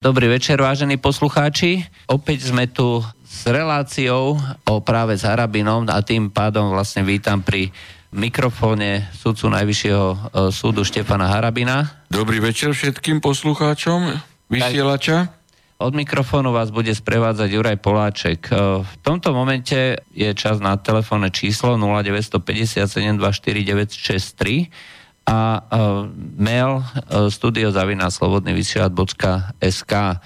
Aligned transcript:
Dobrý 0.00 0.32
večer, 0.32 0.56
vážení 0.56 0.96
poslucháči. 0.96 1.84
Opäť 2.08 2.48
sme 2.48 2.64
tu 2.64 3.04
s 3.20 3.44
reláciou 3.44 4.40
o 4.64 4.74
práve 4.80 5.12
s 5.12 5.28
Harabinom 5.28 5.84
a 5.92 6.00
tým 6.00 6.32
pádom 6.32 6.72
vlastne 6.72 7.04
vítam 7.04 7.44
pri 7.44 7.68
mikrofóne 8.08 9.12
sudcu 9.12 9.52
Najvyššieho 9.52 10.08
e, 10.08 10.16
súdu 10.56 10.88
Štefana 10.88 11.28
Harabina. 11.28 12.08
Dobrý 12.08 12.40
večer 12.40 12.72
všetkým 12.72 13.20
poslucháčom 13.20 14.16
vysielača. 14.48 15.36
Od 15.76 15.92
mikrofónu 15.92 16.48
vás 16.48 16.72
bude 16.72 16.96
sprevádzať 16.96 17.60
Juraj 17.60 17.76
Poláček. 17.84 18.48
E, 18.48 18.80
v 18.80 18.94
tomto 19.04 19.36
momente 19.36 20.00
je 20.16 20.32
čas 20.32 20.64
na 20.64 20.80
telefónne 20.80 21.28
číslo 21.28 21.76
0957 21.76 22.88
24963 23.20 24.99
a 25.28 25.60
uh, 25.60 26.08
mail 26.36 26.80
uh, 26.80 26.84
studiozavináslobodnyvysielač.sk 27.28 29.92
uh, 29.92 30.16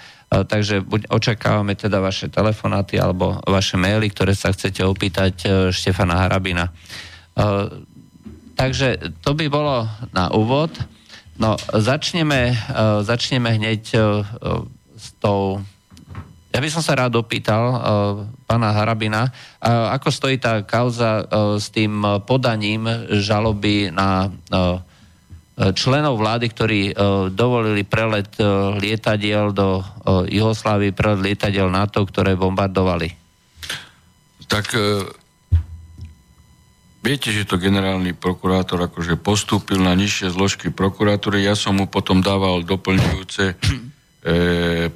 takže 0.46 0.80
buď 0.80 1.06
očakávame 1.10 1.74
teda 1.74 2.00
vaše 2.00 2.28
telefonáty 2.30 2.98
alebo 2.98 3.40
vaše 3.44 3.76
maily, 3.76 4.10
ktoré 4.10 4.34
sa 4.34 4.52
chcete 4.54 4.84
opýtať 4.86 5.46
uh, 5.46 5.72
Štefana 5.74 6.14
Harabina. 6.24 6.72
Uh, 7.34 7.68
takže 8.54 8.98
to 9.20 9.34
by 9.34 9.48
bolo 9.50 9.88
na 10.14 10.30
úvod. 10.30 10.70
No, 11.34 11.58
začneme, 11.74 12.54
uh, 12.54 13.02
začneme 13.02 13.50
hneď 13.58 13.98
uh, 13.98 14.22
s 14.94 15.10
tou 15.18 15.58
ja 16.54 16.62
by 16.62 16.68
som 16.70 16.86
sa 16.86 16.94
rád 16.94 17.18
opýtal 17.18 17.62
uh, 17.66 17.78
pána 18.46 18.70
Harabina, 18.70 19.26
uh, 19.26 19.90
ako 19.90 20.14
stojí 20.14 20.38
tá 20.38 20.62
kauza 20.62 21.26
uh, 21.26 21.58
s 21.58 21.74
tým 21.74 21.98
podaním 22.22 22.86
žaloby 23.10 23.90
na 23.90 24.30
uh, 24.30 24.78
členov 25.74 26.22
vlády, 26.22 26.46
ktorí 26.46 26.80
uh, 26.94 27.26
dovolili 27.26 27.82
prelet 27.82 28.30
uh, 28.38 28.70
lietadiel 28.78 29.50
do 29.50 29.82
uh, 29.82 30.22
Juhoslávy, 30.30 30.94
prelet 30.94 31.34
lietadiel 31.34 31.66
NATO, 31.74 32.06
ktoré 32.06 32.38
bombardovali? 32.38 33.10
Tak 34.46 34.76
viete, 37.00 37.32
že 37.34 37.48
to 37.48 37.58
generálny 37.58 38.14
prokurátor 38.14 38.86
akože 38.86 39.18
postúpil 39.18 39.82
na 39.82 39.96
nižšie 39.96 40.30
zložky 40.30 40.68
prokuratúry. 40.70 41.42
Ja 41.42 41.58
som 41.58 41.80
mu 41.80 41.90
potom 41.90 42.22
dával 42.22 42.62
doplňujúce 42.62 43.56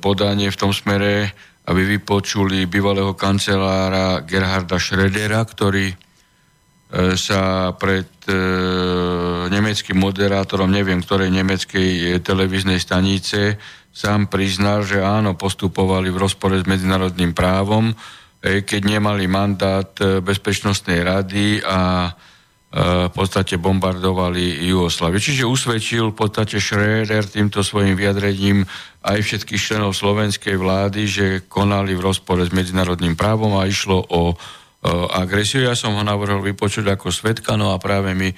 podanie 0.01 0.49
v 0.49 0.57
tom 0.57 0.73
smere, 0.73 1.37
aby 1.69 1.83
vypočuli 1.85 2.65
bývalého 2.65 3.13
kancelára 3.13 4.25
Gerharda 4.25 4.81
Schrödera, 4.81 5.45
ktorý 5.45 5.93
e, 5.93 5.97
sa 7.13 7.73
pred 7.77 8.09
e, 8.25 8.33
nemeckým 9.53 10.01
moderátorom, 10.01 10.73
neviem 10.73 11.05
ktorej 11.05 11.29
nemeckej 11.29 12.25
televíznej 12.25 12.81
stanice, 12.81 13.61
sám 13.93 14.33
priznal, 14.33 14.89
že 14.89 15.05
áno, 15.05 15.37
postupovali 15.37 16.09
v 16.09 16.21
rozpore 16.25 16.57
s 16.57 16.65
medzinárodným 16.65 17.37
právom, 17.37 17.93
e, 17.93 18.65
keď 18.65 18.81
nemali 18.89 19.29
mandát 19.29 19.93
Bezpečnostnej 20.25 21.05
rady 21.05 21.61
a 21.69 22.09
v 22.69 23.09
podstate 23.17 23.57
bombardovali 23.57 24.69
Jugoslaviu. 24.69 25.17
Čiže 25.17 25.49
usvedčil 25.49 26.13
v 26.13 26.19
podstate 26.21 26.61
Schröder 26.61 27.25
týmto 27.25 27.65
svojim 27.65 27.97
vyjadrením 27.97 28.69
aj 29.01 29.25
všetkých 29.25 29.57
členov 29.57 29.97
slovenskej 29.97 30.53
vlády, 30.61 31.09
že 31.09 31.27
konali 31.49 31.97
v 31.97 32.05
rozpore 32.05 32.45
s 32.45 32.53
medzinárodným 32.53 33.17
právom 33.17 33.57
a 33.57 33.65
išlo 33.65 34.05
o 34.13 34.37
agresiu. 35.17 35.65
Ja 35.65 35.73
som 35.73 35.97
ho 35.97 36.05
navrhol 36.05 36.45
vypočuť 36.45 36.87
ako 36.93 37.09
svetka, 37.09 37.57
no 37.57 37.73
a 37.73 37.81
práve 37.81 38.13
mi 38.13 38.31
e, 38.31 38.37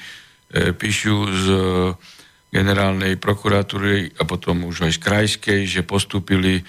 píšu 0.72 1.16
z 1.28 1.46
generálnej 2.50 3.18
prokuratúry 3.20 4.14
a 4.18 4.22
potom 4.26 4.66
už 4.66 4.88
aj 4.88 4.92
z 4.94 5.00
krajskej, 5.04 5.60
že 5.66 5.82
postúpili 5.82 6.58
e, 6.58 6.62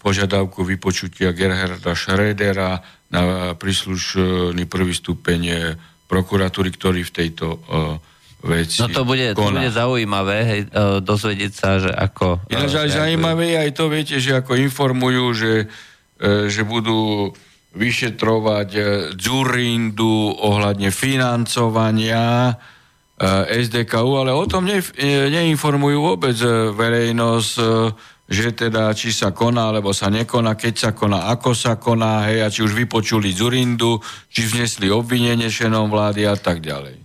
požiadavku 0.00 0.64
vypočutia 0.64 1.36
Gerharda 1.36 1.92
Schrödera 1.92 2.80
na 3.12 3.52
príslušný 3.52 4.64
prvý 4.64 4.94
stupeň 4.96 5.40
prokuratúry, 6.12 6.68
ktorý 6.76 7.08
v 7.08 7.12
tejto 7.16 7.56
uh, 7.56 7.96
veci 8.44 8.84
No 8.84 8.92
to 8.92 9.08
bude, 9.08 9.32
to 9.32 9.48
bude 9.48 9.72
zaujímavé, 9.72 10.36
hej, 10.44 10.60
uh, 10.68 11.00
dozvedieť 11.00 11.52
sa, 11.56 11.80
že 11.80 11.88
ako... 11.88 12.44
Uh, 12.44 12.52
Ináč 12.52 12.76
aj 12.76 13.00
zaujímavé 13.00 13.56
je 13.56 13.58
aj 13.64 13.70
to, 13.72 13.84
viete, 13.88 14.16
že 14.20 14.36
ako 14.36 14.60
informujú, 14.60 15.24
že, 15.32 15.54
že 16.52 16.62
budú 16.68 17.32
vyšetrovať 17.72 18.68
Dzurindu 19.16 20.36
ohľadne 20.36 20.92
financovania 20.92 22.52
SDKU, 23.48 24.12
ale 24.20 24.36
o 24.36 24.44
tom 24.44 24.68
ne, 24.68 24.84
neinformujú 25.32 25.98
vôbec 26.04 26.36
verejnosť 26.76 27.52
že 28.32 28.56
teda 28.56 28.88
či 28.96 29.12
sa 29.12 29.36
koná, 29.36 29.68
alebo 29.68 29.92
sa 29.92 30.08
nekoná, 30.08 30.56
keď 30.56 30.74
sa 30.74 30.90
koná, 30.96 31.28
ako 31.28 31.52
sa 31.52 31.76
koná, 31.76 32.32
hej, 32.32 32.40
a 32.40 32.48
či 32.48 32.64
už 32.64 32.72
vypočuli 32.72 33.28
Zurindu, 33.28 34.00
či 34.32 34.48
vznesli 34.48 34.88
obvinenie 34.88 35.52
šenom 35.52 35.92
vlády 35.92 36.24
a 36.24 36.32
tak 36.32 36.64
ďalej. 36.64 36.96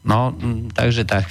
No, 0.00 0.32
takže 0.72 1.04
tak. 1.04 1.28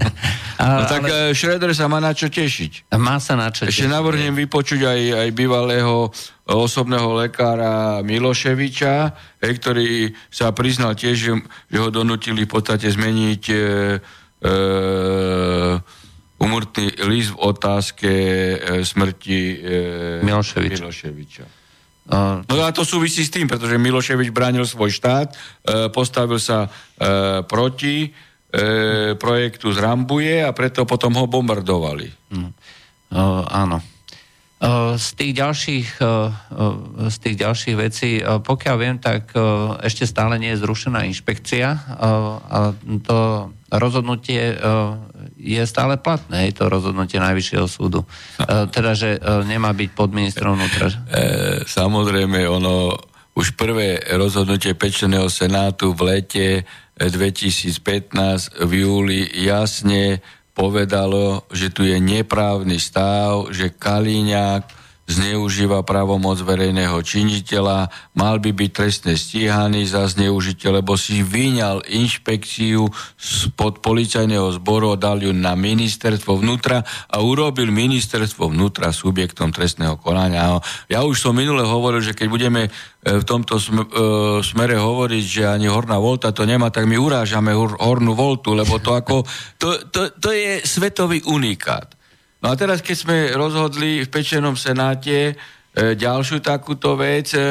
no 0.62 0.86
tak 0.86 1.10
ale... 1.10 1.34
E, 1.34 1.36
Schroeder 1.36 1.74
sa 1.74 1.90
má 1.90 1.98
na 1.98 2.14
čo 2.14 2.30
tešiť. 2.30 2.88
Má 2.96 3.18
sa 3.18 3.34
na 3.34 3.50
čo 3.50 3.66
Ešte 3.66 3.84
tešiť. 3.84 3.92
navrhnem 3.92 4.30
vypočuť 4.46 4.80
aj, 4.86 5.00
aj 5.26 5.28
bývalého 5.34 6.08
osobného 6.46 7.18
lekára 7.18 8.00
Miloševiča, 8.06 8.94
hej, 9.42 9.52
ktorý 9.58 10.14
sa 10.30 10.54
priznal 10.54 10.94
tiež, 10.94 11.16
že, 11.18 11.32
že 11.68 11.76
ho 11.82 11.90
donutili 11.90 12.46
v 12.46 12.52
podstate 12.54 12.86
zmeniť 12.86 13.42
e, 13.50 13.56
e, 14.40 14.52
umrtný 16.36 16.92
list 17.08 17.32
v 17.32 17.40
otázke 17.40 18.10
e, 18.10 18.56
smrti 18.84 19.40
e, 19.40 19.56
Miloševiča. 20.24 20.84
Miloševiča. 20.84 21.44
Uh, 22.06 22.46
no 22.46 22.62
a 22.62 22.70
to 22.70 22.86
súvisí 22.86 23.26
s 23.26 23.34
tým, 23.34 23.50
pretože 23.50 23.74
Miloševič 23.82 24.30
bránil 24.30 24.62
svoj 24.62 24.94
štát, 24.94 25.34
e, 25.34 25.36
postavil 25.90 26.38
sa 26.38 26.70
e, 26.70 27.42
proti 27.42 28.06
e, 28.06 28.08
projektu 29.18 29.74
z 29.74 29.82
Rambuje 29.82 30.38
a 30.38 30.54
preto 30.54 30.86
potom 30.86 31.18
ho 31.18 31.26
bombardovali. 31.26 32.06
Uh, 32.30 33.42
áno. 33.50 33.82
Z 34.96 35.20
tých 35.20 35.36
ďalších, 35.36 36.00
z 37.12 37.16
tých 37.20 37.36
ďalších 37.36 37.76
vecí, 37.76 38.24
pokiaľ 38.24 38.76
viem, 38.80 38.96
tak 38.96 39.36
ešte 39.84 40.08
stále 40.08 40.40
nie 40.40 40.56
je 40.56 40.64
zrušená 40.64 41.04
inšpekcia 41.04 41.76
a 42.40 42.72
to 43.04 43.18
rozhodnutie 43.68 44.56
je 45.36 45.62
stále 45.68 46.00
platné, 46.00 46.48
je 46.48 46.56
to 46.56 46.72
rozhodnutie 46.72 47.20
Najvyššieho 47.20 47.68
súdu. 47.68 48.08
Teda, 48.72 48.96
že 48.96 49.20
nemá 49.44 49.76
byť 49.76 49.90
pod 49.92 50.10
ministrom 50.16 50.56
vnútra. 50.56 50.88
E, 50.88 50.96
samozrejme, 51.68 52.48
ono 52.48 52.96
už 53.36 53.52
prvé 53.52 54.00
rozhodnutie 54.16 54.72
Pečeného 54.72 55.28
senátu 55.28 55.92
v 55.92 56.16
lete 56.16 56.46
2015 56.96 58.64
v 58.64 58.72
júli 58.80 59.20
jasne 59.44 60.24
povedalo, 60.56 61.44
že 61.52 61.68
tu 61.68 61.84
je 61.84 62.00
neprávny 62.00 62.80
stav, 62.80 63.52
že 63.52 63.76
Kalíňák 63.76 64.85
zneužíva 65.06 65.86
právomoc 65.86 66.42
verejného 66.42 66.98
činiteľa, 66.98 67.88
mal 68.18 68.42
by 68.42 68.50
byť 68.50 68.70
trestne 68.74 69.14
stíhaný 69.14 69.86
za 69.86 70.02
zneužitie, 70.10 70.66
lebo 70.74 70.98
si 70.98 71.22
vyňal 71.22 71.86
inšpekciu 71.86 72.90
spod 73.14 73.78
policajného 73.80 74.50
zboru, 74.58 74.98
dal 74.98 75.22
ju 75.22 75.30
na 75.30 75.54
ministerstvo 75.54 76.42
vnútra 76.42 76.82
a 77.06 77.16
urobil 77.22 77.70
ministerstvo 77.70 78.50
vnútra 78.50 78.90
subjektom 78.90 79.54
trestného 79.54 79.94
konania. 80.02 80.58
Ja 80.90 81.06
už 81.06 81.22
som 81.22 81.38
minule 81.38 81.62
hovoril, 81.62 82.02
že 82.02 82.14
keď 82.18 82.26
budeme 82.26 82.62
e, 82.66 82.70
v 83.06 83.24
tomto 83.24 83.62
e, 83.62 83.64
smere 84.42 84.74
hovoriť, 84.74 85.24
že 85.24 85.42
ani 85.46 85.70
horná 85.70 86.02
volta 86.02 86.34
to 86.34 86.42
nemá, 86.42 86.74
tak 86.74 86.90
my 86.90 86.98
urážame 86.98 87.54
hornú 87.54 88.12
voltu, 88.18 88.58
lebo 88.58 88.82
to 88.82 88.90
ako, 88.98 89.22
to, 89.54 89.86
to, 89.94 90.10
to 90.18 90.34
je 90.34 90.66
svetový 90.66 91.22
unikát. 91.30 91.96
No 92.44 92.52
a 92.52 92.54
teraz, 92.54 92.84
keď 92.84 92.96
sme 92.96 93.16
rozhodli 93.32 94.04
v 94.04 94.12
Pečenom 94.12 94.54
senáte 94.60 95.32
e, 95.32 95.34
ďalšiu 95.96 96.44
takúto 96.44 96.94
vec, 96.94 97.32
e, 97.32 97.40
e, 97.40 97.44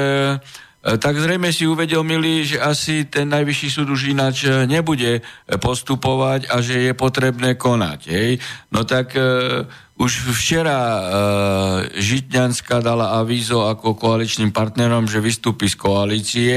tak 1.01 1.17
zrejme 1.17 1.49
si 1.49 1.65
uvedomili, 1.65 2.45
že 2.45 2.61
asi 2.61 3.09
ten 3.09 3.25
najvyšší 3.33 3.67
súd 3.73 3.87
už 3.89 4.13
ináč 4.13 4.45
e, 4.45 4.69
nebude 4.69 5.25
postupovať 5.57 6.53
a 6.53 6.61
že 6.61 6.89
je 6.89 6.93
potrebné 6.93 7.57
konať. 7.57 7.99
Hej? 8.13 8.31
No 8.69 8.85
tak 8.85 9.17
e, 9.17 9.65
už 9.95 10.27
včera 10.35 10.75
e, 10.75 11.01
Žitňanská 12.03 12.83
dala 12.83 13.15
avízo 13.15 13.63
ako 13.63 13.95
koaličným 13.95 14.51
partnerom, 14.51 15.07
že 15.07 15.23
vystúpi 15.23 15.71
z 15.71 15.79
koalície 15.79 16.55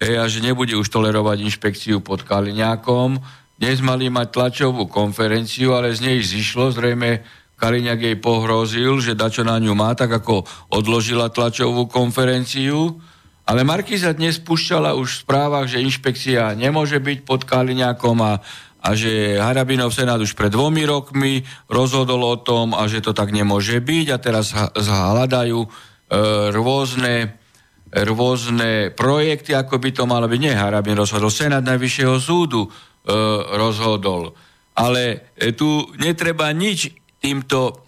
e, 0.00 0.16
a 0.16 0.24
že 0.24 0.40
nebude 0.40 0.72
už 0.80 0.88
tolerovať 0.88 1.44
inšpekciu 1.44 2.00
pod 2.00 2.24
Kaliňákom. 2.24 3.20
Dnes 3.60 3.84
mali 3.84 4.08
mať 4.08 4.32
tlačovú 4.32 4.88
konferenciu, 4.88 5.76
ale 5.76 5.92
z 5.92 6.08
nej 6.08 6.18
zišlo 6.24 6.72
zrejme 6.72 7.20
Kaliňák 7.60 8.00
jej 8.00 8.16
pohrozil, 8.16 9.04
že 9.04 9.12
dačo 9.12 9.44
na 9.44 9.60
ňu 9.60 9.76
má, 9.76 9.92
tak 9.92 10.08
ako 10.08 10.48
odložila 10.72 11.28
tlačovú 11.28 11.84
konferenciu. 11.92 12.96
Ale 13.44 13.68
Markiza 13.68 14.16
dnes 14.16 14.40
púšťala 14.40 14.96
už 14.96 15.08
v 15.12 15.20
správach, 15.28 15.66
že 15.68 15.84
inšpekcia 15.84 16.56
nemôže 16.56 16.96
byť 16.96 17.18
pod 17.28 17.44
Kaliňákom 17.44 18.16
a, 18.24 18.40
a 18.80 18.88
že 18.96 19.36
Harabinov 19.36 19.92
senát 19.92 20.16
už 20.16 20.32
pred 20.32 20.48
dvomi 20.48 20.88
rokmi 20.88 21.44
rozhodol 21.68 22.24
o 22.24 22.40
tom 22.40 22.72
a 22.72 22.88
že 22.88 23.04
to 23.04 23.12
tak 23.12 23.28
nemôže 23.28 23.76
byť 23.84 24.06
a 24.08 24.16
teraz 24.16 24.56
hľadajú 24.80 25.60
e, 25.60 25.68
rôzne, 26.56 27.36
rôzne 27.92 28.94
projekty, 28.96 29.52
ako 29.52 29.76
by 29.76 29.90
to 29.92 30.08
malo 30.08 30.24
byť. 30.30 30.40
Nie, 30.40 30.56
Harabin 30.56 30.96
rozhodol, 30.96 31.28
senát 31.28 31.60
Najvyššieho 31.60 32.16
súdu 32.16 32.64
e, 32.64 32.70
rozhodol. 33.52 34.32
Ale 34.78 35.34
e, 35.36 35.52
tu 35.52 35.90
netreba 35.98 36.48
nič 36.54 36.99
týmto 37.20 37.84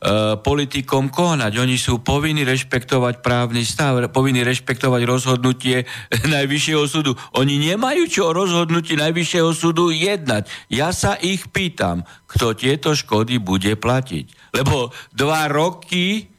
E, 0.00 0.40
politikom 0.40 1.12
konať. 1.12 1.60
Oni 1.60 1.76
sú 1.76 2.00
povinni 2.00 2.40
rešpektovať 2.40 3.20
právny 3.20 3.68
stav, 3.68 4.00
povinni 4.08 4.40
rešpektovať 4.40 5.04
rozhodnutie 5.04 5.84
Najvyššieho 6.40 6.84
súdu. 6.88 7.12
Oni 7.36 7.60
nemajú 7.60 8.08
čo 8.08 8.32
o 8.32 8.36
rozhodnutí 8.36 8.96
Najvyššieho 8.96 9.52
súdu 9.52 9.92
jednať. 9.92 10.48
Ja 10.72 10.96
sa 10.96 11.20
ich 11.20 11.52
pýtam, 11.52 12.08
kto 12.24 12.56
tieto 12.56 12.96
škody 12.96 13.44
bude 13.44 13.76
platiť. 13.76 14.56
Lebo 14.56 14.88
dva 15.12 15.52
roky 15.52 16.32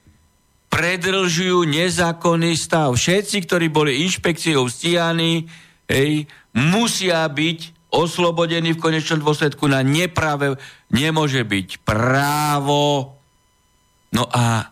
predlžujú 0.74 1.62
nezákonný 1.70 2.58
stav. 2.58 2.98
Všetci, 2.98 3.46
ktorí 3.46 3.70
boli 3.70 4.02
inšpekciou 4.10 4.66
stíhaní, 4.74 5.46
hej, 5.86 6.26
musia 6.58 7.30
byť 7.30 7.81
oslobodení 7.92 8.74
v 8.74 8.82
konečnom 8.82 9.20
dôsledku 9.20 9.68
na 9.68 9.84
neprave. 9.84 10.56
Nemôže 10.90 11.44
byť 11.44 11.84
právo 11.84 13.16
No 14.12 14.28
a 14.28 14.68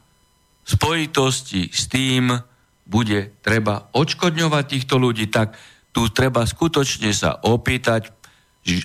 v 0.63 0.68
spojitosti 0.68 1.71
s 1.71 1.88
tým 1.88 2.36
bude 2.83 3.39
treba 3.39 3.88
odškodňovať 3.95 4.63
týchto 4.68 5.00
ľudí, 5.00 5.31
tak 5.31 5.56
tu 5.95 6.12
treba 6.12 6.44
skutočne 6.44 7.10
sa 7.16 7.39
opýtať 7.39 8.12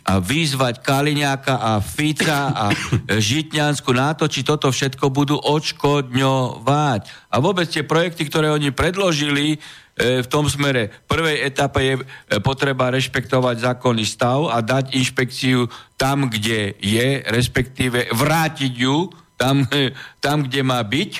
a 0.07 0.23
vyzvať 0.23 0.81
Kaliňáka 0.81 1.61
a 1.61 1.83
Fica 1.83 2.55
a 2.55 2.67
Žitňansku 3.11 3.91
na 3.91 4.15
to, 4.15 4.31
či 4.31 4.47
toto 4.47 4.71
všetko 4.71 5.11
budú 5.11 5.37
odškodňovať. 5.37 7.03
A 7.35 7.37
vôbec 7.43 7.67
tie 7.69 7.83
projekty, 7.83 8.31
ktoré 8.31 8.55
oni 8.55 8.71
predložili, 8.71 9.59
v 9.95 10.27
tom 10.27 10.51
smere. 10.51 10.91
V 11.07 11.09
prvej 11.15 11.47
etape 11.47 11.81
je 11.83 11.95
e, 11.99 12.03
potreba 12.43 12.91
rešpektovať 12.91 13.57
zákonný 13.63 14.03
stav 14.03 14.51
a 14.51 14.59
dať 14.59 14.99
inšpekciu 14.99 15.71
tam, 15.95 16.27
kde 16.27 16.75
je, 16.83 17.23
respektíve 17.31 18.11
vrátiť 18.11 18.75
ju 18.75 19.07
tam, 19.39 19.63
tam 20.25 20.43
kde 20.43 20.61
má 20.67 20.83
byť, 20.83 21.11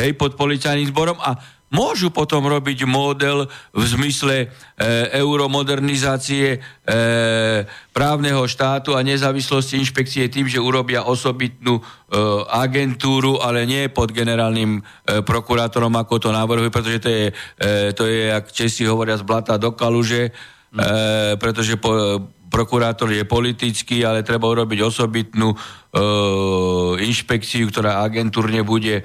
hej, 0.00 0.10
pod 0.16 0.40
policajným 0.40 0.88
zborom 0.88 1.20
a 1.20 1.36
môžu 1.74 2.14
potom 2.14 2.46
robiť 2.46 2.86
model 2.86 3.50
v 3.74 3.82
zmysle 3.82 4.36
e, 4.38 4.46
euromodernizácie 5.18 6.46
e, 6.54 6.58
právneho 7.90 8.46
štátu 8.46 8.94
a 8.94 9.02
nezávislosti 9.02 9.82
inšpekcie 9.82 10.30
tým, 10.30 10.46
že 10.46 10.62
urobia 10.62 11.02
osobitnú 11.02 11.78
e, 11.78 11.82
agentúru, 12.46 13.42
ale 13.42 13.66
nie 13.66 13.90
pod 13.90 14.14
generálnym 14.14 14.78
e, 14.78 14.82
prokurátorom, 15.26 15.92
ako 15.98 16.14
to 16.22 16.30
navrhuje, 16.30 16.70
pretože 16.70 16.98
to 17.02 17.10
je, 17.10 17.26
e, 17.58 17.90
to 17.90 18.06
je 18.06 18.30
jak 18.30 18.46
Česi 18.54 18.86
hovoria, 18.86 19.18
z 19.18 19.26
blata 19.26 19.58
do 19.58 19.74
kaluže, 19.74 20.30
e, 20.30 20.32
pretože 21.42 21.74
po, 21.74 21.90
prokurátor 22.54 23.10
je 23.10 23.26
politický, 23.26 24.06
ale 24.06 24.22
treba 24.22 24.46
urobiť 24.46 24.78
osobitnú 24.86 25.50
e, 25.50 25.56
inšpekciu, 27.02 27.66
ktorá 27.66 28.06
agentúrne 28.06 28.62
bude 28.62 29.02
e, 29.02 29.04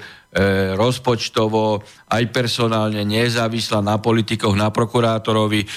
rozpočtovo 0.78 1.82
aj 2.06 2.22
personálne 2.30 3.02
nezávislá 3.02 3.82
na 3.82 3.98
politikoch, 3.98 4.54
na 4.54 4.70
prokurátorovi. 4.70 5.66
E, 5.66 5.68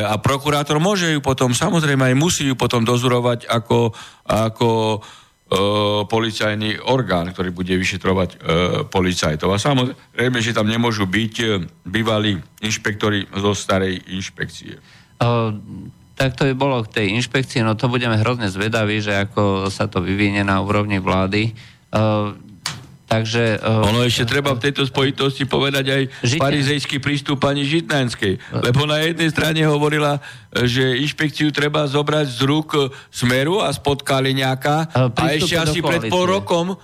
a 0.00 0.16
prokurátor 0.16 0.80
môže 0.80 1.12
ju 1.12 1.20
potom, 1.20 1.52
samozrejme 1.52 2.08
aj 2.08 2.16
musí 2.16 2.48
ju 2.48 2.56
potom 2.56 2.80
dozurovať 2.80 3.44
ako, 3.44 3.92
ako 4.24 4.68
e, 4.96 4.98
policajný 6.08 6.80
orgán, 6.88 7.28
ktorý 7.36 7.52
bude 7.52 7.76
vyšetrovať 7.76 8.30
e, 8.32 8.36
policajtov. 8.88 9.52
A 9.52 9.60
samozrejme, 9.60 10.40
že 10.40 10.56
tam 10.56 10.64
nemôžu 10.64 11.04
byť 11.04 11.34
e, 11.44 11.46
bývalí 11.84 12.40
inšpektori 12.64 13.28
zo 13.36 13.52
starej 13.52 14.00
inšpekcie. 14.16 14.80
Uh 15.20 15.52
tak 16.18 16.34
to 16.34 16.50
by 16.50 16.54
bolo 16.58 16.82
k 16.82 16.90
tej 16.90 17.06
inšpekcii, 17.14 17.62
no 17.62 17.78
to 17.78 17.86
budeme 17.86 18.18
hrozne 18.18 18.50
zvedaví, 18.50 18.98
že 18.98 19.14
ako 19.30 19.70
sa 19.70 19.86
to 19.86 20.02
vyvinie 20.02 20.42
na 20.42 20.58
úrovni 20.58 20.98
vlády. 20.98 21.54
Uh, 21.94 22.34
takže... 23.06 23.62
Uh, 23.62 23.86
ono 23.86 24.02
ešte 24.02 24.26
treba 24.26 24.50
v 24.58 24.66
tejto 24.66 24.82
spojitosti 24.82 25.46
povedať 25.46 25.86
aj 25.86 26.02
Žitne... 26.26 26.42
parizejský 26.42 26.98
prístup 26.98 27.38
pani 27.38 27.62
Žitnánskej. 27.62 28.34
Lebo 28.50 28.82
na 28.90 28.98
jednej 29.06 29.30
strane 29.30 29.62
hovorila, 29.62 30.18
že 30.50 30.98
inšpekciu 30.98 31.54
treba 31.54 31.86
zobrať 31.86 32.26
z 32.34 32.40
rúk 32.42 32.74
Smeru 33.14 33.62
a 33.62 33.70
spod 33.70 34.02
Kaliňáka 34.02 34.90
uh, 34.90 35.14
a 35.14 35.38
ešte 35.38 35.54
asi 35.54 35.78
pred 35.78 36.10
pol 36.10 36.26
rokom 36.26 36.74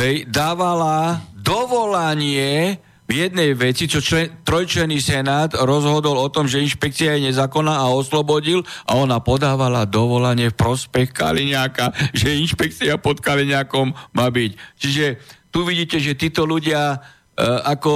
hej, 0.00 0.24
dávala 0.32 1.20
dovolanie 1.36 2.80
v 3.02 3.28
jednej 3.28 3.52
veci, 3.52 3.90
čo 3.90 3.98
člen, 3.98 4.40
trojčlený 4.46 5.02
senát 5.02 5.52
rozhodol 5.58 6.16
o 6.16 6.30
tom, 6.30 6.46
že 6.46 6.62
inšpekcia 6.62 7.18
je 7.18 7.28
nezákonná 7.28 7.82
a 7.82 7.92
oslobodil 7.92 8.62
a 8.86 8.94
ona 8.94 9.18
podávala 9.18 9.84
dovolanie 9.84 10.54
v 10.54 10.58
prospech 10.58 11.10
Kaliňáka, 11.10 11.90
že 12.14 12.38
inšpekcia 12.38 12.96
pod 13.02 13.18
Kaliňákom 13.18 13.92
má 14.14 14.26
byť. 14.30 14.50
Čiže 14.78 15.04
tu 15.50 15.66
vidíte, 15.66 16.00
že 16.00 16.16
títo 16.16 16.46
ľudia 16.48 16.96
e, 16.96 16.98
ako 17.68 17.92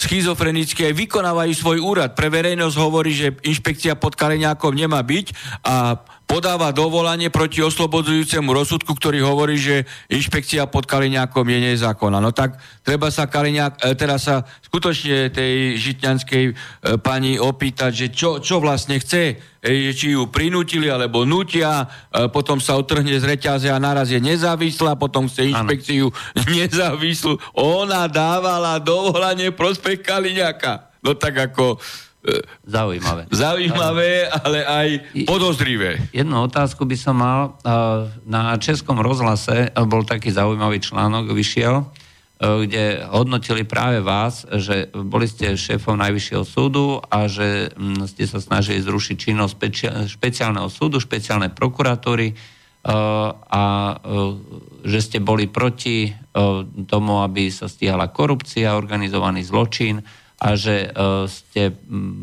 schizofrenické 0.00 0.96
vykonávajú 0.96 1.52
svoj 1.52 1.78
úrad. 1.84 2.16
Pre 2.16 2.32
verejnosť 2.32 2.76
hovorí, 2.80 3.12
že 3.12 3.36
inšpekcia 3.44 4.00
pod 4.00 4.16
Kaliňákom 4.16 4.72
nemá 4.72 5.04
byť 5.04 5.26
a 5.60 6.00
podáva 6.30 6.70
dovolanie 6.70 7.26
proti 7.26 7.58
oslobodzujúcemu 7.58 8.54
rozsudku, 8.54 8.94
ktorý 8.94 9.18
hovorí, 9.26 9.58
že 9.58 9.82
inšpekcia 10.06 10.70
pod 10.70 10.86
Kaliňákom 10.86 11.42
je 11.42 11.58
nezákonná. 11.74 12.22
No 12.22 12.30
tak 12.30 12.54
treba 12.86 13.10
sa 13.10 13.26
Kaliňák, 13.26 13.82
e, 13.82 13.98
teraz 13.98 14.30
sa 14.30 14.46
skutočne 14.62 15.34
tej 15.34 15.74
žitňanskej 15.74 16.44
e, 16.46 16.52
pani 17.02 17.34
opýtať, 17.34 17.90
že 17.90 18.06
čo, 18.14 18.38
čo 18.38 18.62
vlastne 18.62 19.02
chce, 19.02 19.42
e, 19.58 19.90
či 19.90 20.14
ju 20.14 20.30
prinútili 20.30 20.86
alebo 20.86 21.26
nutia, 21.26 21.90
potom 22.30 22.62
sa 22.62 22.78
otrhne 22.78 23.18
z 23.18 23.26
reťaze 23.26 23.66
a 23.66 23.82
naraz 23.82 24.14
je 24.14 24.22
nezávislá, 24.22 24.94
potom 24.94 25.26
chce 25.26 25.50
inšpekciu 25.50 26.14
ano. 26.14 26.46
nezávislú. 26.62 27.42
Ona 27.58 28.06
dávala 28.06 28.78
dovolanie 28.78 29.50
prospech 29.50 30.06
Kaliňáka. 30.06 30.94
No 31.02 31.18
tak 31.18 31.50
ako 31.50 31.80
Zaujímavé. 32.68 33.32
Zaujímavé, 33.32 34.28
ale 34.28 34.60
aj 34.60 34.88
podozrivé. 35.24 36.04
Jednu 36.12 36.44
otázku 36.44 36.84
by 36.84 36.96
som 36.96 37.16
mal. 37.16 37.56
Na 38.28 38.52
Českom 38.60 39.00
rozhlase 39.00 39.72
bol 39.88 40.04
taký 40.04 40.28
zaujímavý 40.28 40.84
článok, 40.84 41.32
vyšiel, 41.32 41.88
kde 42.40 43.04
hodnotili 43.08 43.64
práve 43.64 44.04
vás, 44.04 44.44
že 44.48 44.92
boli 44.92 45.28
ste 45.28 45.56
šéfom 45.56 45.96
Najvyššieho 45.96 46.44
súdu 46.44 47.00
a 47.00 47.24
že 47.24 47.72
ste 48.08 48.24
sa 48.28 48.40
snažili 48.40 48.84
zrušiť 48.84 49.16
činnosť 49.16 49.54
špeciálneho 50.08 50.68
súdu, 50.68 51.00
špeciálnej 51.00 51.56
prokuratúry 51.56 52.36
a 53.48 53.64
že 54.84 54.98
ste 55.04 55.18
boli 55.20 55.48
proti 55.48 56.12
tomu, 56.88 57.20
aby 57.20 57.52
sa 57.52 57.68
stíhala 57.68 58.08
korupcia, 58.12 58.76
organizovaný 58.76 59.44
zločin 59.44 60.00
a 60.40 60.56
že, 60.56 60.88
uh, 60.88 61.28
ste, 61.28 61.76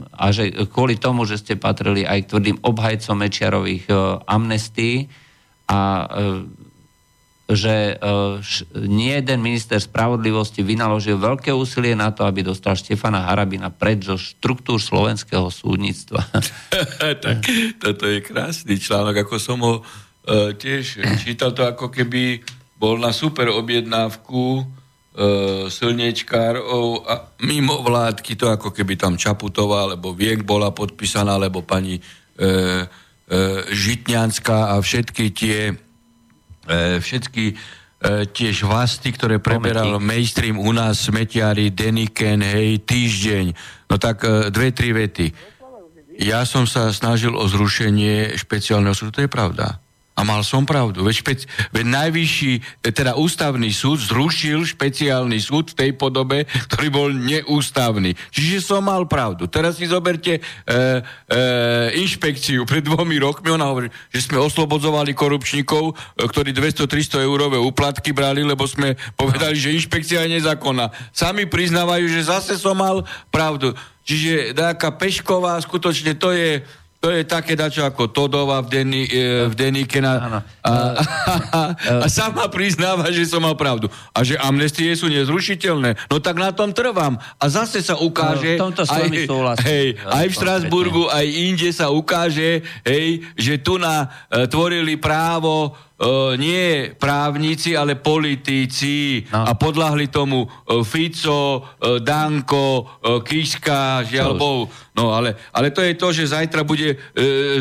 a 0.10 0.26
že 0.34 0.50
kvôli 0.74 0.98
tomu, 0.98 1.30
že 1.30 1.38
ste 1.38 1.54
patrili 1.54 2.02
aj 2.02 2.26
k 2.26 2.30
tvrdým 2.34 2.58
obhajcom 2.66 3.14
Mečiarových 3.14 3.86
uh, 3.94 4.18
amnestí 4.26 5.06
a 5.70 6.10
uh, 6.10 6.42
že 7.48 7.96
uh, 7.96 8.42
š, 8.44 8.68
nie 8.76 9.14
jeden 9.14 9.40
minister 9.40 9.80
spravodlivosti 9.80 10.66
vynaložil 10.66 11.16
veľké 11.16 11.54
úsilie 11.54 11.96
na 11.96 12.12
to, 12.12 12.26
aby 12.28 12.44
dostal 12.44 12.76
Štefana 12.76 13.30
Harabina 13.30 13.72
preč 13.72 14.10
zo 14.10 14.20
štruktúr 14.20 14.82
slovenského 14.82 15.48
súdnictva. 15.48 16.26
tak, 17.24 17.40
toto 17.78 18.04
je 18.10 18.20
krásny 18.26 18.82
článok, 18.82 19.30
ako 19.30 19.36
som 19.38 19.62
ho 19.62 19.80
uh, 19.80 20.52
tiež 20.58 21.06
čítal 21.22 21.54
to 21.54 21.64
ako 21.64 21.94
keby 21.94 22.42
bol 22.82 22.98
na 22.98 23.14
super 23.14 23.54
objednávku 23.54 24.66
e, 25.18 25.68
slniečkárov 25.74 27.10
a 27.10 27.34
mimo 27.42 27.82
vládky, 27.82 28.38
to 28.38 28.54
ako 28.54 28.70
keby 28.70 28.94
tam 28.94 29.18
Čaputová, 29.18 29.90
alebo 29.90 30.14
Viek 30.14 30.46
bola 30.46 30.70
podpísaná, 30.70 31.42
alebo 31.42 31.66
pani 31.66 31.98
e, 31.98 32.02
e, 32.02 32.50
Žitňanská 33.74 34.72
a 34.72 34.76
všetky 34.78 35.26
tie 35.34 35.74
e, 36.70 37.02
všetky 37.02 37.44
e, 37.50 37.56
tie 38.30 38.50
žvasty, 38.54 39.10
ktoré 39.16 39.42
preberal 39.42 39.98
mainstream 39.98 40.62
u 40.62 40.70
nás, 40.70 41.10
smetiari, 41.10 41.74
Deniken, 41.74 42.46
hej, 42.46 42.86
týždeň. 42.86 43.46
No 43.90 43.98
tak 43.98 44.22
e, 44.22 44.54
dve, 44.54 44.70
tri 44.70 44.94
vety. 44.94 45.58
Ja 46.18 46.46
som 46.50 46.66
sa 46.66 46.90
snažil 46.94 47.34
o 47.34 47.46
zrušenie 47.46 48.38
špeciálneho 48.38 48.94
súdu, 48.94 49.14
to 49.14 49.26
je 49.26 49.30
pravda. 49.30 49.82
A 50.18 50.26
mal 50.26 50.42
som 50.42 50.66
pravdu. 50.66 51.06
Veď, 51.06 51.22
špec, 51.22 51.40
veď 51.70 51.86
najvyšší, 51.86 52.54
teda 52.90 53.14
ústavný 53.14 53.70
súd 53.70 54.02
zrušil 54.02 54.66
špeciálny 54.66 55.38
súd 55.38 55.78
v 55.78 55.78
tej 55.78 55.92
podobe, 55.94 56.50
ktorý 56.74 56.88
bol 56.90 57.10
neústavný. 57.14 58.18
Čiže 58.34 58.66
som 58.66 58.82
mal 58.82 59.06
pravdu. 59.06 59.46
Teraz 59.46 59.78
si 59.78 59.86
zoberte 59.86 60.42
e, 60.42 60.42
e, 60.42 61.42
inšpekciu 62.02 62.66
pred 62.66 62.82
dvomi 62.82 63.22
rokmi. 63.22 63.54
Ona 63.54 63.70
hovorí, 63.70 63.94
že 64.10 64.26
sme 64.26 64.42
oslobodzovali 64.42 65.14
korupčníkov, 65.14 65.94
e, 65.94 66.26
ktorí 66.26 66.50
200-300 66.50 67.22
eurové 67.22 67.62
úplatky 67.62 68.10
brali, 68.10 68.42
lebo 68.42 68.66
sme 68.66 68.98
povedali, 69.14 69.54
že 69.54 69.78
inšpekcia 69.78 70.26
je 70.26 70.42
nezákonná. 70.42 71.14
Sami 71.14 71.46
priznávajú, 71.46 72.10
že 72.10 72.26
zase 72.26 72.58
som 72.58 72.74
mal 72.74 73.06
pravdu. 73.30 73.78
Čiže 74.02 74.58
nejaká 74.58 74.98
Pešková, 74.98 75.62
skutočne 75.62 76.18
to 76.18 76.34
je 76.34 76.66
to 76.98 77.14
je 77.14 77.22
také 77.30 77.54
dačo 77.54 77.86
ako 77.86 78.10
Todova 78.10 78.66
v, 78.66 78.68
denní, 78.74 79.04
e, 79.06 79.46
v 79.46 79.54
denníke 79.54 80.02
na, 80.02 80.42
a, 80.66 80.72
a, 80.74 80.74
a, 81.54 81.62
sama 82.10 82.50
priznáva, 82.50 83.14
že 83.14 83.30
som 83.30 83.46
mal 83.46 83.54
pravdu. 83.54 83.86
A 84.18 84.26
že 84.26 84.34
amnestie 84.42 84.90
sú 84.98 85.06
nezrušiteľné. 85.06 86.10
No 86.10 86.18
tak 86.18 86.42
na 86.42 86.50
tom 86.50 86.74
trvám. 86.74 87.22
A 87.38 87.46
zase 87.54 87.86
sa 87.86 88.02
ukáže... 88.02 88.58
No, 88.58 88.74
aj, 88.74 89.14
hej, 89.62 89.88
aj 90.10 90.26
v 90.26 90.34
Štrasburgu, 90.34 91.06
aj 91.14 91.26
inde 91.30 91.70
sa 91.70 91.94
ukáže, 91.94 92.66
hej, 92.82 93.22
že 93.38 93.62
tu 93.62 93.78
na 93.78 94.10
e, 94.34 94.50
tvorili 94.50 94.98
právo 94.98 95.78
Uh, 95.98 96.38
nie 96.38 96.94
právnici, 96.94 97.74
ale 97.74 97.98
politici 97.98 99.26
no. 99.34 99.50
a 99.50 99.58
podľahli 99.58 100.14
tomu 100.14 100.46
uh, 100.46 100.86
Fico, 100.86 101.58
uh, 101.58 101.98
Danko, 101.98 102.86
uh, 102.86 103.26
Kiška, 103.26 104.06
žiaľ 104.06 104.38
Bohu. 104.38 104.70
No 104.94 105.18
ale, 105.18 105.34
ale 105.50 105.74
to 105.74 105.82
je 105.82 105.98
to, 105.98 106.14
že 106.14 106.38
zajtra 106.38 106.66
bude 106.66 106.98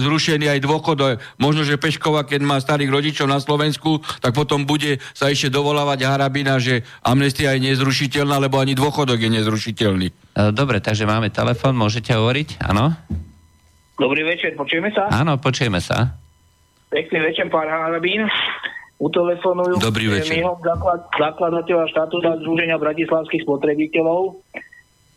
zrušený 0.00 0.52
aj 0.52 0.60
dôchodok. 0.64 1.20
Možno, 1.36 1.68
že 1.68 1.76
Peškova, 1.76 2.24
keď 2.24 2.40
má 2.40 2.56
starých 2.56 2.88
rodičov 2.88 3.28
na 3.28 3.36
Slovensku, 3.36 4.00
tak 4.24 4.32
potom 4.32 4.64
bude 4.64 5.00
sa 5.12 5.28
ešte 5.28 5.52
dovolávať 5.52 6.04
Harabina, 6.08 6.56
že 6.56 6.80
amnestia 7.04 7.52
je 7.52 7.72
nezrušiteľná, 7.72 8.40
lebo 8.40 8.56
ani 8.56 8.72
dôchodok 8.72 9.20
je 9.20 9.30
nezrušiteľný. 9.36 10.08
Dobre, 10.56 10.80
takže 10.80 11.04
máme 11.04 11.28
telefon, 11.28 11.76
môžete 11.76 12.16
hovoriť, 12.16 12.64
áno? 12.64 12.96
Dobrý 14.00 14.24
večer, 14.24 14.56
počujeme 14.56 14.88
sa? 14.96 15.08
Áno, 15.12 15.36
počujeme 15.36 15.80
sa. 15.84 16.16
Pekný 16.90 17.18
večer, 17.26 17.46
pán 17.50 17.66
Harabín. 17.66 18.26
Utelefonujú 18.96 19.76
Dobrý 19.76 20.08
večer. 20.08 20.40
Zaklad, 20.40 21.04
zakladateľa 21.20 21.84
štatúta 21.92 22.40
Združenia 22.40 22.80
bratislavských 22.80 23.44
spotrebiteľov. 23.44 24.40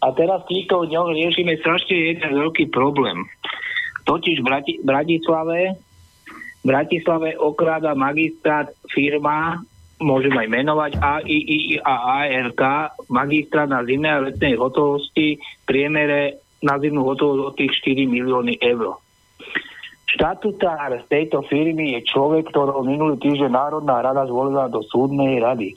A 0.03 0.07
teraz 0.15 0.43
v 0.47 0.51
týchto 0.59 0.87
dňoch 0.87 1.15
riešime 1.15 1.59
strašne 1.59 1.95
jeden 2.15 2.31
veľký 2.35 2.71
problém. 2.71 3.23
Totiž 4.03 4.43
v 4.43 4.45
Brati- 4.47 4.79
Bratislave 4.83 5.79
Bratislave 6.59 7.39
okráda 7.39 7.95
magistrát 7.95 8.67
firma, 8.91 9.63
môžem 10.03 10.35
aj 10.35 10.47
menovať 10.51 10.91
AII 10.99 11.79
a 11.79 12.23
ARK, 12.27 12.61
magistrát 13.07 13.71
na 13.71 13.79
zimnej 13.87 14.11
a 14.11 14.23
letnej 14.27 14.59
hotovosti, 14.59 15.39
priemere 15.63 16.43
na 16.59 16.75
zimnú 16.75 17.07
hotovosť 17.07 17.41
od 17.47 17.53
tých 17.55 17.71
4 17.79 18.11
milióny 18.11 18.59
eur. 18.59 18.99
Štatutár 20.19 20.99
tejto 21.07 21.47
firmy 21.47 21.95
je 21.95 22.03
človek, 22.03 22.51
ktorého 22.51 22.83
minulý 22.83 23.15
týždeň 23.23 23.55
Národná 23.55 24.03
rada 24.03 24.27
zvolila 24.27 24.67
do 24.67 24.83
súdnej 24.83 25.39
rady. 25.39 25.71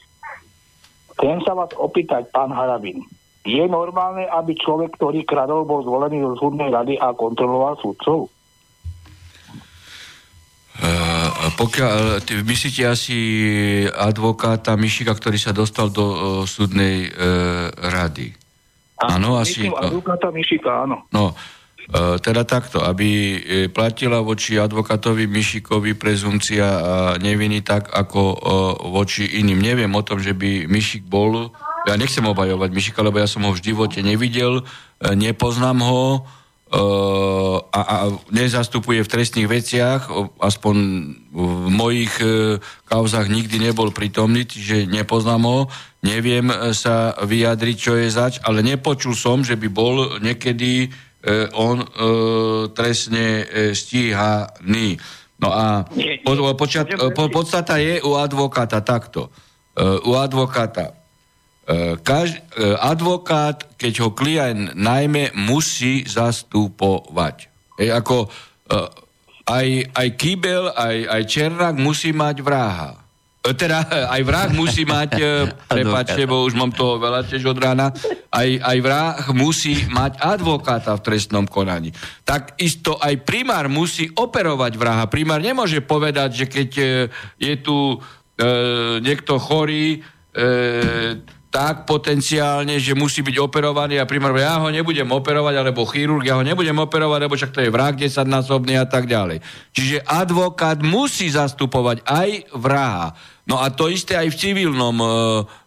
Chcem 1.15 1.39
sa 1.47 1.55
vás 1.55 1.71
opýtať, 1.79 2.27
pán 2.35 2.51
Harabin, 2.51 3.07
je 3.47 3.63
normálne, 3.71 4.27
aby 4.27 4.59
človek, 4.59 4.99
ktorý 4.99 5.23
kradol, 5.23 5.63
bol 5.63 5.87
zvolený 5.87 6.27
do 6.27 6.35
súdnej 6.35 6.75
rady 6.75 6.99
a 6.99 7.15
kontroloval 7.15 7.79
súdcov? 7.79 8.35
Uh, 10.83 11.31
pokiaľ, 11.55 12.27
ty 12.27 12.43
myslíte 12.43 12.83
asi 12.83 13.19
advokáta 13.95 14.75
Mišika, 14.75 15.15
ktorý 15.15 15.39
sa 15.39 15.55
dostal 15.55 15.95
do 15.95 16.03
uh, 16.03 16.19
súdnej 16.51 17.15
uh, 17.15 17.71
rady. 17.79 18.35
Áno, 18.99 19.39
asi... 19.39 19.71
advokáta 19.71 20.35
Mišika, 20.35 20.83
áno. 20.83 21.07
No, 21.15 21.31
teda 22.23 22.47
takto, 22.47 22.81
aby 22.81 23.09
e, 23.09 23.37
platila 23.67 24.23
voči 24.23 24.55
advokátovi 24.57 25.27
Mišikovi 25.27 25.99
prezumcia 25.99 26.65
neviny 27.19 27.61
tak, 27.67 27.91
ako 27.91 28.21
e, 28.23 28.37
voči 28.89 29.27
iným. 29.43 29.59
Neviem 29.59 29.93
o 29.93 30.07
tom, 30.07 30.23
že 30.23 30.33
by 30.33 30.71
Mišik 30.71 31.05
bol, 31.05 31.51
ja 31.85 31.99
nechcem 31.99 32.23
obajovať 32.23 32.71
Mišika, 32.71 33.03
lebo 33.03 33.19
ja 33.19 33.27
som 33.27 33.43
ho 33.45 33.51
v 33.51 33.61
živote 33.61 33.99
nevidel, 34.01 34.63
nepoznám 35.03 35.83
ho 35.83 36.23
a, 37.69 37.81
a 37.85 37.97
nezastupuje 38.33 39.05
v 39.05 39.13
trestných 39.13 39.51
veciach, 39.51 40.09
aspoň 40.41 40.77
v 41.35 41.69
mojich 41.69 42.15
kauzach 42.89 43.29
nikdy 43.29 43.61
nebol 43.61 43.93
prítomný, 43.93 44.49
čiže 44.49 44.89
nepoznám 44.89 45.43
ho, 45.43 45.61
neviem 46.01 46.49
sa 46.73 47.19
vyjadriť, 47.19 47.77
čo 47.77 47.93
je 47.99 48.09
zač, 48.09 48.39
ale 48.41 48.65
nepočul 48.65 49.13
som, 49.13 49.45
že 49.45 49.59
by 49.59 49.69
bol 49.69 50.17
niekedy 50.23 50.89
E, 50.89 51.12
on 51.55 51.79
e, 51.83 51.87
trestne 52.75 53.47
e, 53.47 53.75
stíhaný. 53.75 54.99
No 55.39 55.51
a 55.51 55.87
po, 56.23 56.33
počat, 56.55 56.87
po, 57.15 57.27
podstata 57.27 57.79
je 57.79 57.99
u 58.03 58.15
advokáta 58.15 58.79
takto. 58.79 59.27
U 60.07 60.15
advokáta. 60.15 60.95
Kaž, 62.07 62.39
advokát, 62.79 63.67
keď 63.75 63.93
ho 64.07 64.09
klient 64.15 64.79
najmä, 64.79 65.35
musí 65.35 66.07
zastupovať. 66.07 67.51
E, 67.75 67.91
ako 67.91 68.31
aj, 69.51 69.67
aj 69.99 70.09
Kýbel, 70.15 70.71
aj, 70.71 70.97
aj 71.11 71.23
Černák 71.27 71.75
musí 71.75 72.15
mať 72.15 72.39
vráha. 72.39 73.02
E, 73.43 73.51
teda 73.59 73.83
e, 73.91 74.07
aj 74.07 74.23
vrah 74.23 74.49
musí 74.55 74.87
mať, 74.87 75.11
e, 75.19 75.51
prepáčte, 75.67 76.23
bo 76.31 76.47
už 76.47 76.55
mám 76.55 76.71
toho 76.71 77.03
veľa 77.03 77.27
tiež 77.27 77.43
od 77.51 77.59
rána, 77.59 77.91
aj, 78.31 78.49
aj 78.63 78.79
vrah 78.79 79.15
musí 79.35 79.83
mať 79.91 80.23
advokáta 80.23 80.95
v 80.95 81.03
trestnom 81.03 81.51
konaní. 81.51 81.91
Tak 82.23 82.55
isto 82.63 83.03
aj 83.03 83.27
primár 83.27 83.67
musí 83.67 84.07
operovať 84.15 84.79
vraha. 84.79 85.11
Primár 85.11 85.43
nemôže 85.43 85.83
povedať, 85.83 86.31
že 86.39 86.47
keď 86.47 86.71
je 87.35 87.55
tu 87.59 87.99
e, 87.99 87.99
niekto 89.03 89.43
chorý, 89.43 89.99
e, 90.31 91.35
tak 91.53 91.85
potenciálne, 91.85 92.81
že 92.81 92.97
musí 92.97 93.21
byť 93.21 93.37
operovaný 93.37 94.01
a 94.01 94.09
primár, 94.09 94.33
ja 94.41 94.57
ho 94.57 94.73
nebudem 94.73 95.05
operovať, 95.05 95.55
alebo 95.61 95.85
chirurg, 95.85 96.25
ja 96.25 96.41
ho 96.41 96.43
nebudem 96.43 96.81
operovať, 96.81 97.29
lebo 97.29 97.37
však 97.37 97.53
to 97.53 97.61
je 97.61 97.69
vrah 97.69 97.93
10 97.93 98.09
násobný 98.25 98.81
a 98.81 98.89
tak 98.89 99.05
ďalej. 99.05 99.45
Čiže 99.77 100.01
advokát 100.09 100.81
musí 100.81 101.29
zastupovať 101.29 102.09
aj 102.09 102.57
vraha. 102.57 103.13
No 103.45 103.61
a 103.61 103.69
to 103.69 103.93
isté 103.93 104.17
aj 104.17 104.33
v 104.33 104.39
civilnom 104.41 104.97
e, 104.97 105.07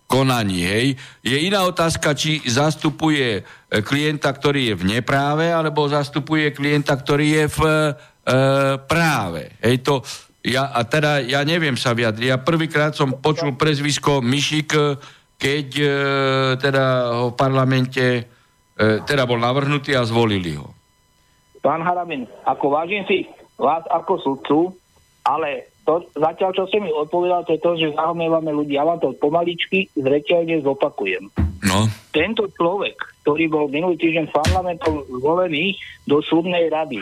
konaní. 0.10 0.66
Hej. 0.66 0.88
Je 1.22 1.38
iná 1.38 1.70
otázka, 1.70 2.18
či 2.18 2.42
zastupuje 2.50 3.30
e, 3.38 3.42
klienta, 3.86 4.34
ktorý 4.34 4.74
je 4.74 4.76
v 4.82 4.84
nepráve, 4.98 5.54
alebo 5.54 5.86
zastupuje 5.86 6.50
klienta, 6.50 6.98
ktorý 6.98 7.46
je 7.46 7.46
v 7.46 7.62
e, 7.62 7.92
práve. 8.90 9.54
Hej, 9.62 9.86
to, 9.86 10.02
ja, 10.42 10.74
a 10.74 10.82
teda 10.82 11.22
ja 11.22 11.46
neviem 11.46 11.78
sa 11.78 11.94
vyjadriť. 11.94 12.26
Ja 12.26 12.42
prvýkrát 12.42 12.98
som 12.98 13.22
počul 13.22 13.54
prezvisko 13.54 14.26
Mišik, 14.26 14.74
keď 15.36 15.68
e, 15.78 15.90
teda 16.60 16.84
ho 17.22 17.28
v 17.32 17.38
parlamente 17.38 18.06
e, 18.20 18.24
teda 19.04 19.28
bol 19.28 19.40
navrhnutý 19.40 19.94
a 19.96 20.08
zvolili 20.08 20.56
ho. 20.56 20.72
Pán 21.60 21.82
Harabin, 21.82 22.30
ako 22.46 22.66
vážim 22.72 23.04
si 23.10 23.26
vás 23.58 23.82
ako 23.90 24.14
sudcu, 24.22 24.60
ale 25.26 25.74
to, 25.86 26.02
zatiaľ, 26.18 26.52
čo 26.54 26.66
ste 26.70 26.82
mi 26.82 26.90
odpovedal, 26.90 27.46
to 27.46 27.58
je 27.58 27.62
to, 27.62 27.72
že 27.78 27.98
zahomievame 27.98 28.50
ľudí. 28.50 28.74
Ja 28.78 28.86
vám 28.86 29.02
to 29.02 29.14
pomaličky 29.18 29.90
zreteľne 29.94 30.62
zopakujem. 30.66 31.30
No. 31.66 31.90
Tento 32.14 32.50
človek, 32.58 32.98
ktorý 33.26 33.50
bol 33.50 33.66
minulý 33.70 33.98
týždeň 33.98 34.34
parlamentom 34.34 35.06
zvolený 35.22 35.78
do 36.06 36.22
súdnej 36.26 36.70
rady, 36.70 37.02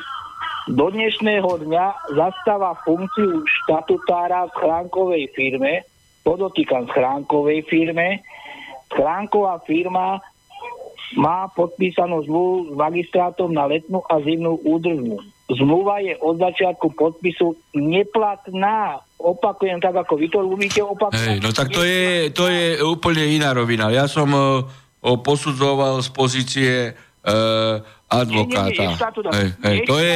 do 0.71 0.87
dnešného 0.87 1.67
dňa 1.67 2.15
zastáva 2.15 2.75
funkciu 2.87 3.43
štatutára 3.43 4.47
v 4.47 4.55
chránkovej 4.55 5.23
firme, 5.35 5.83
podotýkam 6.23 6.87
chránkovej 6.89 7.67
firme. 7.67 8.23
Chránková 8.89 9.59
firma 9.67 10.23
má 11.13 11.45
podpísanú 11.53 12.25
zmluvu 12.25 12.73
s 12.73 12.75
magistrátom 12.79 13.53
na 13.53 13.69
letnú 13.69 14.01
a 14.09 14.17
zimnú 14.23 14.57
údržbu 14.65 15.33
zmluva 15.51 15.99
je 15.99 16.15
od 16.19 16.39
začiatku 16.39 16.95
podpisu 16.95 17.55
neplatná. 17.75 19.03
Opakujem 19.19 19.79
tak, 19.79 19.95
ako 19.95 20.13
vy 20.19 20.27
to 20.27 20.39
ľubíte 20.43 20.81
opakovať. 20.83 21.19
Hej, 21.19 21.39
no 21.39 21.49
tak 21.51 21.71
to 21.71 21.83
je, 21.83 22.31
to 22.31 22.47
je 22.47 22.79
úplne 22.83 23.23
iná 23.23 23.51
rovina. 23.55 23.91
Ja 23.91 24.07
som 24.07 24.27
uh, 24.31 24.63
posudzoval 24.99 26.03
z 26.03 26.09
pozície 26.11 26.71
uh, 26.91 27.79
advokáta. 28.07 28.83
Nie, 28.83 28.87
nie, 28.87 28.99
nie, 28.99 29.31
hej, 29.31 29.49
hej, 29.63 29.77
to, 29.87 29.95
je, 29.99 30.15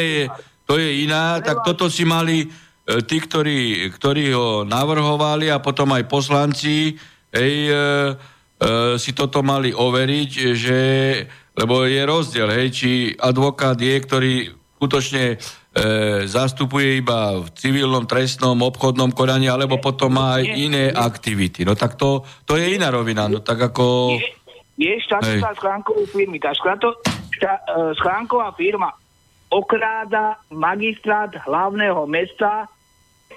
to 0.68 0.74
je 0.76 0.90
iná, 1.08 1.40
tak 1.40 1.64
toto 1.64 1.88
si 1.88 2.04
mali 2.04 2.48
tí, 3.03 3.17
ktorí, 3.20 3.91
ktorí 3.91 4.32
ho 4.32 4.63
navrhovali 4.63 5.51
a 5.51 5.60
potom 5.60 5.91
aj 5.91 6.08
poslanci 6.08 6.96
hej, 7.36 7.53
uh, 7.67 8.15
uh, 8.15 8.96
si 8.96 9.12
toto 9.12 9.44
mali 9.44 9.75
overiť, 9.75 10.32
že 10.56 10.79
lebo 11.58 11.89
je 11.89 12.01
rozdiel, 12.06 12.50
hej, 12.53 12.67
či 12.70 12.91
advokát 13.17 13.74
je, 13.82 13.96
ktorý 13.98 14.34
skutočne 14.77 15.24
e, 15.34 15.38
zastupuje 16.29 17.01
iba 17.01 17.41
v 17.41 17.50
civilnom, 17.58 18.06
trestnom, 18.06 18.53
obchodnom 18.62 19.10
konaní, 19.10 19.50
alebo 19.50 19.82
potom 19.82 20.13
má 20.13 20.38
aj 20.38 20.53
iné 20.53 20.94
aktivity. 20.94 21.65
No 21.65 21.74
tak 21.74 21.98
to, 21.98 22.22
to 22.46 22.62
je 22.62 22.77
iná 22.77 22.94
rovina. 22.94 23.25
No 23.25 23.41
tak 23.41 23.74
ako... 23.74 24.13
Je, 24.13 24.29
je 24.77 24.94
štatutár 25.01 25.58
schránkovej 25.58 26.06
firmy. 26.13 26.38
Tá 26.38 26.53
škrato, 26.53 26.94
šta, 27.34 27.58
uh, 27.65 27.89
schránková 27.98 28.53
firma 28.53 28.94
okráda 29.50 30.38
magistrát 30.53 31.34
hlavného 31.41 32.06
mesta 32.06 32.70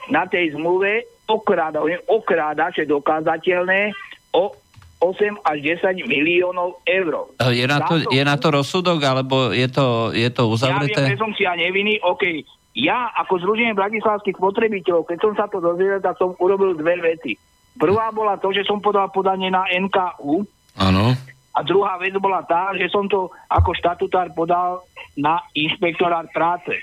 na 0.09 0.25
tej 0.25 0.57
zmluve, 0.57 1.05
okráda, 1.29 1.85
okráda, 2.09 2.73
čo 2.73 2.83
je 2.83 2.89
dokázateľné, 2.89 3.93
o 4.33 4.55
8 5.01 5.49
až 5.49 5.81
10 5.81 6.05
miliónov 6.05 6.85
eur. 6.85 7.33
Je 7.49 7.65
na 7.65 7.81
to, 7.81 8.05
je 8.05 8.23
na 8.25 8.37
to 8.37 8.53
rozsudok, 8.53 9.01
alebo 9.01 9.49
je 9.53 9.65
to, 9.69 10.13
je 10.13 10.29
to 10.29 10.43
uzavreté? 10.45 11.01
Ja 11.01 11.17
viem, 11.17 11.33
ja 11.41 11.53
nevinný, 11.57 11.97
OK. 12.05 12.45
Ja 12.77 13.11
ako 13.17 13.41
Združenie 13.41 13.75
bratislavských 13.75 14.37
spotrebiteľov, 14.37 15.09
keď 15.09 15.19
som 15.19 15.33
sa 15.35 15.49
to 15.49 15.59
dozvedel, 15.59 16.05
tak 16.05 16.21
som 16.21 16.37
urobil 16.39 16.77
dve 16.77 17.01
veci. 17.01 17.35
Prvá 17.81 18.13
bola 18.13 18.37
to, 18.37 18.53
že 18.53 18.69
som 18.69 18.79
podal 18.79 19.09
podanie 19.09 19.49
na 19.49 19.65
NKU. 19.73 20.45
Áno. 20.77 21.17
A 21.51 21.59
druhá 21.67 21.99
vec 21.99 22.15
bola 22.21 22.45
tá, 22.47 22.71
že 22.77 22.87
som 22.93 23.09
to 23.11 23.33
ako 23.51 23.75
štatutár 23.75 24.31
podal 24.37 24.85
na 25.19 25.43
inšpektorát 25.57 26.29
práce. 26.31 26.77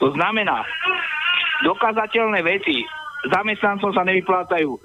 To 0.00 0.14
znamená, 0.14 0.64
dokázateľné 1.62 2.42
veci 2.42 2.82
zamestnancom 3.30 3.94
sa 3.94 4.02
nevyplácajú 4.02 4.70
e, 4.74 4.80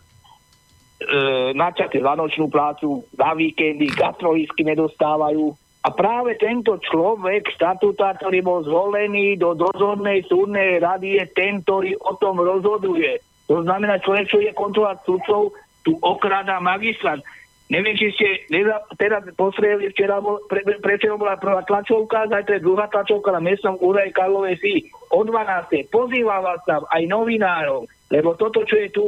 načate 1.57 1.97
za 1.97 2.13
nočnú 2.13 2.47
plácu, 2.49 3.01
za 3.13 3.33
víkendy, 3.33 3.89
gastrolisky 3.93 4.61
nedostávajú. 4.61 5.53
A 5.85 5.93
práve 5.93 6.35
tento 6.35 6.75
človek, 6.83 7.47
štatutár, 7.55 8.19
ktorý 8.19 8.43
bol 8.43 8.59
zvolený 8.65 9.39
do 9.39 9.55
dozornej 9.55 10.25
súdnej 10.27 10.83
rady, 10.83 11.21
je 11.21 11.25
ten, 11.31 11.63
ktorý 11.63 11.95
o 12.01 12.13
tom 12.19 12.41
rozhoduje. 12.43 13.23
To 13.47 13.63
znamená, 13.63 14.03
človek, 14.03 14.27
čo 14.27 14.43
je 14.43 14.51
kontrolovať 14.51 14.97
sudcov, 15.07 15.55
tu 15.87 15.95
okrada 16.03 16.59
magistrát. 16.59 17.23
Neviem, 17.67 17.99
či 17.99 18.11
ste 18.15 18.27
teraz 18.95 19.23
postreli, 19.35 19.91
včera 19.91 20.19
bol, 20.23 20.39
pre, 20.47 20.63
pre, 20.63 20.95
bola 21.15 21.39
prvá 21.39 21.63
tlačovka, 21.67 22.31
zajtra 22.31 22.59
je 22.59 22.63
druhá 22.63 22.87
tlačovka 22.87 23.31
na 23.31 23.43
miestnom 23.43 23.75
úrade 23.83 24.15
Karlovej 24.15 24.55
si 24.59 24.87
o 25.11 25.19
12. 25.23 25.91
Pozývam 25.91 26.43
vás 26.43 26.61
tam 26.67 26.83
aj 26.89 27.03
novinárov, 27.07 27.87
lebo 28.11 28.35
toto, 28.35 28.63
čo 28.63 28.75
je 28.79 28.89
tu, 28.91 29.05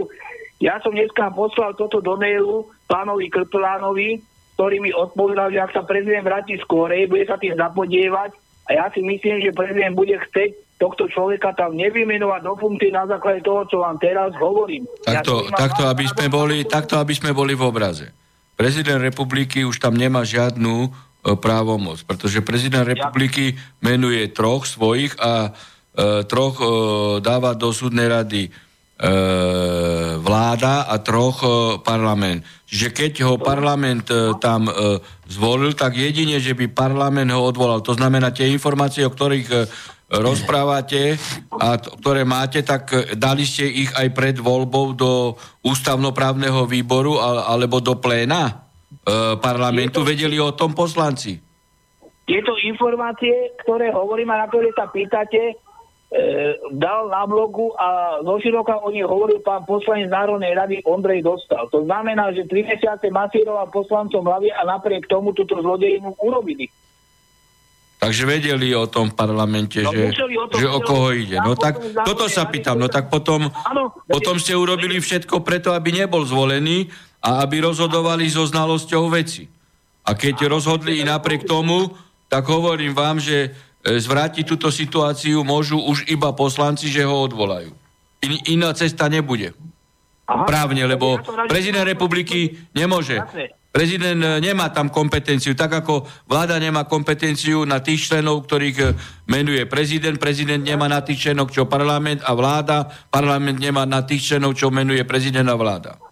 ja 0.59 0.75
som 0.83 0.91
dneska 0.91 1.31
poslal 1.31 1.71
toto 1.75 2.03
do 2.03 2.19
mailu 2.19 2.67
pánovi 2.91 3.31
Krplánovi, 3.31 4.19
ktorý 4.59 4.83
mi 4.83 4.91
odpovedal, 4.91 5.55
že 5.55 5.63
ak 5.63 5.71
sa 5.71 5.87
prezident 5.87 6.27
vráti 6.27 6.59
skorej, 6.59 7.07
bude 7.07 7.23
sa 7.23 7.39
tým 7.39 7.55
zapodievať 7.55 8.35
a 8.67 8.69
ja 8.75 8.85
si 8.91 8.99
myslím, 8.99 9.39
že 9.39 9.55
prezident 9.55 9.95
bude 9.95 10.19
chcieť 10.19 10.79
tohto 10.79 11.11
človeka 11.11 11.51
tam 11.55 11.75
nevymenovať 11.75 12.41
do 12.43 12.53
funkcie 12.55 12.91
na 12.91 13.03
základe 13.07 13.43
toho, 13.43 13.67
čo 13.67 13.83
vám 13.83 13.99
teraz 13.99 14.31
hovorím. 14.39 14.87
Takto, 15.03 15.47
ja 15.47 15.55
takto, 15.55 15.83
aby 15.87 16.05
sme 16.07 16.25
boli, 16.31 16.63
takto, 16.63 16.95
aby 16.99 17.11
sme 17.15 17.35
boli 17.35 17.55
v 17.55 17.67
obraze. 17.67 18.11
Prezident 18.55 18.99
republiky 18.99 19.67
už 19.67 19.79
tam 19.79 19.95
nemá 19.95 20.23
žiadnu 20.23 20.87
e, 20.87 20.89
právomoc, 21.35 22.03
pretože 22.07 22.43
prezident 22.43 22.87
republiky 22.87 23.59
menuje 23.83 24.27
troch 24.31 24.63
svojich 24.67 25.15
a 25.19 25.51
troch 26.27 26.57
e, 26.59 26.67
dáva 27.19 27.55
do 27.55 27.73
súdnej 27.75 28.07
rady 28.07 28.49
E, 28.99 29.11
vláda 30.19 30.83
a 30.83 30.99
troch 30.99 31.39
e, 31.39 31.47
parlament. 31.79 32.43
Čiže 32.67 32.91
keď 32.91 33.13
ho 33.31 33.39
parlament 33.39 34.11
e, 34.11 34.35
tam 34.43 34.67
zvolil, 35.23 35.71
tak 35.71 35.95
jedine, 35.95 36.35
že 36.43 36.51
by 36.51 36.67
parlament 36.67 37.31
ho 37.31 37.39
odvolal. 37.39 37.79
To 37.79 37.95
znamená, 37.95 38.35
tie 38.35 38.51
informácie, 38.51 39.07
o 39.07 39.15
ktorých 39.15 39.71
rozprávate 40.09 41.15
a 41.47 41.79
ktoré 41.79 42.27
máte, 42.27 42.59
tak 42.59 43.15
dali 43.15 43.47
ste 43.47 43.71
ich 43.71 43.91
aj 43.95 44.11
pred 44.11 44.35
voľbou 44.35 44.91
do 44.91 45.39
ústavnoprávneho 45.63 46.67
výboru 46.67 47.23
alebo 47.23 47.79
do 47.79 47.95
pléna 48.03 48.67
parlamentu. 49.39 50.03
Vedeli 50.03 50.41
o 50.43 50.51
tom 50.51 50.75
poslanci? 50.75 51.39
Tieto 52.29 52.53
informácie, 52.61 53.57
ktoré 53.65 53.89
hovorím 53.89 54.29
a 54.29 54.45
na 54.45 54.45
ktoré 54.45 54.69
sa 54.77 54.85
pýtate, 54.85 55.41
e, 55.49 55.68
dal 56.73 57.05
na 57.13 57.21
blogu 57.29 57.69
a 57.77 58.17
zo 58.25 58.41
široka 58.41 58.81
o 58.81 58.89
nich 58.89 59.05
hovoril 59.05 59.45
pán 59.45 59.61
poslanec 59.61 60.09
Národnej 60.09 60.57
rady 60.57 60.75
Ondrej 60.81 61.21
Dostal. 61.21 61.69
To 61.69 61.85
znamená, 61.85 62.33
že 62.33 62.49
tri 62.49 62.65
mesiace 62.65 63.13
masíroval 63.13 63.69
poslancom 63.69 64.25
hlavy 64.25 64.49
a 64.49 64.65
napriek 64.65 65.05
tomu 65.05 65.37
túto 65.37 65.61
zlodejinu 65.61 66.17
urobili. 66.17 66.65
Takže 67.99 68.23
vedeli 68.25 68.71
o 68.73 68.87
tom 68.87 69.11
v 69.11 69.15
parlamente, 69.21 69.83
no, 69.83 69.91
že, 69.91 70.07
o, 70.33 70.47
tom, 70.47 70.57
že 70.57 70.67
o 70.71 70.79
koho 70.81 71.11
ide. 71.13 71.37
No 71.43 71.53
tak 71.53 71.77
toto 72.07 72.31
sa 72.31 72.47
pýtam, 72.47 72.79
no 72.79 72.87
tak 72.87 73.11
potom, 73.11 73.51
ano, 73.51 73.91
potom 74.07 74.39
ste 74.39 74.55
urobili 74.55 75.03
všetko 75.03 75.43
preto, 75.43 75.75
aby 75.75 75.93
nebol 75.93 76.23
zvolený 76.23 76.87
a 77.19 77.43
aby 77.43 77.59
rozhodovali 77.59 78.25
so 78.31 78.47
znalosťou 78.47 79.03
veci. 79.11 79.51
A 80.07 80.15
keď 80.15 80.47
rozhodli 80.47 81.03
i 81.03 81.03
napriek 81.03 81.43
tomu, 81.43 81.91
tak 82.31 82.47
hovorím 82.47 82.95
vám, 82.95 83.19
že 83.19 83.51
E, 83.51 83.68
zvrátiť 83.83 84.43
túto 84.43 84.67
situáciu 84.67 85.43
môžu 85.47 85.79
už 85.79 86.07
iba 86.11 86.35
poslanci, 86.35 86.91
že 86.91 87.07
ho 87.07 87.15
odvolajú. 87.15 87.71
In, 88.27 88.33
iná 88.59 88.75
cesta 88.75 89.07
nebude. 89.07 89.55
Aha. 90.29 90.45
Právne, 90.45 90.83
lebo 90.85 91.17
prezident 91.49 91.87
republiky 91.87 92.59
nemôže. 92.75 93.17
Prezident 93.69 94.17
e, 94.17 94.41
nemá 94.41 94.73
tam 94.73 94.89
kompetenciu, 94.89 95.53
tak 95.53 95.85
ako 95.85 96.05
vláda 96.25 96.57
nemá 96.57 96.89
kompetenciu 96.89 97.69
na 97.69 97.81
tých 97.81 98.09
členov, 98.09 98.49
ktorých 98.49 98.77
e, 98.81 98.85
menuje 99.29 99.69
prezident, 99.69 100.17
prezident 100.17 100.61
nemá 100.61 100.89
na 100.89 101.05
tých 101.05 101.29
členov, 101.29 101.53
čo 101.53 101.69
parlament 101.69 102.25
a 102.25 102.33
vláda, 102.33 102.89
parlament 103.13 103.61
nemá 103.61 103.85
na 103.85 104.01
tých 104.01 104.25
členov, 104.25 104.57
čo 104.57 104.73
menuje 104.73 105.05
prezident 105.05 105.45
a 105.49 105.57
vláda. 105.57 106.08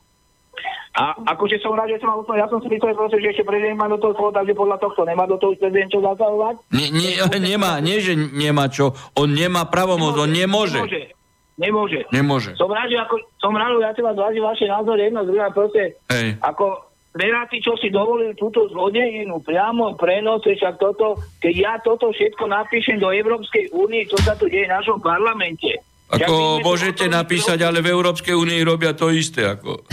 A 0.97 1.13
akože 1.37 1.61
som 1.61 1.77
rád, 1.77 1.93
že 1.93 2.01
som 2.01 2.09
mal 2.09 2.25
ja 2.33 2.49
som 2.49 2.57
si 2.57 2.73
myslel, 2.73 2.97
že 2.97 3.29
ešte 3.29 3.45
prezident 3.45 3.77
má 3.77 3.85
do 3.85 4.01
toho 4.01 4.17
slovo, 4.17 4.33
takže 4.33 4.57
podľa 4.57 4.81
tohto 4.81 5.05
nemá 5.05 5.29
do 5.29 5.37
toho 5.37 5.53
prezident 5.53 5.93
čo 5.93 6.01
zasahovať? 6.01 6.55
Nie, 6.73 6.89
nie, 6.89 7.11
nemá, 7.53 7.77
nie, 7.77 8.01
že 8.01 8.17
nemá 8.17 8.65
čo, 8.65 8.97
on 9.13 9.29
nemá 9.29 9.69
pravomoc, 9.69 10.17
on 10.17 10.33
nemôže. 10.33 10.81
Nemôže. 10.81 11.13
Nemôže. 11.57 12.01
Nemôže. 12.13 12.51
Som 12.57 12.69
rád, 12.69 12.89
že 12.89 12.97
ako, 13.01 13.15
som 13.41 13.53
rád, 13.53 13.77
ja 13.81 13.93
vás 13.93 14.17
vážim 14.17 14.45
vaše 14.45 14.65
názory, 14.69 15.09
jedno 15.09 15.25
z 15.25 15.29
druhého 15.33 15.53
proste, 15.53 15.83
Hej. 16.09 16.37
ako 16.41 16.87
Veráci, 17.17 17.57
čo 17.65 17.73
si 17.81 17.89
dovolil 17.89 18.37
túto 18.37 18.69
zlodejinu 18.69 19.41
priamo 19.41 19.97
prenose, 19.97 20.53
však 20.53 20.77
toto, 20.77 21.17
keď 21.41 21.53
ja 21.57 21.73
toto 21.81 22.13
všetko 22.13 22.45
napíšem 22.45 23.01
do 23.01 23.09
Európskej 23.09 23.73
únie, 23.73 24.05
čo 24.05 24.21
sa 24.21 24.37
tu 24.37 24.45
deje 24.45 24.69
v 24.69 24.75
našom 24.77 25.01
parlamente, 25.01 25.81
ako 26.07 26.63
môžete 26.63 27.11
napísať, 27.11 27.67
ale 27.67 27.83
v 27.83 27.91
Európskej 27.91 28.31
únii 28.31 28.63
robia 28.63 28.95
to 28.95 29.11
isté. 29.11 29.43
Ako. 29.43 29.83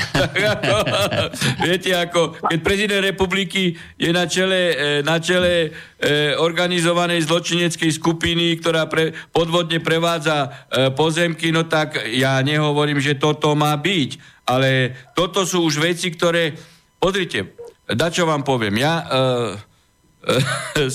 Viete, 1.66 1.90
ako 1.90 2.38
keď 2.38 2.59
prezident 2.62 3.03
republiky 3.03 3.74
je 3.98 4.14
na 4.14 4.31
čele, 4.31 4.61
e, 4.70 4.74
na 5.03 5.18
čele 5.18 5.74
e, 5.98 6.38
organizovanej 6.38 7.27
zločineckej 7.27 7.90
skupiny, 7.98 8.55
ktorá 8.62 8.87
pre, 8.87 9.11
podvodne 9.35 9.83
prevádza 9.83 10.46
e, 10.46 10.48
pozemky, 10.94 11.50
no 11.50 11.66
tak 11.66 12.07
ja 12.14 12.38
nehovorím, 12.46 13.03
že 13.03 13.18
toto 13.18 13.50
má 13.59 13.74
byť. 13.74 14.11
Ale 14.46 14.94
toto 15.18 15.42
sú 15.42 15.66
už 15.66 15.83
veci, 15.83 16.14
ktoré... 16.14 16.55
Pozrite, 16.94 17.59
da 17.90 18.07
čo 18.07 18.22
vám 18.22 18.46
poviem. 18.46 18.79
Ja... 18.79 18.94
E, 19.03 19.74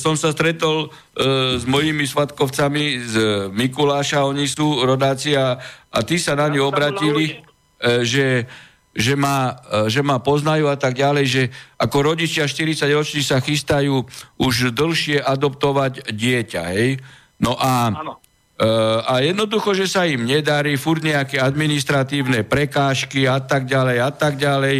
som 0.01 0.17
sa 0.17 0.33
stretol 0.33 0.89
uh, 0.89 1.57
s 1.57 1.63
mojimi 1.69 2.05
svatkovcami 2.05 2.85
z 3.05 3.15
Mikuláša, 3.53 4.25
oni 4.25 4.49
sú 4.49 4.81
rodáci 4.81 5.37
a, 5.37 5.57
a 5.93 5.99
tí 6.01 6.17
sa 6.17 6.33
na 6.33 6.49
ňu 6.49 6.65
obratili, 6.65 7.37
uh, 7.37 8.01
že, 8.01 8.49
že, 8.93 9.13
ma, 9.13 9.53
že 9.85 10.01
ma 10.01 10.17
poznajú 10.17 10.65
a 10.67 10.77
tak 10.77 10.97
ďalej, 10.97 11.25
že 11.29 11.43
ako 11.77 12.13
rodičia 12.13 12.49
40 12.49 12.89
roční 12.89 13.21
sa 13.21 13.37
chystajú 13.37 14.01
už 14.41 14.73
dlhšie 14.73 15.21
adoptovať 15.21 16.09
dieťa, 16.09 16.61
hej? 16.73 16.97
No 17.39 17.55
a, 17.55 17.93
uh, 17.93 18.99
a 19.05 19.13
jednoducho, 19.21 19.77
že 19.77 19.87
sa 19.87 20.09
im 20.09 20.25
nedarí, 20.25 20.75
furt 20.75 21.05
nejaké 21.05 21.39
administratívne 21.39 22.43
prekážky 22.43 23.29
a 23.29 23.39
tak 23.39 23.69
ďalej 23.69 23.97
a 24.01 24.09
tak 24.11 24.41
ďalej. 24.41 24.77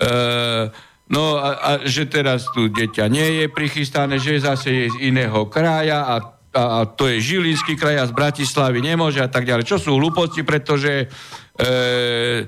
Uh, 0.00 0.72
No 1.10 1.34
a, 1.34 1.58
a 1.58 1.70
že 1.82 2.06
teraz 2.06 2.46
tu 2.54 2.70
dieťa 2.70 3.10
nie 3.10 3.42
je 3.42 3.46
prichystané, 3.50 4.22
že 4.22 4.38
zase 4.38 4.70
je 4.70 4.86
z 4.94 4.96
iného 5.10 5.50
kraja 5.50 6.06
a, 6.06 6.16
a, 6.54 6.62
a 6.62 6.78
to 6.86 7.10
je 7.10 7.18
Žilinský 7.18 7.74
kraj 7.74 7.98
a 7.98 8.06
z 8.06 8.14
Bratislavy 8.14 8.78
nemôže 8.78 9.18
a 9.18 9.26
tak 9.26 9.42
ďalej. 9.42 9.66
Čo 9.66 9.82
sú 9.82 9.90
hlúposti, 9.98 10.46
pretože 10.46 11.04
e, 11.04 11.06
e, 11.66 12.42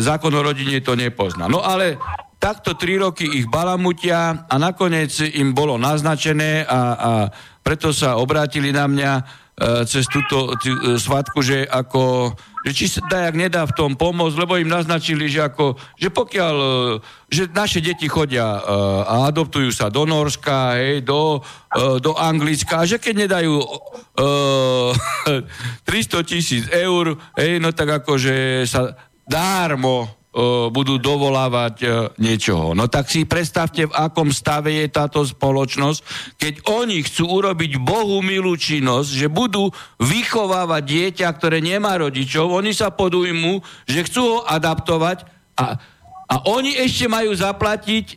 zákon 0.00 0.32
o 0.32 0.40
rodine 0.40 0.80
to 0.80 0.96
nepozná. 0.96 1.52
No 1.52 1.60
ale 1.60 2.00
takto 2.40 2.80
tri 2.80 2.96
roky 2.96 3.28
ich 3.28 3.44
balamutia 3.44 4.48
a 4.48 4.54
nakoniec 4.56 5.12
im 5.36 5.52
bolo 5.52 5.76
naznačené 5.76 6.64
a, 6.64 6.80
a 6.96 7.10
preto 7.60 7.92
sa 7.92 8.16
obrátili 8.16 8.72
na 8.72 8.88
mňa 8.88 9.12
cez 9.84 10.06
túto 10.06 10.54
uh, 10.54 10.96
svatku, 10.96 11.42
že 11.42 11.66
ako 11.66 12.32
že 12.66 12.74
či 12.74 12.86
sa 12.90 13.00
dá, 13.06 13.24
jak 13.24 13.38
nedá 13.38 13.62
v 13.64 13.72
tom 13.72 13.96
pomôcť, 13.96 14.36
lebo 14.36 14.60
im 14.60 14.68
naznačili, 14.68 15.30
že, 15.30 15.46
ako, 15.46 15.78
že 15.96 16.12
pokiaľ, 16.12 16.56
že 17.30 17.48
naše 17.48 17.80
deti 17.80 18.10
chodia 18.10 18.60
a 19.06 19.30
adoptujú 19.30 19.70
sa 19.72 19.88
do 19.88 20.04
Norska, 20.04 20.76
hej, 20.76 21.00
do, 21.00 21.40
do 22.02 22.12
Anglicka, 22.18 22.82
a 22.82 22.84
že 22.84 23.00
keď 23.00 23.24
nedajú 23.24 23.56
uh, 23.62 24.92
300 25.86 26.28
tisíc 26.28 26.68
eur, 26.68 27.16
hej, 27.38 27.62
no 27.62 27.72
tak 27.72 28.04
akože 28.04 28.66
sa 28.68 28.92
dármo 29.24 30.17
budú 30.70 31.02
dovolávať 31.02 31.74
e, 31.82 31.86
niečoho. 32.22 32.70
No 32.70 32.86
tak 32.86 33.10
si 33.10 33.26
predstavte, 33.26 33.90
v 33.90 33.96
akom 33.96 34.30
stave 34.30 34.70
je 34.70 34.86
táto 34.86 35.26
spoločnosť, 35.26 36.00
keď 36.38 36.54
oni 36.70 37.02
chcú 37.02 37.42
urobiť 37.42 37.82
Bohu 37.82 38.22
milú 38.22 38.54
činnosť, 38.54 39.10
že 39.10 39.26
budú 39.26 39.74
vychovávať 39.98 40.82
dieťa, 40.86 41.28
ktoré 41.34 41.58
nemá 41.58 41.98
rodičov, 41.98 42.54
oni 42.54 42.70
sa 42.70 42.94
podujmú, 42.94 43.58
že 43.90 44.06
chcú 44.06 44.22
ho 44.22 44.38
adaptovať 44.46 45.26
a, 45.58 45.74
a 46.30 46.34
oni 46.46 46.78
ešte 46.86 47.10
majú 47.10 47.34
zaplatiť 47.34 48.06
e, 48.06 48.16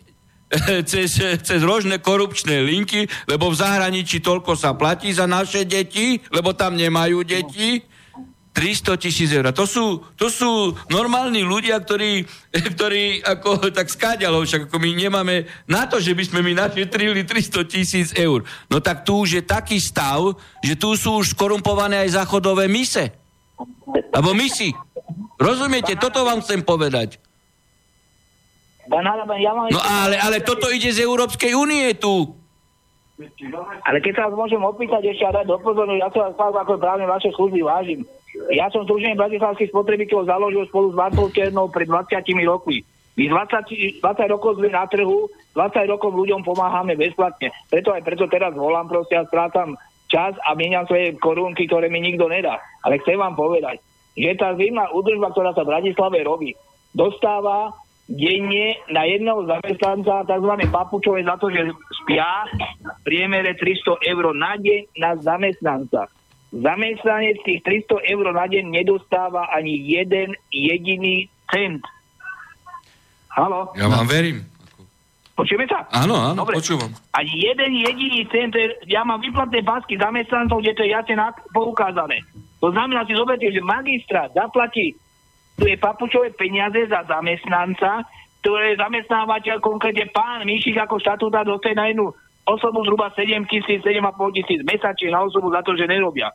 cez, 0.92 1.18
cez 1.18 1.60
rožné 1.66 1.98
korupčné 1.98 2.62
linky, 2.62 3.10
lebo 3.26 3.50
v 3.50 3.60
zahraničí 3.66 4.22
toľko 4.22 4.54
sa 4.54 4.78
platí 4.78 5.10
za 5.10 5.26
naše 5.26 5.66
deti, 5.66 6.22
lebo 6.30 6.54
tam 6.54 6.78
nemajú 6.78 7.26
deti 7.26 7.82
300 8.52 9.00
tisíc 9.00 9.32
eur. 9.32 9.48
To 9.56 9.64
sú, 9.64 10.04
to 10.20 10.28
sú 10.28 10.76
normálni 10.92 11.40
ľudia, 11.40 11.80
ktorí, 11.80 12.28
ktorí 12.76 13.24
ako 13.24 13.72
tak 13.72 13.88
skáďalo, 13.88 14.44
však 14.44 14.68
ako 14.68 14.76
my 14.76 14.92
nemáme 14.92 15.36
na 15.72 15.88
to, 15.88 16.04
že 16.04 16.12
by 16.12 16.24
sme 16.28 16.40
mi 16.44 16.52
našetrili 16.52 17.24
300 17.24 17.64
tisíc 17.72 18.12
eur. 18.12 18.44
No 18.68 18.84
tak 18.84 19.08
tu 19.08 19.24
už 19.24 19.40
je 19.40 19.44
taký 19.44 19.80
stav, 19.80 20.36
že 20.60 20.76
tu 20.76 20.92
sú 21.00 21.24
už 21.24 21.32
skorumpované 21.32 22.04
aj 22.04 22.20
záchodové 22.20 22.68
mise. 22.68 23.16
Alebo 24.12 24.36
misi. 24.36 24.76
Rozumiete? 25.40 25.96
Toto 25.96 26.28
vám 26.28 26.44
chcem 26.44 26.62
povedať. 26.62 27.18
No 29.72 29.80
ale, 29.80 30.20
ale 30.20 30.44
toto 30.44 30.68
ide 30.68 30.92
z 30.92 31.08
Európskej 31.08 31.56
únie 31.56 31.96
tu. 31.96 32.36
Ale 33.86 34.02
keď 34.02 34.14
sa 34.18 34.22
vás 34.28 34.36
môžem 34.36 34.60
opýtať 34.60 35.14
ešte 35.14 35.24
a 35.30 35.36
dať 35.42 35.46
do 35.46 35.58
ja 35.94 36.10
sa 36.10 36.34
vás 36.34 36.56
ako 36.66 36.82
právne 36.82 37.06
vaše 37.06 37.30
služby 37.38 37.62
vážim. 37.62 38.02
Ja 38.56 38.72
som 38.72 38.88
Združenie 38.88 39.20
bratislavských 39.20 39.72
spotrebiteľov 39.72 40.30
založil 40.30 40.64
spolu 40.72 40.96
s 40.96 41.36
Černou 41.36 41.68
pred 41.68 41.88
20 41.88 42.24
rokmi. 42.48 42.84
My 43.20 43.28
20, 43.28 44.00
20 44.00 44.34
rokov 44.34 44.56
sme 44.56 44.72
na 44.72 44.88
trhu, 44.88 45.28
20 45.54 45.92
rokov 45.92 46.16
ľuďom 46.16 46.48
pomáhame 46.48 46.96
bezplatne. 46.96 47.52
Preto 47.68 47.92
aj 47.92 48.08
preto 48.08 48.26
teraz 48.32 48.56
volám 48.56 48.88
proste 48.88 49.20
a 49.20 49.28
strátam 49.28 49.76
čas 50.08 50.36
a 50.48 50.56
mieniam 50.56 50.88
svoje 50.88 51.16
korunky, 51.20 51.68
ktoré 51.68 51.92
mi 51.92 52.00
nikto 52.00 52.32
nedá. 52.32 52.60
Ale 52.88 53.04
chcem 53.04 53.20
vám 53.20 53.36
povedať, 53.36 53.84
že 54.16 54.32
tá 54.40 54.56
zimná 54.56 54.92
údržba, 54.96 55.32
ktorá 55.36 55.52
sa 55.52 55.68
v 55.68 55.72
Bratislave 55.76 56.24
robí, 56.24 56.56
dostáva 56.96 57.76
denne 58.12 58.76
na 58.92 59.08
jedného 59.08 59.48
zamestnanca 59.48 60.28
tzv. 60.28 60.54
papučové 60.68 61.24
za 61.24 61.40
to, 61.40 61.48
že 61.48 61.72
spia 62.04 62.48
v 62.80 63.00
priemere 63.08 63.56
300 63.56 64.04
eur 64.12 64.36
na 64.36 64.60
deň 64.60 64.82
na 65.00 65.12
zamestnanca. 65.16 66.12
Zamestnanec 66.52 67.40
tých 67.48 67.64
300 67.64 68.12
eur 68.12 68.26
na 68.36 68.44
deň 68.44 68.76
nedostáva 68.76 69.48
ani 69.56 69.72
jeden 69.88 70.36
jediný 70.52 71.32
cent. 71.48 71.80
Halo? 73.32 73.72
Ja 73.80 73.88
vám 73.88 74.04
verím. 74.04 74.44
Počujeme 75.32 75.64
sa? 75.64 75.88
Áno, 75.96 76.20
áno, 76.20 76.44
Dobre. 76.44 76.60
počúvam. 76.60 76.92
Ani 77.16 77.34
jeden 77.40 77.72
jediný 77.80 78.28
cent, 78.28 78.52
ja 78.84 79.08
mám 79.08 79.24
vyplatné 79.24 79.64
pásky 79.64 79.96
zamestnancov, 79.96 80.60
kde 80.60 80.76
to 80.76 80.84
je 80.84 80.92
jasne 80.92 81.16
poukázané. 81.56 82.20
To 82.60 82.70
znamená, 82.70 83.08
si 83.08 83.16
zoberte, 83.16 83.48
že 83.48 83.64
magistrát 83.64 84.30
zaplatí 84.36 84.94
tu 85.58 85.70
je 85.70 85.78
papučové 85.78 86.34
peniaze 86.34 86.90
za 86.90 87.06
zamestnanca, 87.06 88.06
ktoré 88.42 88.74
zamestnávateľ, 88.76 89.62
konkrétne 89.62 90.10
pán 90.10 90.42
Míšik 90.44 90.78
ako 90.82 90.98
štatúta 90.98 91.46
dostane 91.46 91.78
na 91.78 91.86
jednu 91.94 92.10
osobu 92.56 92.84
zhruba 92.84 93.12
7 93.16 93.48
tisíc, 93.48 93.80
7,5 93.84 94.38
tisíc 94.38 94.60
mesačne 94.68 95.16
na 95.16 95.24
osobu 95.24 95.52
za 95.52 95.62
to, 95.64 95.76
že 95.80 95.88
nerobia. 95.88 96.32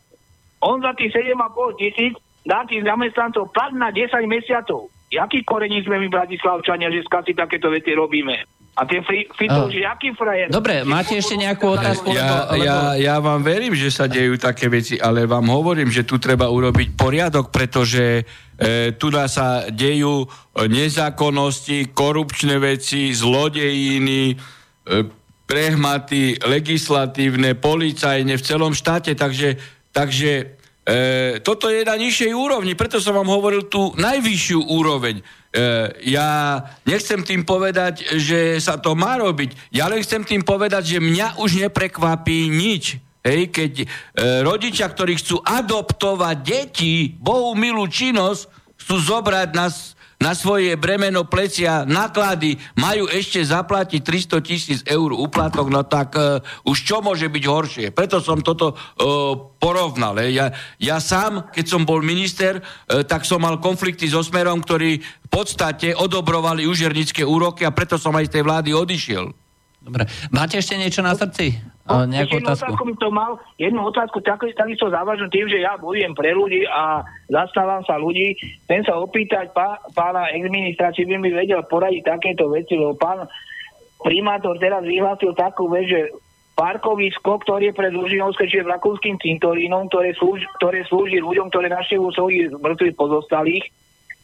On 0.64 0.80
za 0.80 0.96
tých 0.96 1.12
7,5 1.12 1.80
tisíc 1.80 2.14
dá 2.46 2.62
tých 2.64 2.86
zamestnancov 2.86 3.50
plat 3.52 3.74
na 3.74 3.90
10 3.90 4.08
mesiacov. 4.24 4.88
Jaký 5.10 5.46
korení 5.46 5.82
sme 5.86 6.02
my 6.02 6.08
Bratislavčania, 6.10 6.90
že 6.90 7.06
skasi 7.06 7.34
takéto 7.34 7.70
vety 7.70 7.94
robíme? 7.94 8.42
A 8.76 8.84
ten 8.84 9.00
Fico, 9.08 9.72
že 9.72 9.88
aký 9.88 10.12
frajer? 10.12 10.52
Dobre, 10.52 10.84
máte 10.84 11.16
ešte 11.16 11.32
nejakú 11.40 11.80
otázku? 11.80 12.12
Ja, 12.12 12.44
lebo, 12.52 12.60
ja, 12.60 12.76
ja 13.00 13.16
vám 13.24 13.40
verím, 13.40 13.72
že 13.72 13.88
sa 13.88 14.04
dejú 14.04 14.36
také 14.36 14.68
veci, 14.68 15.00
ale 15.00 15.24
vám 15.24 15.48
hovorím, 15.48 15.88
že 15.88 16.04
tu 16.04 16.20
treba 16.20 16.52
urobiť 16.52 16.92
poriadok, 16.92 17.48
pretože 17.48 18.20
e, 18.60 18.92
tu 19.00 19.08
sa 19.32 19.64
dejú 19.72 20.28
nezákonnosti, 20.60 21.96
korupčné 21.96 22.60
veci, 22.60 23.16
zlodejiny, 23.16 24.36
e, 24.36 25.15
prehmaty 25.46 26.42
legislatívne, 26.42 27.54
policajne 27.54 28.34
v 28.34 28.46
celom 28.46 28.74
štáte, 28.74 29.14
takže, 29.14 29.56
takže 29.94 30.58
e, 30.82 31.38
toto 31.40 31.70
je 31.70 31.86
na 31.86 31.94
nižšej 31.94 32.34
úrovni, 32.34 32.74
preto 32.74 32.98
som 32.98 33.14
vám 33.14 33.30
hovoril 33.30 33.70
tú 33.70 33.94
najvyššiu 33.94 34.60
úroveň. 34.66 35.22
E, 35.22 35.24
ja 36.10 36.60
nechcem 36.82 37.22
tým 37.22 37.46
povedať, 37.46 38.18
že 38.18 38.58
sa 38.58 38.74
to 38.76 38.98
má 38.98 39.16
robiť, 39.22 39.70
ja 39.70 39.86
len 39.86 40.02
chcem 40.02 40.26
tým 40.26 40.42
povedať, 40.42 40.98
že 40.98 40.98
mňa 40.98 41.38
už 41.38 41.62
neprekvapí 41.62 42.50
nič. 42.50 42.98
Hej, 43.26 43.50
keď 43.50 43.72
e, 43.82 43.86
rodičia, 44.46 44.86
ktorí 44.86 45.18
chcú 45.18 45.42
adoptovať 45.42 46.36
deti, 46.46 47.10
Bohu 47.10 47.58
milú 47.58 47.90
činnosť, 47.90 48.46
chcú 48.78 48.94
zobrať 49.02 49.48
nás 49.50 49.95
na 50.16 50.32
svoje 50.32 50.72
bremeno 50.80 51.28
plecia 51.28 51.84
náklady 51.84 52.56
majú 52.80 53.04
ešte 53.04 53.44
zaplatiť 53.44 54.00
300 54.00 54.40
tisíc 54.48 54.80
eur 54.88 55.12
úplatok, 55.12 55.68
no 55.68 55.84
tak 55.84 56.16
uh, 56.16 56.40
už 56.64 56.78
čo 56.88 57.04
môže 57.04 57.28
byť 57.28 57.44
horšie? 57.44 57.86
Preto 57.92 58.24
som 58.24 58.40
toto 58.40 58.72
uh, 58.72 59.36
porovnal. 59.60 60.16
Ja, 60.32 60.56
ja 60.80 60.96
sám, 61.04 61.52
keď 61.52 61.64
som 61.68 61.84
bol 61.84 62.00
minister, 62.00 62.64
uh, 62.64 63.04
tak 63.04 63.28
som 63.28 63.44
mal 63.44 63.60
konflikty 63.60 64.08
so 64.08 64.24
Smerom, 64.24 64.64
ktorí 64.64 65.04
v 65.04 65.28
podstate 65.28 65.92
odobrovali 65.92 66.64
užernické 66.64 67.20
úroky 67.20 67.68
a 67.68 67.76
preto 67.76 68.00
som 68.00 68.16
aj 68.16 68.32
z 68.32 68.40
tej 68.40 68.42
vlády 68.48 68.70
odišiel. 68.72 69.24
Dobre. 69.84 70.08
Máte 70.32 70.56
ešte 70.56 70.80
niečo 70.80 71.04
na 71.04 71.12
srdci? 71.12 71.75
No, 71.86 72.02
nejakú 72.02 72.42
jednu 72.42 72.50
otázku. 72.50 72.66
otázku 72.66 72.82
by 72.82 72.94
to 72.98 73.08
mal, 73.14 73.32
jednu 73.62 73.80
otázku 73.86 74.18
takisto 74.26 74.90
závažnú 74.90 75.30
tým, 75.30 75.46
že 75.46 75.62
ja 75.62 75.78
bojujem 75.78 76.18
pre 76.18 76.34
ľudí 76.34 76.66
a 76.66 77.06
zastávam 77.30 77.86
sa 77.86 77.94
ľudí. 77.94 78.34
Chcem 78.66 78.82
sa 78.82 78.98
opýtať 78.98 79.54
pá, 79.54 79.78
pána 79.94 80.34
exministra, 80.34 80.90
či 80.90 81.06
by 81.06 81.14
mi 81.22 81.30
vedel 81.30 81.62
poradiť 81.62 82.02
takéto 82.02 82.50
veci, 82.50 82.74
lebo 82.74 82.98
pán 82.98 83.30
primátor 84.02 84.58
teraz 84.58 84.82
vyhlásil 84.82 85.30
takú 85.38 85.70
vec, 85.70 85.86
že 85.86 86.10
parkovisko, 86.58 87.38
ktoré 87.44 87.70
je 87.70 87.78
pred 87.78 87.92
Lužinovské, 87.94 88.48
čiže 88.48 88.66
rakúskym 88.66 89.20
cintorínom, 89.20 89.86
ktoré, 89.92 90.16
slúži, 90.16 90.48
ktoré 90.58 90.82
slúži 90.88 91.22
ľuďom, 91.22 91.52
ktoré 91.52 91.68
naštevujú 91.70 92.10
svojich 92.16 92.50
mŕtvych 92.56 92.96
pozostalých. 92.96 93.64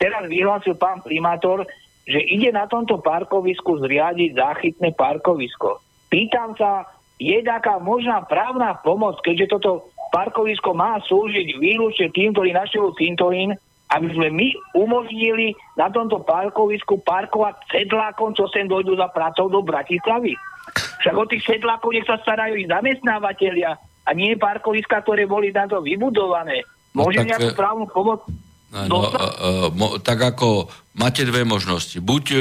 Teraz 0.00 0.26
vyhlásil 0.26 0.74
pán 0.80 1.04
primátor, 1.04 1.62
že 2.08 2.18
ide 2.18 2.50
na 2.50 2.66
tomto 2.66 2.98
parkovisku 2.98 3.78
zriadiť 3.84 4.34
záchytné 4.34 4.96
parkovisko. 4.98 5.78
Pýtam 6.10 6.58
sa, 6.58 6.88
je 7.22 7.38
taká 7.46 7.78
možná 7.78 8.26
právna 8.26 8.74
pomoc, 8.82 9.22
keďže 9.22 9.54
toto 9.54 9.94
parkovisko 10.10 10.74
má 10.74 10.98
slúžiť 11.06 11.56
výlučne 11.62 12.10
tým, 12.10 12.34
ktorí 12.34 12.50
naštevujú 12.50 12.98
cintorín, 12.98 13.54
aby 13.92 14.08
sme 14.10 14.28
my 14.32 14.48
umožnili 14.74 15.54
na 15.78 15.86
tomto 15.92 16.24
parkovisku 16.26 17.00
parkovať 17.06 17.60
sedlákom, 17.70 18.34
čo 18.34 18.48
sem 18.50 18.66
dojdú 18.66 18.98
za 18.98 19.08
pracou 19.12 19.52
do 19.52 19.62
Bratislavy. 19.62 20.34
Však 21.04 21.14
o 21.14 21.28
tých 21.28 21.44
sedlákov 21.44 21.92
nech 21.92 22.08
sa 22.08 22.18
starajú 22.18 22.56
i 22.56 22.66
zamestnávateľia 22.66 23.76
a 24.02 24.10
nie 24.16 24.34
parkoviska, 24.34 25.04
ktoré 25.04 25.28
boli 25.28 25.52
na 25.52 25.68
to 25.68 25.84
vybudované. 25.84 26.64
Môže 26.92 27.24
no, 27.24 27.28
nejakú 27.28 27.50
právnu 27.56 27.86
pomoc 27.88 28.24
No, 28.72 29.04
uh, 29.04 29.68
mo, 29.76 30.00
tak 30.00 30.32
ako 30.32 30.64
máte 30.96 31.28
dve 31.28 31.44
možnosti. 31.44 32.00
Buď 32.00 32.24
uh, 32.32 32.40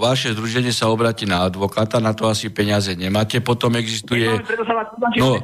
vaše 0.00 0.32
združenie 0.32 0.72
sa 0.72 0.88
obratí 0.88 1.28
na 1.28 1.44
advokáta, 1.44 2.00
na 2.00 2.16
to 2.16 2.24
asi 2.24 2.48
peniaze 2.48 2.96
nemáte, 2.96 3.44
potom 3.44 3.76
existuje... 3.76 4.32
No, 5.20 5.36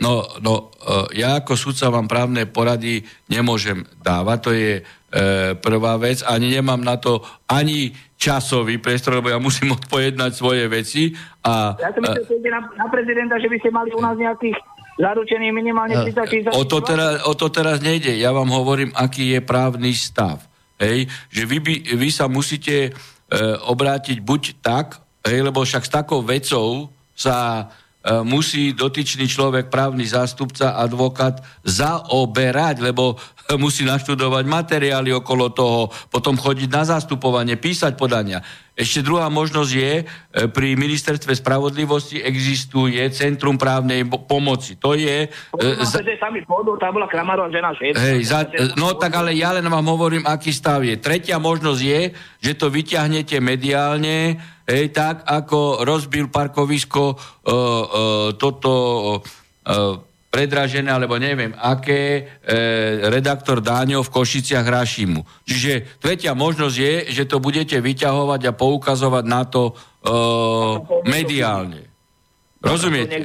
no, 0.00 0.24
no 0.40 0.54
uh, 0.80 1.12
ja 1.12 1.36
ako 1.36 1.52
sudca 1.60 1.92
vám 1.92 2.08
právne 2.08 2.48
porady 2.48 3.04
nemôžem 3.28 3.84
dávať, 4.00 4.38
to 4.40 4.50
je 4.56 4.72
uh, 4.80 5.52
prvá 5.60 6.00
vec, 6.00 6.24
ani 6.24 6.56
nemám 6.56 6.80
na 6.80 6.96
to 6.96 7.20
ani 7.44 7.92
časový 8.16 8.80
priestor, 8.80 9.20
lebo 9.20 9.28
ja 9.28 9.36
musím 9.36 9.72
odpojednať 9.78 10.32
svoje 10.32 10.64
veci. 10.72 11.12
A, 11.44 11.76
ja 11.76 11.92
som 11.92 12.00
myslel, 12.00 12.24
uh, 12.32 12.48
na, 12.48 12.60
na 12.80 12.86
prezidenta, 12.88 13.36
že 13.36 13.52
by 13.52 13.56
ste 13.60 13.68
mali 13.68 13.92
u 13.92 14.00
nás 14.00 14.16
nejakých 14.16 14.56
zaručený 14.96 15.52
minimálne 15.52 15.96
30 16.02 16.26
tisíc. 16.28 16.52
O 16.52 16.64
to, 16.64 16.80
teraz, 16.80 17.24
o 17.28 17.36
to 17.36 17.52
teraz 17.52 17.80
nejde. 17.84 18.16
Ja 18.16 18.32
vám 18.32 18.48
hovorím, 18.48 18.92
aký 18.96 19.36
je 19.36 19.40
právny 19.44 19.92
stav. 19.92 20.40
Hej? 20.80 21.08
Že 21.32 21.42
vy, 21.48 21.58
by, 21.60 21.74
vy 21.96 22.08
sa 22.12 22.26
musíte 22.28 22.76
e, 22.88 22.90
obrátiť 23.68 24.20
buď 24.20 24.42
tak, 24.64 25.00
hej, 25.24 25.44
lebo 25.44 25.64
však 25.64 25.84
s 25.84 25.92
takou 25.92 26.20
vecou 26.24 26.92
sa 27.16 27.68
musí 28.22 28.70
dotyčný 28.70 29.26
človek, 29.26 29.66
právny 29.66 30.06
zástupca, 30.06 30.78
advokát 30.78 31.42
zaoberať, 31.66 32.78
lebo 32.78 33.18
musí 33.62 33.82
naštudovať 33.82 34.44
materiály 34.46 35.10
okolo 35.10 35.50
toho, 35.50 35.80
potom 36.10 36.38
chodiť 36.38 36.68
na 36.70 36.86
zastupovanie, 36.86 37.58
písať 37.58 37.98
podania. 37.98 38.42
Ešte 38.76 39.00
druhá 39.00 39.32
možnosť 39.32 39.72
je, 39.72 39.92
e, 40.00 40.04
pri 40.52 40.76
ministerstve 40.76 41.32
spravodlivosti 41.32 42.20
existuje 42.20 43.00
Centrum 43.08 43.56
právnej 43.56 44.04
pomoci. 44.04 44.76
To 44.84 44.92
je... 44.92 45.32
Za... 47.96 48.04
Hej, 48.04 48.20
za, 48.28 48.40
no 48.76 48.92
tak 49.00 49.16
ale 49.16 49.32
ja 49.32 49.56
len 49.56 49.64
vám 49.64 49.88
hovorím, 49.88 50.28
aký 50.28 50.52
stav 50.52 50.84
je. 50.84 51.00
Tretia 51.00 51.40
možnosť 51.40 51.80
je, 51.80 52.00
že 52.44 52.52
to 52.52 52.68
vyťahnete 52.68 53.40
mediálne, 53.40 54.36
hej, 54.68 54.92
tak 54.92 55.24
ako 55.24 55.80
rozbil 55.80 56.28
parkovisko 56.28 57.16
uh, 57.16 57.16
uh, 57.16 58.28
toto 58.36 58.72
uh, 59.64 60.05
predražené, 60.36 60.92
alebo 60.92 61.16
neviem 61.16 61.56
aké, 61.56 62.28
e, 62.44 62.58
redaktor 63.08 63.64
Dáňo 63.64 64.04
v 64.04 64.12
Košiciach 64.12 64.68
Rašimu. 64.68 65.24
Čiže 65.48 65.96
tretia 65.96 66.36
možnosť 66.36 66.76
je, 66.76 66.94
že 67.08 67.24
to 67.24 67.40
budete 67.40 67.80
vyťahovať 67.80 68.40
a 68.44 68.52
poukazovať 68.52 69.24
na 69.24 69.48
to 69.48 69.72
e, 69.72 69.74
mediálne. 71.08 71.88
Rozumiete? 72.60 73.24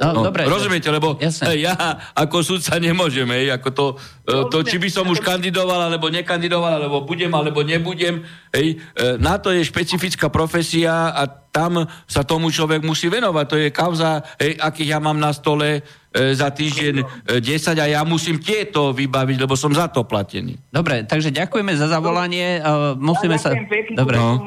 No, 0.00 0.16
no, 0.16 0.32
dobre, 0.32 0.48
rozumiete, 0.48 0.88
lebo 0.88 1.20
jasne. 1.20 1.60
ja 1.60 1.76
ako 2.16 2.40
sudca 2.40 2.80
nemôžem, 2.80 3.28
hej, 3.36 3.52
ako 3.52 3.68
to, 3.68 3.86
no, 4.24 4.48
to, 4.48 4.64
či 4.64 4.80
by 4.80 4.88
som 4.88 5.04
už 5.04 5.20
kandidoval, 5.20 5.92
alebo 5.92 6.08
nekandidoval, 6.08 6.80
alebo 6.80 7.04
budem, 7.04 7.28
alebo 7.28 7.60
nebudem, 7.60 8.24
hej, 8.48 8.80
e, 8.96 9.20
na 9.20 9.36
to 9.36 9.52
je 9.52 9.60
špecifická 9.60 10.32
profesia 10.32 11.12
a 11.12 11.28
tam 11.28 11.84
sa 12.08 12.24
tomu 12.24 12.48
človek 12.48 12.80
musí 12.80 13.12
venovať. 13.12 13.44
To 13.44 13.56
je 13.60 13.68
kauza, 13.68 14.24
hej, 14.40 14.56
akých 14.56 14.96
ja 14.96 14.98
mám 15.04 15.20
na 15.20 15.36
stole 15.36 15.68
e, 15.68 15.80
za 16.10 16.50
týždeň 16.50 16.94
e, 16.98 17.04
10 17.38 17.78
a 17.78 17.86
ja 17.86 18.02
musím 18.02 18.42
tieto 18.42 18.90
vybaviť, 18.90 19.46
lebo 19.46 19.54
som 19.54 19.70
za 19.70 19.86
to 19.86 20.02
platený. 20.02 20.58
Dobre, 20.66 21.06
takže 21.06 21.30
ďakujeme 21.30 21.70
za 21.78 21.86
zavolanie. 21.86 22.58
Uh, 22.58 22.98
musíme 22.98 23.38
ja 23.38 23.46
sa... 23.46 23.50
Dobre. 23.94 24.18
No. 24.18 24.42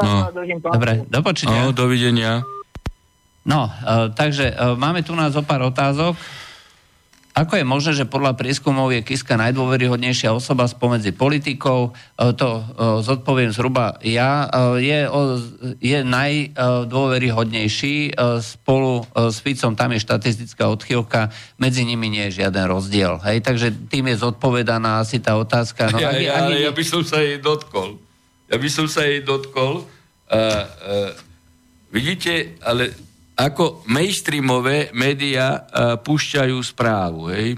No. 0.00 0.32
Dobre, 0.72 1.04
do 1.04 1.20
počutia. 1.20 1.60
No, 1.68 1.76
dovidenia. 1.76 2.40
No, 3.40 3.72
takže 4.12 4.52
máme 4.76 5.00
tu 5.00 5.16
nás 5.16 5.32
zo 5.32 5.40
pár 5.40 5.64
otázok. 5.64 6.12
Ako 7.40 7.56
je 7.56 7.64
možné, 7.64 7.96
že 7.96 8.04
podľa 8.04 8.36
prieskumov 8.36 8.92
je 8.92 9.00
Kiska 9.00 9.40
najdôveryhodnejšia 9.40 10.28
osoba 10.28 10.68
spomedzi 10.68 11.16
politikov? 11.16 11.96
Uh, 12.20 12.36
to 12.36 12.60
uh, 12.60 13.00
zodpoviem 13.00 13.48
zhruba 13.48 13.96
ja. 14.04 14.44
Uh, 14.52 14.76
je, 14.76 15.08
je 15.80 16.04
najdôveryhodnejší 16.04 18.12
spolu 18.44 19.08
s 19.16 19.40
Ficom, 19.40 19.72
tam 19.72 19.96
je 19.96 20.04
štatistická 20.04 20.68
odchýlka, 20.68 21.32
medzi 21.56 21.88
nimi 21.88 22.12
nie 22.12 22.28
je 22.28 22.44
žiaden 22.44 22.68
rozdiel. 22.68 23.16
Hej? 23.24 23.40
Takže 23.40 23.72
tým 23.88 24.12
je 24.12 24.20
zodpovedaná 24.20 25.00
asi 25.00 25.16
tá 25.16 25.40
otázka. 25.40 25.88
No, 25.88 25.96
ja, 25.96 26.12
ja, 26.20 26.44
ani... 26.44 26.68
ja 26.68 26.76
by 26.76 26.84
som 26.84 27.00
sa 27.00 27.24
jej 27.24 27.40
dotkol. 27.40 27.96
Ja 28.52 28.60
by 28.60 28.68
som 28.68 28.84
sa 28.84 29.08
jej 29.08 29.24
dotkol. 29.24 29.88
Uh, 30.28 30.28
uh, 30.28 31.16
vidíte, 31.88 32.60
ale 32.60 32.92
ako 33.40 33.88
mainstreamové 33.88 34.92
médiá 34.92 35.64
uh, 35.64 35.96
púšťajú 35.96 36.56
správu, 36.60 37.32
hej, 37.32 37.56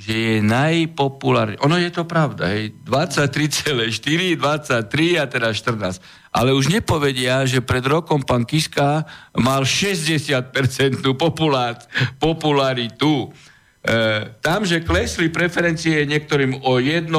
že 0.00 0.14
je 0.16 0.36
najpopulárne. 0.40 1.60
Ono 1.60 1.76
je 1.76 1.92
to 1.92 2.08
pravda, 2.08 2.48
hej, 2.56 2.72
23,4, 2.80 4.40
23 4.40 5.20
a 5.20 5.24
teda 5.28 5.52
14. 5.52 6.00
Ale 6.32 6.56
už 6.56 6.72
nepovedia, 6.72 7.44
že 7.44 7.60
pred 7.60 7.84
rokom 7.84 8.24
pán 8.24 8.48
Kiska 8.48 9.04
mal 9.36 9.68
60% 9.68 10.48
popularitu. 12.16 13.28
E, 13.82 14.38
tam, 14.38 14.62
že 14.62 14.86
klesli 14.86 15.26
preferencie 15.26 16.06
niektorým 16.06 16.62
o 16.62 16.78
1,5 16.78 17.10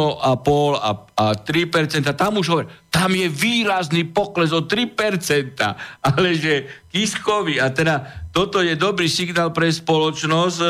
a, 0.80 0.91
a 0.95 1.26
3%, 1.36 2.08
tam 2.15 2.39
už 2.39 2.47
hovorí, 2.47 2.67
tam 2.88 3.12
je 3.12 3.28
výrazný 3.28 4.08
pokles 4.08 4.56
o 4.56 4.63
3%, 4.63 5.60
ale 5.99 6.28
že 6.39 6.71
Kiskovi, 6.88 7.60
a 7.60 7.67
teda 7.67 8.08
toto 8.32 8.63
je 8.63 8.80
dobrý 8.80 9.12
signál 9.12 9.52
pre 9.52 9.67
spoločnosť, 9.67 10.58
e, 10.63 10.67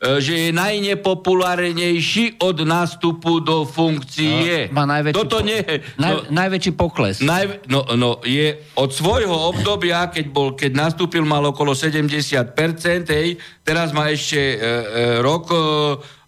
že 0.00 0.48
je 0.48 0.50
najnepopulárnejší 0.56 2.40
od 2.40 2.64
nástupu 2.64 3.44
do 3.44 3.68
funkcie. 3.68 4.72
No, 4.72 4.80
má 4.80 4.84
najväčší 4.88 5.16
Toto 5.20 5.44
nie 5.44 5.60
je... 5.60 5.84
Naj, 6.00 6.08
no, 6.08 6.16
najväčší 6.32 6.72
pokles. 6.72 7.20
Naj, 7.20 7.68
no, 7.68 7.84
no, 8.00 8.16
je 8.24 8.64
od 8.80 8.88
svojho 8.88 9.36
obdobia, 9.52 10.08
keď, 10.08 10.26
bol, 10.32 10.56
keď 10.56 10.72
nastúpil, 10.72 11.20
mal 11.28 11.44
okolo 11.44 11.76
70%, 11.76 12.32
hej, 13.12 13.36
teraz 13.60 13.92
má 13.92 14.08
ešte 14.08 14.40
e, 14.40 14.56
e, 14.56 14.64
rok 15.20 15.52
e, 15.52 15.60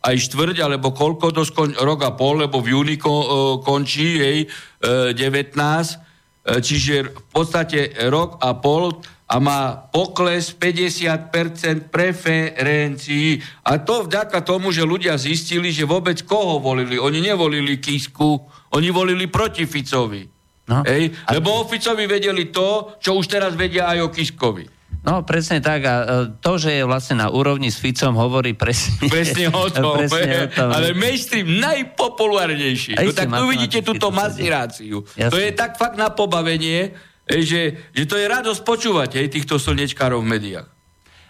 aj 0.05 0.17
štvrť, 0.21 0.57
alebo 0.61 0.93
koľko, 0.93 1.33
to 1.33 1.43
skon, 1.49 1.73
rok 1.73 2.05
a 2.05 2.13
pol, 2.13 2.45
lebo 2.45 2.61
v 2.61 2.77
júni 2.77 3.01
ko, 3.01 3.15
e, 3.15 3.27
končí, 3.65 4.21
hej, 4.21 4.39
e, 4.85 5.17
19, 5.17 5.57
e, 5.57 6.61
čiže 6.61 7.09
v 7.09 7.27
podstate 7.33 7.97
rok 8.13 8.37
a 8.45 8.53
pol 8.59 9.01
a 9.33 9.41
má 9.41 9.89
pokles 9.89 10.53
50% 10.53 11.89
preferencií. 11.89 13.41
A 13.65 13.81
to 13.81 14.05
vďaka 14.05 14.45
tomu, 14.45 14.69
že 14.77 14.85
ľudia 14.85 15.17
zistili, 15.17 15.73
že 15.73 15.89
vôbec 15.89 16.21
koho 16.29 16.61
volili. 16.61 17.01
Oni 17.01 17.25
nevolili 17.25 17.81
Kisku, 17.81 18.45
oni 18.77 18.93
volili 18.93 19.33
proti 19.33 19.65
Ficovi. 19.65 20.29
No. 20.69 20.85
Ej? 20.85 21.17
Lebo 21.33 21.65
o 21.65 21.67
Ficovi 21.67 22.05
vedeli 22.05 22.53
to, 22.53 23.01
čo 23.01 23.17
už 23.17 23.25
teraz 23.25 23.57
vedia 23.57 23.89
aj 23.89 23.99
o 24.05 24.13
Kiskovi. 24.13 24.69
No, 25.03 25.27
presne 25.27 25.59
tak. 25.59 25.83
A 25.83 25.95
e, 25.99 26.05
to, 26.39 26.63
že 26.63 26.79
je 26.79 26.85
vlastne 26.87 27.19
na 27.19 27.27
úrovni 27.27 27.75
s 27.75 27.83
Ficom, 27.83 28.15
hovorí 28.15 28.55
presne, 28.55 29.11
presne 29.11 29.51
o 29.51 29.67
tom. 29.67 29.99
presne 29.99 30.47
o 30.47 30.49
tom. 30.53 30.69
Ale 30.71 30.95
mainstream 30.95 31.59
najpopulárnejší. 31.59 32.95
No 32.95 33.11
tak 33.11 33.33
tu 33.33 33.45
vidíte 33.51 33.81
túto 33.83 34.15
masíráciu. 34.15 35.03
To 35.03 35.39
je 35.41 35.51
tak 35.57 35.75
fakt 35.75 35.99
na 35.99 36.13
pobavenie, 36.15 36.95
Hej, 37.31 37.43
že, 37.47 37.63
že 37.95 38.05
to 38.11 38.19
je 38.19 38.27
radosť 38.27 38.61
počúvať 38.67 39.23
hej, 39.23 39.31
týchto 39.31 39.57
slnečkárov 39.63 40.27
v 40.27 40.31
médiách. 40.37 40.69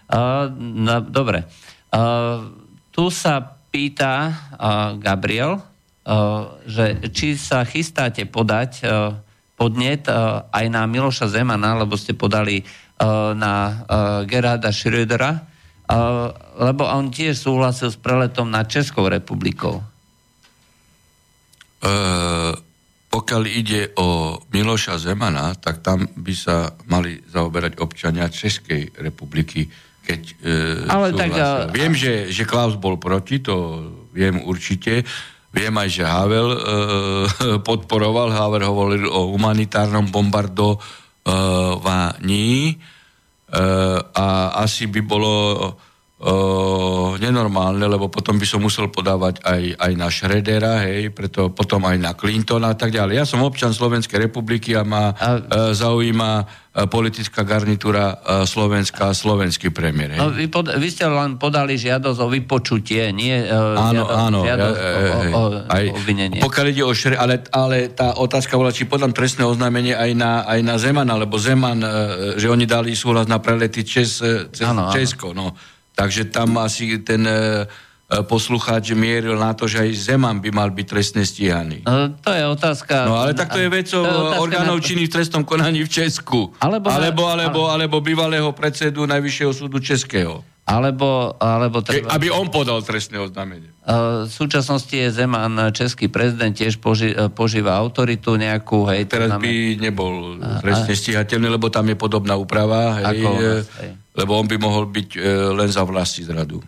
Uh, 0.09 0.49
no, 0.57 1.05
dobre. 1.05 1.45
Uh, 1.93 2.49
tu 2.89 3.13
sa 3.13 3.61
pýta 3.69 4.29
uh, 4.29 4.97
Gabriel, 4.97 5.61
uh, 5.61 6.59
že 6.65 6.97
či 7.13 7.37
sa 7.37 7.61
chystáte 7.61 8.25
podať 8.25 8.71
uh, 8.83 9.17
podnet 9.53 10.09
uh, 10.09 10.49
aj 10.49 10.65
na 10.73 10.89
Miloša 10.89 11.29
Zemana, 11.29 11.77
lebo 11.77 11.93
ste 11.93 12.17
podali 12.17 12.65
uh, 12.65 13.37
na 13.37 13.53
uh, 13.53 13.73
Gerarda 14.25 14.73
Schrödera, 14.73 15.39
uh, 15.39 16.33
lebo 16.57 16.89
on 16.89 17.13
tiež 17.13 17.37
súhlasil 17.37 17.93
s 17.93 17.97
preletom 18.01 18.49
nad 18.49 18.65
Českou 18.65 19.05
republikou. 19.05 19.85
Uh, 21.85 22.57
pokiaľ 23.13 23.43
ide 23.45 23.93
o 24.01 24.41
Miloša 24.49 24.97
Zemana, 24.97 25.53
tak 25.53 25.85
tam 25.85 26.09
by 26.17 26.33
sa 26.33 26.73
mali 26.89 27.21
zaoberať 27.29 27.77
občania 27.77 28.25
Českej 28.25 28.89
republiky, 28.97 29.69
keď 30.01 30.21
e, 30.41 30.89
Ale 30.89 31.13
tak, 31.13 31.29
a... 31.37 31.69
Viem, 31.69 31.93
že, 31.93 32.33
že 32.33 32.49
Klaus 32.49 32.73
bol 32.73 32.97
proti, 32.97 33.37
to 33.37 33.85
viem 34.17 34.41
určite. 34.41 35.05
Viem 35.53 35.77
aj, 35.77 35.89
že 35.93 36.09
Havel 36.09 36.57
e, 36.57 36.59
podporoval, 37.69 38.33
Havel 38.33 38.65
hovoril 38.65 39.05
o 39.05 39.29
humanitárnom 39.29 40.09
bombardovaní 40.09 42.73
e, 42.73 42.75
a 44.09 44.57
asi 44.57 44.89
by 44.89 45.01
bolo 45.05 45.33
nenormálne, 47.19 47.83
lebo 47.83 48.07
potom 48.07 48.39
by 48.39 48.47
som 48.47 48.63
musel 48.63 48.87
podávať 48.87 49.43
aj, 49.43 49.75
aj 49.75 49.91
na 49.99 50.07
Šredera, 50.07 50.79
hej, 50.87 51.11
preto 51.11 51.51
potom 51.51 51.83
aj 51.83 51.99
na 51.99 52.11
Clintona 52.15 52.71
a 52.71 52.77
tak 52.79 52.95
ďalej. 52.95 53.19
Ja 53.19 53.25
som 53.27 53.43
občan 53.43 53.75
Slovenskej 53.75 54.31
republiky 54.31 54.71
a 54.71 54.87
ma 54.87 55.11
a... 55.11 55.35
uh, 55.35 55.75
zaujíma 55.75 56.31
uh, 56.39 56.87
politická 56.87 57.43
garnitúra 57.43 58.15
uh, 58.15 58.47
Slovenska 58.47 59.11
a 59.11 59.13
slovenský 59.13 59.75
premiér. 59.75 60.15
Hej. 60.15 60.19
No, 60.23 60.31
vy, 60.31 60.47
pod, 60.47 60.71
vy 60.71 60.87
ste 60.87 61.03
len 61.11 61.35
podali 61.35 61.75
žiadosť 61.75 62.19
o 62.23 62.27
vypočutie, 62.31 63.11
nie 63.11 63.43
uh, 63.43 63.75
áno, 63.75 64.07
žiadosť, 64.07 64.23
áno, 64.23 64.39
žiadosť 64.47 64.79
ja, 64.79 64.87
o, 64.87 65.11
o, 65.11 65.43
o 65.43 65.43
aj, 65.67 65.85
obvinenie. 65.91 66.39
Pokiaľ 66.39 66.65
ide 66.71 66.83
o 66.87 66.93
šre, 66.95 67.19
ale, 67.19 67.43
ale 67.51 67.91
tá 67.91 68.15
otázka 68.15 68.55
bola, 68.55 68.71
či 68.71 68.87
podám 68.87 69.11
trestné 69.11 69.43
oznámenie 69.43 69.91
aj 69.91 70.11
na, 70.15 70.47
aj 70.47 70.59
na 70.63 70.75
Zemana, 70.79 71.19
lebo 71.19 71.35
Zeman, 71.35 71.83
uh, 71.83 71.91
že 72.39 72.47
oni 72.47 72.63
dali 72.63 72.95
súhlas 72.95 73.27
na 73.27 73.43
prelety 73.43 73.83
Čes, 73.83 74.23
cez 74.55 74.63
áno, 74.63 74.87
Česko. 74.87 75.35
Áno. 75.35 75.51
No. 75.51 75.72
Takže 75.93 76.33
tam 76.33 76.57
asi 76.57 76.97
ten 77.05 77.21
e, 77.25 77.33
e, 77.33 78.25
poslucháč 78.25 78.97
mieril 78.97 79.37
na 79.37 79.53
to, 79.53 79.69
že 79.69 79.85
aj 79.85 79.89
Zeman 79.93 80.41
by 80.41 80.49
mal 80.49 80.73
byť 80.73 80.85
trestne 80.89 81.21
stíhaný. 81.21 81.85
No, 81.85 82.17
to 82.17 82.33
je 82.33 82.43
otázka... 82.49 83.05
No 83.05 83.21
ale 83.21 83.37
tak 83.37 83.53
to 83.53 83.61
je 83.61 83.69
vecou 83.69 84.01
orgánov 84.41 84.81
na... 84.81 84.83
činných 84.83 85.13
v 85.13 85.15
trestnom 85.21 85.45
konaní 85.45 85.85
v 85.85 85.91
Česku. 85.93 86.49
Alebo, 86.57 86.89
alebo, 86.89 87.29
alebo, 87.29 87.61
ale... 87.69 87.85
alebo 87.85 88.01
bývalého 88.01 88.49
predsedu 88.57 89.05
Najvyššieho 89.05 89.53
súdu 89.53 89.77
Českého. 89.77 90.41
alebo, 90.63 91.35
alebo 91.37 91.83
treba... 91.85 92.09
Aby 92.09 92.31
on 92.31 92.47
podal 92.47 92.81
trestné 92.81 93.19
oznámenie. 93.19 93.69
V 93.83 94.31
súčasnosti 94.31 94.95
je 94.95 95.11
Zeman, 95.11 95.75
český 95.75 96.07
prezident, 96.07 96.55
tiež 96.55 96.79
poži, 96.79 97.11
požíva 97.35 97.75
autoritu 97.75 98.39
nejakú. 98.39 98.87
Hej, 98.87 99.11
Teraz 99.11 99.35
by 99.37 99.75
nebol 99.75 100.39
trestne 100.63 100.95
stíhateľný, 100.95 101.51
lebo 101.51 101.67
tam 101.67 101.91
je 101.91 101.99
podobná 101.99 102.39
úprava. 102.39 102.97
Hej, 102.97 103.05
ako 103.11 103.29
hej. 103.83 104.02
Lebo 104.13 104.37
on 104.37 104.45
by 104.45 104.57
mohol 104.61 104.85
byť 104.89 105.09
e, 105.17 105.19
len 105.57 105.69
za 105.69 105.81
vlasti 105.81 106.21
zradu. 106.21 106.61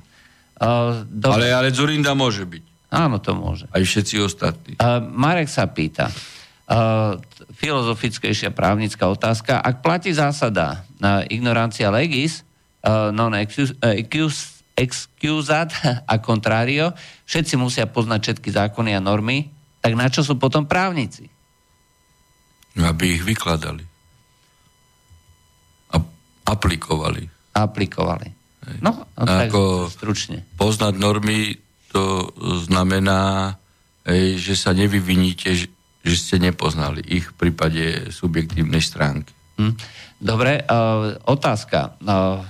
Uh, 0.56 1.04
ale, 1.28 1.52
ale 1.52 1.68
Zurinda 1.68 2.16
môže 2.16 2.48
byť. 2.48 2.64
Áno, 2.96 3.20
to 3.20 3.36
môže. 3.36 3.68
Aj 3.76 3.84
všetci 3.84 4.16
ostatní. 4.24 4.72
Uh, 4.80 5.04
Marek 5.04 5.52
sa 5.52 5.68
pýta, 5.68 6.08
uh, 6.08 7.20
filozofickejšia 7.60 8.56
právnická 8.56 9.12
otázka, 9.12 9.60
ak 9.60 9.84
platí 9.84 10.16
zásada 10.16 10.88
uh, 11.04 11.28
ignorancia 11.28 11.92
legis, 11.92 12.48
uh, 12.88 13.12
non 13.12 13.36
excusat 14.76 15.70
a 16.12 16.14
contrario, 16.24 16.96
všetci 17.28 17.60
musia 17.60 17.84
poznať 17.84 18.20
všetky 18.24 18.50
zákony 18.56 18.96
a 18.96 19.04
normy, 19.04 19.52
tak 19.84 19.94
na 20.00 20.08
čo 20.08 20.24
sú 20.24 20.40
potom 20.40 20.64
právnici? 20.64 21.28
Aby 22.80 23.20
ich 23.20 23.24
vykladali. 23.28 23.84
A 25.92 26.02
aplikovali. 26.48 27.35
Aplikovali. 27.56 28.36
No, 28.84 29.08
no 29.08 29.24
tak 29.24 29.54
ako 29.54 29.88
stručne. 29.88 30.44
Poznať 30.60 30.94
normy 31.00 31.56
to 31.96 32.28
znamená, 32.68 33.56
že 34.36 34.54
sa 34.60 34.76
nevyviníte, 34.76 35.56
že 36.04 36.14
ste 36.20 36.38
nepoznali 36.38 37.00
ich 37.02 37.32
v 37.32 37.36
prípade 37.48 38.12
subjektívnej 38.12 38.84
stránky. 38.84 39.32
Hm. 39.56 39.74
Dobre, 40.20 40.60
uh, 40.68 41.16
otázka. 41.24 41.96
Uh, 42.04 42.44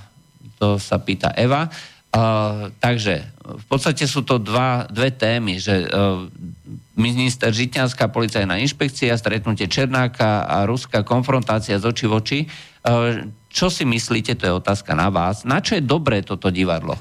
to 0.57 0.81
sa 0.81 0.97
pýta 0.97 1.29
Eva. 1.37 1.69
Uh, 2.15 2.71
takže 2.79 3.27
v 3.43 3.65
podstate 3.67 4.07
sú 4.07 4.23
to 4.23 4.39
dva, 4.39 4.87
dve 4.87 5.11
témy, 5.11 5.59
že 5.59 5.83
uh, 5.83 6.25
minister 6.95 7.51
Žitňanská 7.51 8.07
policajná 8.07 8.55
inšpekcia, 8.63 9.19
stretnutie 9.19 9.67
Černáka 9.67 10.47
a 10.47 10.63
ruská 10.63 11.03
konfrontácia 11.03 11.75
z 11.75 11.85
oči 11.91 12.05
v 12.07 12.13
oči. 12.15 12.39
Uh, 12.87 13.27
čo 13.55 13.71
si 13.71 13.87
myslíte, 13.87 14.35
to 14.35 14.43
je 14.51 14.59
otázka 14.59 14.91
na 14.91 15.07
vás. 15.07 15.47
Na 15.47 15.63
čo 15.63 15.79
je 15.79 15.83
dobré 15.87 16.19
toto 16.27 16.51
divadlo? 16.51 16.99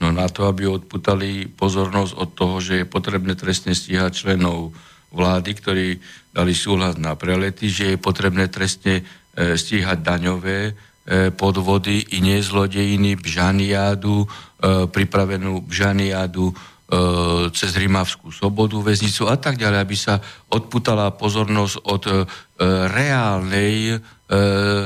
No 0.00 0.08
na 0.08 0.32
to, 0.32 0.48
aby 0.48 0.64
odputali 0.64 1.44
pozornosť 1.44 2.12
od 2.16 2.28
toho, 2.32 2.56
že 2.64 2.74
je 2.82 2.86
potrebné 2.88 3.36
trestne 3.36 3.76
stíhať 3.76 4.16
členov 4.16 4.72
vlády, 5.12 5.50
ktorí 5.52 5.88
dali 6.32 6.56
súhlas 6.56 6.96
na 6.96 7.12
prelety, 7.14 7.68
že 7.68 7.84
je 7.94 7.98
potrebné 8.00 8.48
trestne 8.48 9.04
e, 9.36 9.54
stíhať 9.54 10.00
daňové 10.00 10.74
E, 11.04 11.28
podvody, 11.28 12.16
iné 12.16 12.40
zlodejiny, 12.40 13.20
bžaniádu, 13.20 14.24
e, 14.24 14.28
pripravenú 14.88 15.60
bžaniádu 15.60 16.48
e, 16.48 16.54
cez 17.52 17.76
Rimavskú 17.76 18.32
sobodu, 18.32 18.80
väznicu 18.80 19.28
a 19.28 19.36
tak 19.36 19.60
ďalej, 19.60 19.84
aby 19.84 19.96
sa 20.00 20.16
odputala 20.48 21.12
pozornosť 21.12 21.76
od 21.84 22.04
reálnej 22.88 24.00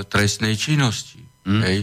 trestnej 0.09 0.59
činnosti. 0.59 1.23
Hmm. 1.47 1.63
Hej? 1.63 1.79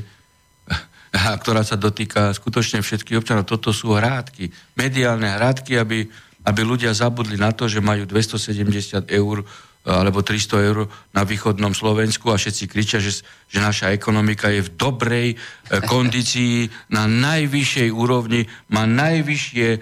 A 1.15 1.39
ktorá 1.39 1.63
sa 1.63 1.79
dotýka 1.79 2.35
skutočne 2.35 2.83
všetkých 2.83 3.23
občanov. 3.23 3.47
Toto 3.47 3.71
sú 3.71 3.95
hrádky, 3.95 4.51
mediálne 4.75 5.31
hrádky, 5.31 5.79
aby, 5.79 6.11
aby 6.43 6.61
ľudia 6.61 6.91
zabudli 6.91 7.39
na 7.39 7.55
to, 7.55 7.71
že 7.71 7.79
majú 7.79 8.03
270 8.03 9.07
eur 9.07 9.47
alebo 9.85 10.25
300 10.25 10.65
eur 10.65 10.89
na 11.13 11.21
východnom 11.21 11.77
Slovensku 11.77 12.33
a 12.33 12.41
všetci 12.41 12.65
kričia, 12.65 12.97
že, 12.97 13.21
že 13.21 13.59
naša 13.61 13.93
ekonomika 13.93 14.49
je 14.49 14.65
v 14.65 14.73
dobrej 14.73 15.27
e, 15.29 15.35
kondícii, 15.93 16.89
na 16.89 17.05
najvyššej 17.05 17.89
úrovni, 17.93 18.49
má 18.73 18.89
najvyššie 18.89 19.67
e, 19.69 19.79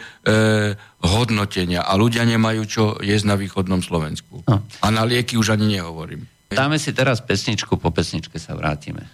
hodnotenia 1.08 1.88
a 1.88 1.96
ľudia 1.96 2.28
nemajú 2.28 2.62
čo 2.68 2.84
jesť 3.00 3.26
na 3.32 3.36
východnom 3.40 3.80
Slovensku. 3.80 4.44
No. 4.44 4.68
A 4.84 4.86
na 4.92 5.08
lieky 5.08 5.40
už 5.40 5.56
ani 5.56 5.80
nehovorím. 5.80 6.28
Dáme 6.50 6.82
si 6.82 6.92
teraz 6.92 7.22
pesničku, 7.22 7.78
po 7.78 7.94
pesničke 7.94 8.42
sa 8.42 8.58
vrátime. 8.58 9.08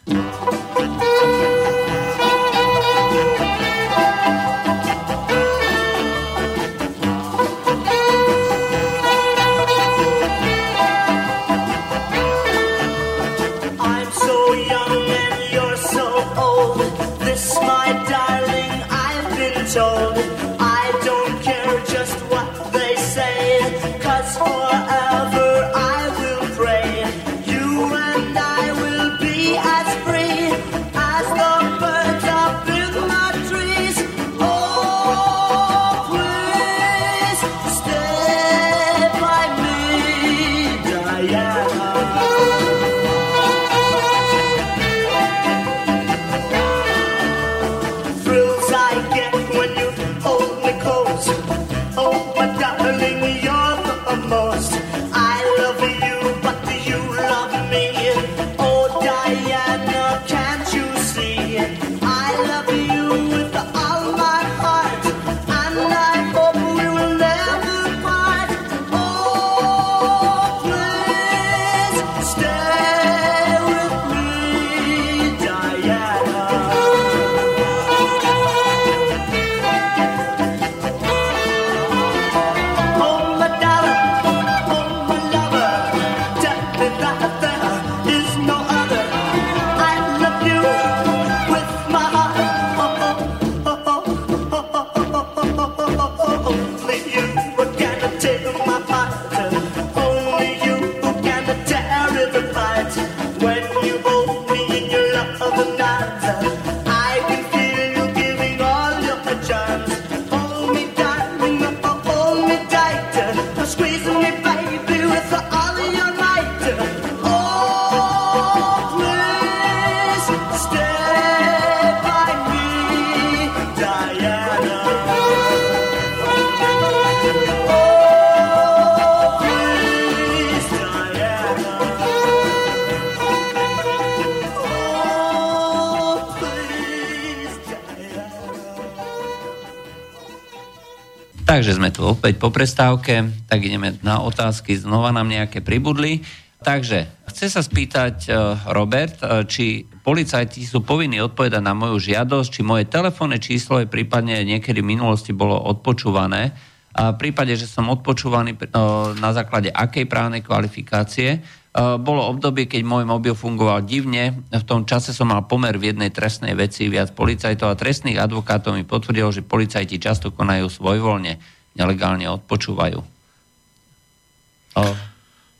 Takže 141.59 141.75
sme 141.75 141.91
tu 141.91 142.07
opäť 142.07 142.39
po 142.39 142.55
prestávke, 142.55 143.35
tak 143.43 143.59
ideme 143.67 143.99
na 143.99 144.23
otázky, 144.23 144.79
znova 144.79 145.11
nám 145.11 145.27
nejaké 145.27 145.59
pribudli. 145.59 146.23
Takže, 146.63 147.27
chce 147.27 147.51
sa 147.51 147.59
spýtať 147.59 148.15
uh, 148.31 148.55
Robert, 148.71 149.19
uh, 149.19 149.43
či 149.43 149.83
policajti 149.83 150.63
sú 150.63 150.87
povinní 150.87 151.19
odpovedať 151.19 151.59
na 151.59 151.75
moju 151.75 151.99
žiadosť, 151.99 152.47
či 152.47 152.61
moje 152.63 152.87
telefónne 152.87 153.43
číslo 153.43 153.83
je 153.83 153.91
prípadne 153.91 154.39
niekedy 154.47 154.79
v 154.79 154.87
minulosti 154.95 155.35
bolo 155.35 155.59
odpočúvané. 155.59 156.55
A 156.95 157.11
v 157.11 157.27
prípade, 157.27 157.51
že 157.59 157.67
som 157.67 157.91
odpočúvaný 157.91 158.55
uh, 158.55 159.11
na 159.19 159.35
základe 159.35 159.67
akej 159.67 160.07
právnej 160.07 160.39
kvalifikácie, 160.39 161.43
bolo 161.77 162.25
obdobie, 162.25 162.65
keď 162.65 162.81
môj 162.81 163.05
mobil 163.05 163.37
fungoval 163.37 163.85
divne. 163.85 164.41
V 164.49 164.65
tom 164.65 164.89
čase 164.89 165.13
som 165.13 165.29
mal 165.29 165.45
pomer 165.45 165.77
v 165.77 165.93
jednej 165.93 166.09
trestnej 166.09 166.57
veci 166.57 166.89
viac 166.89 167.13
policajtov 167.13 167.67
a 167.69 167.77
trestných 167.77 168.17
advokátov 168.17 168.73
mi 168.73 168.81
potvrdilo, 168.81 169.29
že 169.29 169.45
policajti 169.45 170.01
často 170.01 170.33
konajú 170.33 170.65
svojvoľne, 170.65 171.37
nelegálne 171.77 172.25
odpočúvajú. 172.25 172.99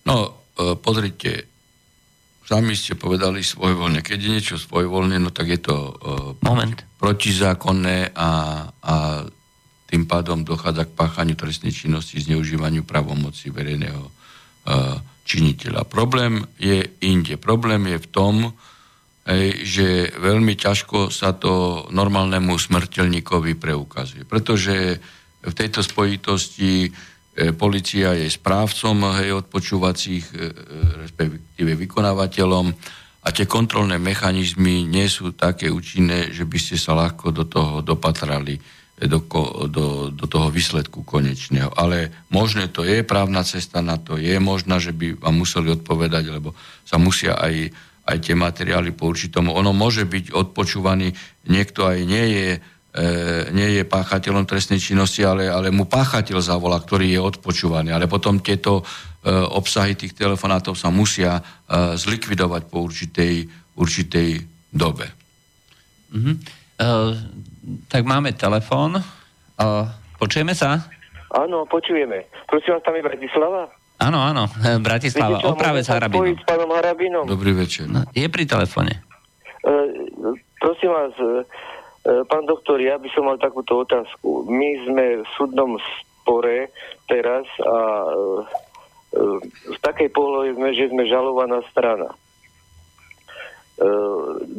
No, 0.10 0.16
e, 0.26 0.30
pozrite, 0.82 1.45
sami 2.41 2.74
ste 2.74 2.97
povedali 2.97 3.45
svojvoľne. 3.45 4.01
Keď 4.01 4.18
je 4.18 4.34
niečo 4.34 4.57
svojvoľne, 4.57 5.22
no 5.22 5.30
tak 5.30 5.53
je 5.53 5.62
to 5.62 5.76
Moment. 6.41 6.82
protizákonné 6.97 8.18
a, 8.18 8.30
a 8.66 8.95
tým 9.86 10.10
pádom 10.10 10.41
dochádza 10.41 10.89
k 10.89 10.95
páchaniu 10.97 11.38
trestnej 11.38 11.74
činnosti, 11.74 12.22
zneužívaniu 12.22 12.86
pravomoci 12.86 13.49
verejného 13.49 14.05
uh, 14.05 15.01
činiteľa. 15.30 15.86
Problém 15.86 16.41
je 16.57 16.82
inde. 17.05 17.38
Problém 17.38 17.86
je 17.86 17.97
v 18.01 18.07
tom, 18.09 18.36
že 19.61 20.09
veľmi 20.17 20.57
ťažko 20.57 21.13
sa 21.13 21.38
to 21.38 21.86
normálnemu 21.93 22.57
smrteľníkovi 22.57 23.61
preukazuje. 23.61 24.25
Pretože 24.25 24.97
v 25.45 25.53
tejto 25.53 25.86
spojitosti 25.86 26.89
E, 27.39 27.55
policia 27.55 28.11
je 28.19 28.27
správcom 28.27 29.15
hej, 29.15 29.32
odpočúvacích, 29.32 30.25
e, 30.27 30.36
e, 30.36 30.51
respektíve 31.07 31.71
vykonávateľom 31.88 32.67
a 33.23 33.27
tie 33.32 33.47
kontrolné 33.47 33.95
mechanizmy 33.95 34.84
nie 34.84 35.07
sú 35.07 35.32
také 35.32 35.71
účinné, 35.71 36.36
že 36.36 36.43
by 36.43 36.57
ste 36.59 36.75
sa 36.75 36.99
ľahko 36.99 37.32
do 37.32 37.47
toho 37.47 37.80
dopatrali, 37.80 38.59
do, 39.08 39.24
do, 39.72 40.12
do 40.12 40.26
toho 40.28 40.52
výsledku 40.52 41.08
konečného. 41.08 41.72
Ale 41.80 42.12
možné 42.28 42.68
to 42.68 42.84
je, 42.84 43.00
právna 43.08 43.47
cesta 43.47 43.80
na 43.80 43.95
to 43.95 44.20
je 44.20 44.36
možná, 44.43 44.76
že 44.76 44.91
by 44.91 45.16
vám 45.16 45.39
museli 45.39 45.72
odpovedať, 45.72 46.28
lebo 46.28 46.52
sa 46.84 47.00
musia 47.00 47.39
aj, 47.39 47.72
aj 48.04 48.18
tie 48.20 48.36
materiály 48.36 48.91
po 48.91 49.08
určitom. 49.08 49.47
Ono 49.47 49.72
môže 49.72 50.04
byť 50.04 50.36
odpočúvaný, 50.36 51.16
niekto 51.47 51.88
aj 51.88 51.97
nie 52.04 52.26
je 52.28 52.47
e, 52.60 53.08
nie 53.56 53.80
je 53.80 53.84
páchateľom 53.88 54.43
trestnej 54.43 54.84
činnosti, 54.84 55.24
ale, 55.24 55.47
ale 55.47 55.72
mu 55.72 55.88
páchateľ 55.88 56.43
zavolá, 56.43 56.82
ktorý 56.84 57.16
je 57.16 57.22
odpočúvaný. 57.24 57.95
Ale 57.95 58.12
potom 58.12 58.43
tieto 58.43 58.84
e, 58.84 59.32
obsahy 59.32 59.95
tých 59.95 60.12
telefonátov 60.12 60.76
sa 60.76 60.91
musia 60.91 61.39
e, 61.39 61.41
zlikvidovať 61.95 62.68
po 62.68 62.84
určitej, 62.84 63.47
určitej 63.80 64.30
dobe. 64.76 65.08
Mm-hmm. 66.12 66.36
E, 66.36 66.88
tak 67.88 68.03
máme 68.03 68.34
telefón. 68.34 68.99
E, 68.99 69.03
počujeme 70.17 70.53
sa? 70.53 70.88
Áno, 71.30 71.65
počujeme. 71.70 72.26
Prosím 72.49 72.78
vás, 72.78 72.84
tam 72.86 72.97
je 72.97 73.03
Bratislava? 73.05 73.70
Áno, 73.99 74.20
áno, 74.20 74.47
Bratislava. 74.88 75.38
Viete, 75.39 75.51
Opravec 75.51 75.86
Harabinom. 75.86 76.36
s 76.36 76.45
pánom 76.45 76.70
Harabinom? 76.74 77.24
Dobrý 77.30 77.53
večer. 77.53 77.86
No, 77.86 78.05
je 78.11 78.26
pri 78.28 78.43
telefóne. 78.49 79.03
E, 79.61 79.74
prosím 80.59 80.91
vás, 80.91 81.13
E, 81.99 82.24
pán 82.26 82.47
doktor, 82.47 82.80
ja 82.80 82.95
by 82.95 83.09
som 83.11 83.28
mal 83.28 83.36
takúto 83.36 83.84
otázku. 83.84 84.47
My 84.47 84.70
sme 84.88 85.05
v 85.20 85.28
súdnom 85.36 85.76
spore 85.84 86.72
teraz 87.11 87.43
a 87.59 87.78
e, 88.07 89.22
v 89.76 89.78
takej 89.84 90.09
polohe 90.15 90.55
sme, 90.55 90.72
že 90.72 90.88
sme 90.88 91.03
žalovaná 91.05 91.59
strana. 91.70 92.15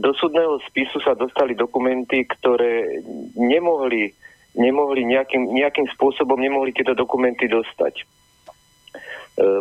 Do 0.01 0.11
súdneho 0.17 0.57
spisu 0.65 0.97
sa 1.05 1.13
dostali 1.13 1.53
dokumenty, 1.53 2.25
ktoré 2.25 3.05
nemohli, 3.37 4.17
nemohli 4.57 5.05
nejakým, 5.05 5.53
nejakým 5.53 5.85
spôsobom 5.93 6.41
nemohli 6.41 6.73
tieto 6.73 6.97
dokumenty 6.97 7.45
dostať. 7.45 8.09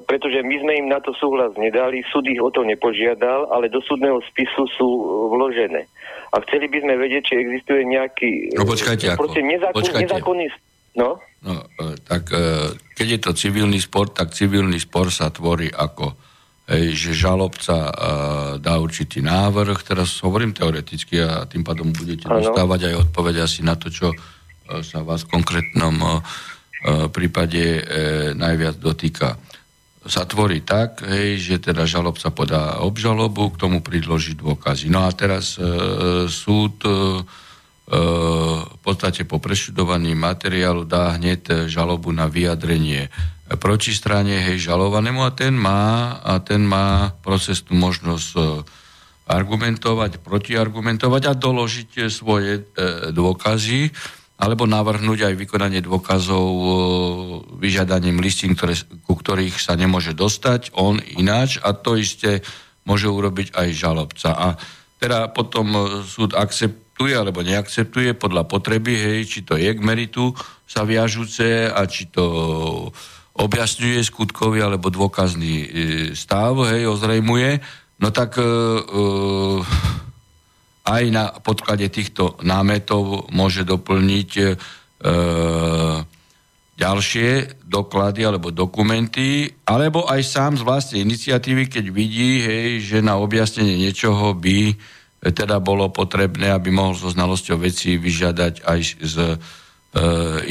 Pretože 0.07 0.43
my 0.43 0.55
sme 0.63 0.73
im 0.79 0.87
na 0.87 1.03
to 1.03 1.11
súhlas 1.15 1.55
nedali, 1.59 2.03
súd 2.07 2.27
ich 2.31 2.39
o 2.39 2.51
to 2.51 2.63
nepožiadal, 2.63 3.51
ale 3.51 3.67
do 3.67 3.83
súdneho 3.83 4.23
spisu 4.31 4.63
sú 4.79 4.87
vložené 5.35 5.87
a 6.29 6.35
chceli 6.45 6.69
by 6.69 6.77
sme 6.85 6.93
vedieť, 6.97 7.23
či 7.25 7.33
existuje 7.41 7.81
nejaký... 7.89 8.53
No 8.53 8.65
počkajte, 8.65 9.17
ako? 9.17 9.33
Nezákon, 9.33 9.81
počkajte. 9.81 10.03
nezákonný... 10.05 10.45
No? 10.97 11.17
no 11.45 11.53
e, 11.79 11.97
tak 12.05 12.33
e, 12.33 12.73
keď 12.97 13.07
je 13.17 13.19
to 13.21 13.31
civilný 13.33 13.81
spor, 13.81 14.09
tak 14.13 14.33
civilný 14.33 14.77
spor 14.77 15.09
sa 15.09 15.33
tvorí 15.33 15.69
ako 15.69 16.13
že 16.69 17.17
žalobca 17.17 17.89
dá 18.61 18.77
určitý 18.77 19.25
návrh, 19.25 19.81
teraz 19.81 20.21
hovorím 20.21 20.53
teoreticky 20.53 21.17
a 21.17 21.49
tým 21.49 21.65
pádom 21.65 21.89
budete 21.89 22.29
ano. 22.29 22.45
dostávať 22.45 22.93
aj 22.93 23.09
odpovede 23.09 23.41
asi 23.41 23.65
na 23.65 23.73
to, 23.73 23.89
čo 23.89 24.13
uh, 24.13 24.85
sa 24.85 25.01
vás 25.01 25.25
v 25.25 25.33
konkrétnom 25.33 25.95
uh, 25.97 26.21
prípade 27.09 27.81
uh, 27.81 27.81
najviac 28.37 28.77
dotýka 28.77 29.41
sa 30.09 30.23
tvorí 30.23 30.63
tak, 30.63 31.03
hej, 31.03 31.37
že 31.37 31.55
teda 31.59 31.83
žalobca 31.83 32.31
podá 32.31 32.63
obžalobu, 32.79 33.51
k 33.51 33.59
tomu 33.59 33.77
predloží 33.83 34.33
dôkazy. 34.33 34.87
No 34.87 35.03
a 35.03 35.11
teraz 35.11 35.59
e, 35.59 35.61
súd 36.31 36.79
e, 36.81 36.89
e, 36.89 36.95
v 38.63 38.79
podstate 38.79 39.27
po 39.27 39.43
prešudovaní 39.43 40.15
materiálu 40.15 40.87
dá 40.87 41.19
hneď 41.19 41.67
žalobu 41.67 42.15
na 42.15 42.31
vyjadrenie 42.31 43.11
proti 43.57 43.97
strane 43.97 44.37
hej, 44.45 44.69
žalovanému 44.69 45.25
a 45.25 45.33
ten 45.33 45.57
má, 45.57 46.21
a 46.21 46.37
ten 46.37 46.61
má 46.61 47.17
procesnú 47.25 47.73
možnosť 47.81 48.29
e, 48.37 48.41
argumentovať, 49.25 50.21
protiargumentovať 50.21 51.23
a 51.25 51.33
doložiť 51.33 51.89
svoje 52.13 52.61
e, 52.61 52.63
dôkazy 53.09 53.89
alebo 54.39 54.63
navrhnúť 54.63 55.27
aj 55.27 55.33
vykonanie 55.35 55.83
dôkazov 55.83 56.47
vyžiadaním 57.59 58.23
listín, 58.23 58.55
ktoré, 58.55 58.71
ku 59.03 59.19
ktorých 59.19 59.59
sa 59.59 59.75
nemôže 59.75 60.15
dostať, 60.15 60.71
on 60.79 60.95
ináč 61.19 61.59
a 61.59 61.75
to 61.75 61.99
isté 61.99 62.39
môže 62.87 63.11
urobiť 63.11 63.51
aj 63.51 63.67
žalobca. 63.75 64.29
A 64.31 64.47
teda 64.95 65.27
potom 65.35 65.99
súd 66.07 66.39
akceptuje 66.39 67.19
alebo 67.19 67.43
neakceptuje 67.43 68.15
podľa 68.15 68.47
potreby, 68.47 68.95
hej, 68.95 69.19
či 69.27 69.39
to 69.43 69.59
je 69.59 69.75
k 69.75 69.83
meritu 69.83 70.31
sa 70.69 70.87
viažúce 70.87 71.67
a 71.67 71.81
či 71.89 72.07
to 72.07 72.23
objasňuje 73.39 74.03
skutkový 74.03 74.59
alebo 74.59 74.91
dôkazný 74.91 75.55
e, 75.55 75.67
stav, 76.11 76.59
hej, 76.67 76.91
ozrejmuje, 76.91 77.63
no 78.03 78.11
tak 78.11 78.35
e, 78.35 78.43
e, 78.43 78.47
aj 80.83 81.03
na 81.13 81.31
podklade 81.39 81.87
týchto 81.87 82.35
námetov 82.43 83.31
môže 83.31 83.63
doplniť 83.63 84.31
e, 84.35 84.45
ďalšie 86.79 87.59
doklady 87.67 88.21
alebo 88.23 88.55
dokumenty, 88.55 89.51
alebo 89.67 90.07
aj 90.07 90.21
sám 90.23 90.53
z 90.55 90.63
vlastnej 90.63 91.03
iniciatívy, 91.03 91.67
keď 91.67 91.85
vidí, 91.91 92.39
hej, 92.39 92.67
že 92.79 92.97
na 93.03 93.19
objasnenie 93.19 93.75
niečoho 93.75 94.35
by 94.35 94.59
e, 94.71 94.75
teda 95.31 95.59
bolo 95.63 95.91
potrebné, 95.91 96.51
aby 96.51 96.71
mohol 96.71 96.95
so 96.95 97.11
znalosťou 97.11 97.59
veci 97.59 97.95
vyžiadať 97.95 98.53
aj 98.67 98.79
z 98.99 99.15
e, 99.19 99.35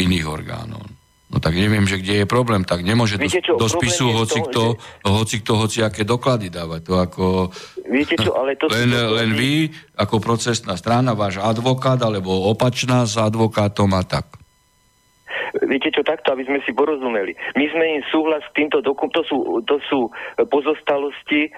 iných 0.05 0.26
orgánov. 0.28 0.97
No 1.29 1.45
tak 1.45 1.61
neviem, 1.61 1.85
že 1.85 2.01
kde 2.01 2.24
je 2.24 2.26
problém, 2.26 2.64
tak 2.64 2.81
nemôže 2.81 3.20
Viete 3.20 3.45
čo, 3.45 3.61
do, 3.61 3.68
do 3.68 3.68
spisu 3.68 4.16
hoci 4.16 4.41
kto, 4.49 4.81
že... 4.81 5.12
hoci 5.12 5.37
kto, 5.45 5.53
hoci 5.61 5.79
aké 5.85 6.01
doklady 6.09 6.49
dávať. 6.49 6.81
To 6.89 6.93
ako, 6.97 7.24
Viete 7.85 8.16
čo, 8.16 8.33
ale 8.33 8.57
to 8.57 8.64
len, 8.72 8.89
len 8.97 9.37
vy, 9.37 9.68
ako 9.93 10.24
procesná 10.24 10.72
strana, 10.81 11.12
váš 11.12 11.37
advokát, 11.37 12.01
alebo 12.01 12.33
opačná 12.49 13.05
s 13.05 13.20
advokátom 13.20 13.93
a 13.93 14.03
tak. 14.09 14.38
Viete 15.66 15.91
čo, 15.91 16.07
takto, 16.07 16.32
aby 16.32 16.45
sme 16.45 16.61
si 16.64 16.72
porozumeli. 16.72 17.34
My 17.57 17.66
sme 17.70 17.84
im 17.99 18.03
súhlas 18.09 18.45
k 18.53 18.64
týmto 18.64 18.80
dokumentom, 18.84 19.07
to 19.09 19.22
sú, 19.24 19.39
to 19.64 19.76
sú 19.89 20.01
pozostalosti, 20.53 21.49
e, 21.49 21.51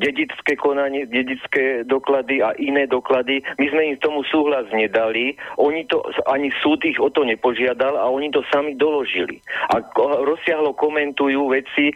dedické 0.00 0.56
konanie, 0.56 1.06
dedické 1.06 1.84
doklady 1.84 2.40
a 2.40 2.56
iné 2.56 2.88
doklady. 2.88 3.44
My 3.60 3.66
sme 3.68 3.82
im 3.94 3.96
tomu 4.00 4.24
súhlas 4.26 4.66
nedali, 4.72 5.36
oni 5.60 5.84
to, 5.86 6.00
ani 6.26 6.48
súd 6.64 6.82
ich 6.88 6.98
o 6.98 7.12
to 7.12 7.22
nepožiadal 7.22 8.00
a 8.00 8.08
oni 8.08 8.32
to 8.32 8.40
sami 8.48 8.74
doložili. 8.74 9.38
A 9.70 9.84
rozsiahlo 10.24 10.74
komentujú 10.74 11.52
veci, 11.52 11.92
e, 11.92 11.94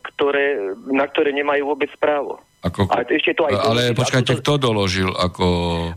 ktoré, 0.00 0.74
na 0.90 1.04
ktoré 1.06 1.30
nemajú 1.36 1.76
vôbec 1.76 1.92
právo. 2.00 2.40
Ako, 2.64 2.88
a 2.88 3.04
ešte 3.04 3.36
to 3.36 3.44
aj 3.44 3.52
ale 3.60 3.92
doložil, 3.92 3.98
počkajte, 4.00 4.32
to, 4.32 4.40
kto 4.40 4.52
doložil? 4.56 5.10
Ako... 5.12 5.46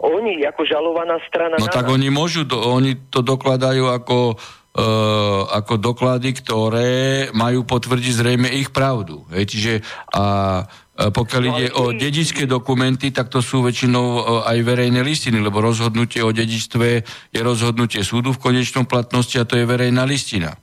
Oni, 0.03 0.43
ako 0.43 0.61
žalovaná 0.68 1.15
strana. 1.32 1.55
No 1.55 1.72
tak 1.72 1.88
nás. 1.88 1.95
oni 1.95 2.11
môžu, 2.11 2.43
do, 2.43 2.59
oni 2.59 3.07
to 3.07 3.24
dokladajú 3.24 3.88
ako, 3.88 4.36
uh, 4.36 5.47
ako 5.47 5.80
doklady, 5.80 6.36
ktoré 6.36 6.91
majú 7.32 7.63
potvrdiť 7.63 8.13
zrejme 8.20 8.51
ich 8.51 8.76
pravdu. 8.76 9.24
Hej, 9.32 9.43
čiže 9.47 9.74
a 10.11 10.68
pokiaľ 10.97 11.41
no, 11.45 11.49
ide 11.53 11.68
o 11.78 11.84
dedičské 11.93 12.49
dokumenty, 12.49 13.13
tak 13.13 13.30
to 13.30 13.38
sú 13.38 13.61
väčšinou 13.61 14.05
e, 14.18 14.22
aj 14.49 14.57
verejné 14.65 15.05
listiny, 15.05 15.38
lebo 15.38 15.61
rozhodnutie 15.61 16.26
o 16.26 16.34
dedičstve 16.34 16.88
je 17.30 17.39
rozhodnutie 17.45 18.01
súdu 18.01 18.34
v 18.34 18.41
konečnom 18.41 18.89
platnosti 18.89 19.38
a 19.38 19.45
to 19.45 19.61
je 19.61 19.70
verejná 19.70 20.09
listina. 20.09 20.57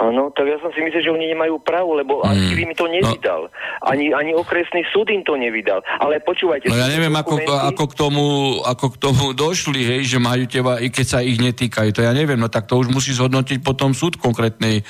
Áno, 0.00 0.32
tak 0.32 0.48
ja 0.48 0.56
som 0.64 0.72
si 0.72 0.80
myslel, 0.80 1.04
že 1.04 1.12
oni 1.12 1.28
nemajú 1.28 1.60
právo, 1.60 1.92
lebo 1.92 2.24
mm. 2.24 2.56
mi 2.56 2.72
to 2.72 2.88
no. 2.88 2.96
nevydal. 2.96 3.52
No. 3.52 3.84
Ani, 3.84 4.16
ani 4.16 4.32
okresný 4.32 4.80
súd 4.88 5.12
im 5.12 5.20
to 5.20 5.36
nevydal. 5.36 5.84
Ale 6.00 6.24
počúvajte... 6.24 6.72
No 6.72 6.80
ja 6.80 6.88
neviem, 6.88 7.12
dokumenty... 7.12 7.44
ako, 7.44 7.68
ako, 7.68 7.84
k 7.84 7.94
tomu, 8.00 8.24
ako 8.64 8.86
k 8.88 8.96
tomu 8.96 9.24
došli, 9.44 9.80
hej, 9.84 10.02
že 10.08 10.16
majú 10.16 10.48
teba, 10.48 10.80
i 10.80 10.88
keď 10.88 11.04
sa 11.04 11.18
ich 11.20 11.36
netýkajú. 11.36 11.92
To 11.92 12.00
ja 12.00 12.16
neviem, 12.16 12.40
no 12.40 12.48
tak 12.48 12.64
to 12.64 12.80
už 12.80 12.88
musí 12.88 13.12
zhodnotiť 13.12 13.60
potom 13.60 13.92
súd 13.92 14.16
konkrétnej 14.16 14.80
e, 14.80 14.84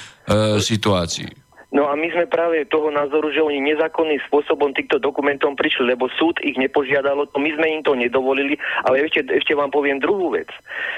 situácii. 0.63 1.40
No 1.71 1.87
a 1.87 1.95
my 1.95 2.11
sme 2.11 2.27
práve 2.27 2.67
toho 2.67 2.91
názoru, 2.91 3.31
že 3.31 3.39
oni 3.39 3.63
nezákonným 3.63 4.19
spôsobom 4.27 4.75
týchto 4.75 4.99
dokumentom 4.99 5.55
prišli, 5.55 5.95
lebo 5.95 6.11
súd 6.19 6.43
ich 6.43 6.59
nepožiadalo, 6.59 7.31
to 7.31 7.39
my 7.39 7.51
sme 7.55 7.67
im 7.79 7.83
to 7.87 7.95
nedovolili, 7.95 8.59
ale 8.83 9.07
ešte, 9.07 9.23
ešte 9.31 9.55
vám 9.55 9.71
poviem 9.71 10.03
druhú 10.03 10.35
vec, 10.35 10.51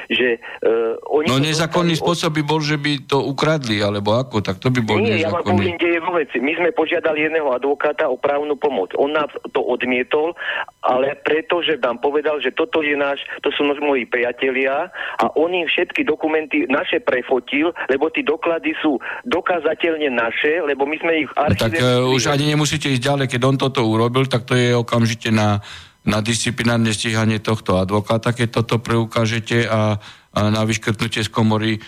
že 0.09 0.41
uh, 0.65 0.97
oni... 1.13 1.29
No 1.29 1.45
nezákonný 1.45 2.01
spôsob 2.01 2.41
by 2.41 2.43
bol, 2.49 2.61
že 2.65 2.81
by 2.81 3.05
to 3.05 3.21
ukradli, 3.21 3.85
alebo 3.85 4.17
ako, 4.17 4.41
tak 4.41 4.57
to 4.65 4.73
by 4.73 4.81
bol 4.81 4.97
Nie, 4.97 5.21
nezákonný. 5.21 5.25
ja 5.25 5.31
vám 5.33 5.45
poviem, 5.45 5.75
kde 5.77 5.91
je 5.93 6.01
veci. 6.13 6.37
My 6.39 6.53
sme 6.55 6.71
požiadali 6.77 7.19
jedného 7.27 7.51
advokáta 7.51 8.07
o 8.07 8.17
právnu 8.21 8.55
pomoc. 8.55 8.93
On 8.95 9.11
nám 9.11 9.33
to 9.51 9.65
odmietol, 9.65 10.37
ale 10.85 11.19
preto, 11.25 11.65
že 11.65 11.81
nám 11.81 11.99
povedal, 11.99 12.39
že 12.39 12.55
toto 12.55 12.85
je 12.85 12.95
náš, 12.95 13.25
to 13.43 13.51
sú 13.51 13.67
moji 13.83 14.07
priatelia 14.07 14.93
a 15.19 15.25
on 15.35 15.51
im 15.51 15.67
všetky 15.67 16.07
dokumenty 16.07 16.69
naše 16.69 17.03
prefotil, 17.03 17.75
lebo 17.91 18.13
tie 18.13 18.23
doklady 18.23 18.77
sú 18.79 19.01
dokázateľne 19.27 20.13
naše, 20.13 20.62
lebo 20.65 20.87
my 20.87 20.97
sme 20.99 21.13
ich 21.27 21.31
No, 21.33 21.55
tak 21.59 21.73
uh, 21.77 22.07
už 22.09 22.33
ani 22.33 22.55
nemusíte 22.55 22.89
ísť 22.91 23.03
ďalej, 23.03 23.27
keď 23.29 23.41
on 23.45 23.57
toto 23.59 23.81
urobil, 23.85 24.27
tak 24.27 24.47
to 24.47 24.55
je 24.57 24.73
okamžite 24.73 25.29
na, 25.35 25.61
na 26.03 26.19
disciplinárne 26.19 26.91
stíhanie 26.91 27.39
tohto 27.39 27.79
advokáta, 27.79 28.35
keď 28.35 28.63
toto 28.63 28.83
preukážete 28.83 29.67
a, 29.67 29.99
a 30.35 30.39
na 30.51 30.63
vyškrtnutie 30.67 31.23
z 31.23 31.31
komory 31.31 31.79
e, 31.79 31.81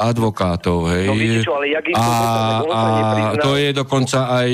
advokátov. 0.00 0.90
Hej. 0.90 1.06
No 1.06 1.14
čo, 1.46 1.54
ale 1.54 1.66
jak 1.70 1.84
a, 1.94 2.06
a 2.66 2.82
to 3.38 3.54
je 3.54 3.70
dokonca 3.70 4.18
aj 4.34 4.50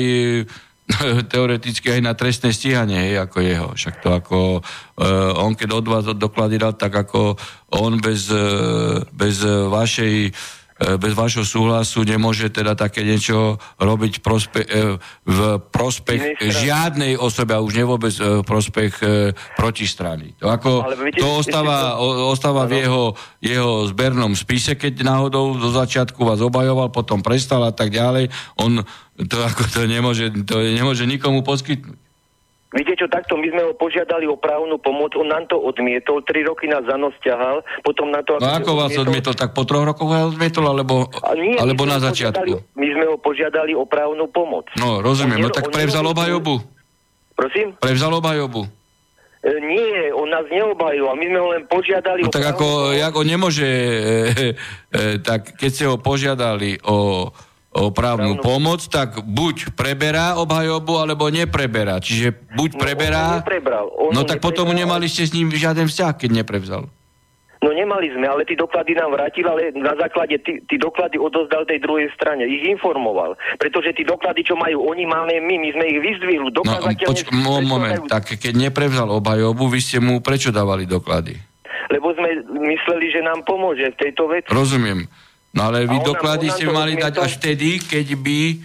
teoreticky 1.31 1.89
aj 1.89 2.01
na 2.05 2.13
trestné 2.13 2.53
stíhanie, 2.53 3.09
hej, 3.09 3.15
ako 3.25 3.37
jeho. 3.41 3.67
Však 3.73 3.95
to 4.03 4.09
ako, 4.13 4.37
uh, 4.99 5.41
on 5.41 5.55
keď 5.55 5.69
od 5.73 5.85
vás 5.87 6.05
doklady 6.11 6.59
dal, 6.59 6.75
tak 6.75 6.91
ako 6.91 7.39
on 7.71 7.97
bez, 8.03 8.27
uh, 8.27 9.01
bez 9.15 9.41
vašej 9.47 10.29
uh, 10.29 10.62
bez 10.99 11.13
vašho 11.15 11.47
súhlasu 11.47 12.03
nemôže 12.03 12.51
teda 12.51 12.75
také 12.75 13.07
niečo 13.07 13.57
robiť 13.79 14.19
prospe, 14.19 14.61
uh, 14.67 14.99
v 15.23 15.39
prospech 15.71 16.43
žiadnej 16.43 17.15
osobe 17.15 17.55
a 17.55 17.63
už 17.63 17.73
ne 17.79 17.85
vôbec 17.87 18.13
uh, 18.19 18.41
v 18.41 18.43
prospech 18.43 18.93
uh, 19.01 19.09
protistrany. 19.55 20.35
To, 20.43 20.51
ako, 20.51 20.93
viete, 20.99 21.23
to 21.23 21.39
ostáva, 21.39 21.95
to- 21.95 22.29
ostáva 22.29 22.67
v 22.67 22.83
jeho, 22.83 23.15
jeho 23.39 23.87
zbernom 23.87 24.35
spise, 24.35 24.75
keď 24.75 25.07
náhodou 25.07 25.55
zo 25.57 25.71
začiatku 25.71 26.19
vás 26.21 26.43
obajoval, 26.43 26.91
potom 26.91 27.23
prestal 27.23 27.63
a 27.63 27.71
tak 27.71 27.95
ďalej. 27.95 28.27
On 28.59 28.83
to, 29.13 29.37
ako 29.45 29.63
to, 29.69 29.81
nemôže, 29.85 30.33
to 30.43 30.57
nemôže 30.59 31.05
nikomu 31.05 31.45
poskytnúť. 31.45 32.02
Viete 32.73 32.97
čo, 32.97 33.05
takto 33.05 33.37
my 33.37 33.47
sme 33.53 33.61
ho 33.69 33.73
požiadali 33.77 34.25
o 34.25 34.33
právnu 34.33 34.81
pomoc, 34.81 35.13
on 35.13 35.29
nám 35.29 35.45
to 35.45 35.61
odmietol, 35.61 36.25
tri 36.25 36.41
roky 36.41 36.65
nás 36.65 36.81
za 36.89 36.97
nos 36.97 37.13
ťahal, 37.21 37.61
potom 37.85 38.09
na 38.09 38.25
to... 38.25 38.41
No 38.41 38.49
ako 38.49 38.73
vás 38.73 38.97
odmietol? 38.97 39.37
Tak 39.37 39.53
po 39.53 39.61
troch 39.61 39.85
rokoch 39.85 40.09
vás 40.09 40.33
odmietol, 40.33 40.65
alebo, 40.65 41.05
A 41.21 41.37
nie, 41.37 41.53
alebo 41.53 41.85
na 41.85 42.01
začiatku? 42.01 42.73
My 42.73 42.87
sme 42.89 43.05
ho 43.13 43.21
požiadali 43.21 43.77
o 43.77 43.85
právnu 43.85 44.25
pomoc. 44.33 44.73
No, 44.81 45.05
rozumiem. 45.05 45.37
No 45.37 45.53
tak 45.53 45.69
prevzal 45.69 46.01
obhajobu. 46.09 46.65
Prosím? 47.37 47.77
Prevzal 47.77 48.17
obhajobu. 48.17 48.65
E, 49.43 49.51
nie, 49.61 50.09
on 50.15 50.33
nás 50.33 50.47
neobhajoval, 50.49 51.13
my 51.19 51.25
sme 51.29 51.39
ho 51.43 51.47
len 51.51 51.63
požiadali 51.67 52.25
No 52.25 52.31
o 52.31 52.33
tak 52.33 52.57
ako, 52.57 52.95
on 52.95 53.27
nemôže, 53.27 53.67
e, 53.69 54.55
e, 54.89 55.21
tak 55.21 55.59
keď 55.59 55.69
ste 55.69 55.85
ho 55.85 56.01
požiadali 56.01 56.79
o, 56.87 57.27
o 57.73 57.89
právnu 57.89 58.37
pomoc, 58.37 58.85
tak 58.85 59.21
buď 59.21 59.73
preberá 59.73 60.37
obhajobu, 60.37 61.01
alebo 61.01 61.27
nepreberá. 61.27 61.97
Čiže 61.97 62.53
buď 62.53 62.69
No, 62.73 62.79
preberá... 62.79 63.23
on 63.27 63.41
neprebral. 63.41 63.85
On 63.91 64.09
no 64.13 64.21
tak 64.23 64.39
potom 64.39 64.69
neprebral. 64.69 65.01
nemali 65.01 65.05
ste 65.09 65.25
s 65.25 65.33
ním 65.33 65.49
žiaden 65.49 65.89
vzťah, 65.89 66.13
keď 66.13 66.29
neprevzal. 66.31 66.85
No 67.63 67.71
nemali 67.71 68.11
sme, 68.11 68.27
ale 68.27 68.43
tí 68.43 68.59
doklady 68.59 68.91
nám 68.91 69.15
vrátil, 69.15 69.47
ale 69.47 69.71
na 69.71 69.95
základe 69.95 70.35
tí, 70.43 70.59
tí 70.67 70.75
doklady 70.75 71.15
odozdal 71.15 71.63
tej 71.63 71.79
druhej 71.79 72.11
strane. 72.11 72.43
Ich 72.43 72.67
informoval. 72.67 73.39
Pretože 73.55 73.95
tí 73.95 74.03
doklady, 74.03 74.43
čo 74.43 74.59
majú 74.59 74.83
oni, 74.83 75.07
máme 75.07 75.39
my. 75.39 75.55
My 75.63 75.69
sme 75.71 75.85
ich 75.87 75.99
vyzdvihli. 76.03 76.51
No, 76.51 76.61
poč- 77.07 77.23
mo- 77.31 77.63
moment, 77.63 78.03
tak 78.11 78.35
keď 78.35 78.67
neprevzal 78.67 79.07
obhajobu, 79.07 79.71
vy 79.71 79.79
ste 79.79 80.03
mu 80.03 80.19
prečo 80.19 80.51
dávali 80.51 80.83
doklady? 80.83 81.39
Lebo 81.87 82.11
sme 82.11 82.43
mysleli, 82.67 83.15
že 83.15 83.23
nám 83.23 83.47
pomôže 83.47 83.95
v 83.95 83.97
tejto 83.97 84.27
veci. 84.27 84.51
Rozumiem. 84.51 85.07
No 85.53 85.63
ale 85.63 85.85
vy 85.85 86.01
doklady 86.01 86.49
ste 86.49 86.65
to 86.65 86.73
mali 86.73 86.93
dať 86.95 87.13
až 87.15 87.37
vtedy, 87.37 87.77
keď 87.77 88.07
by 88.15 88.37
e, 88.41 88.55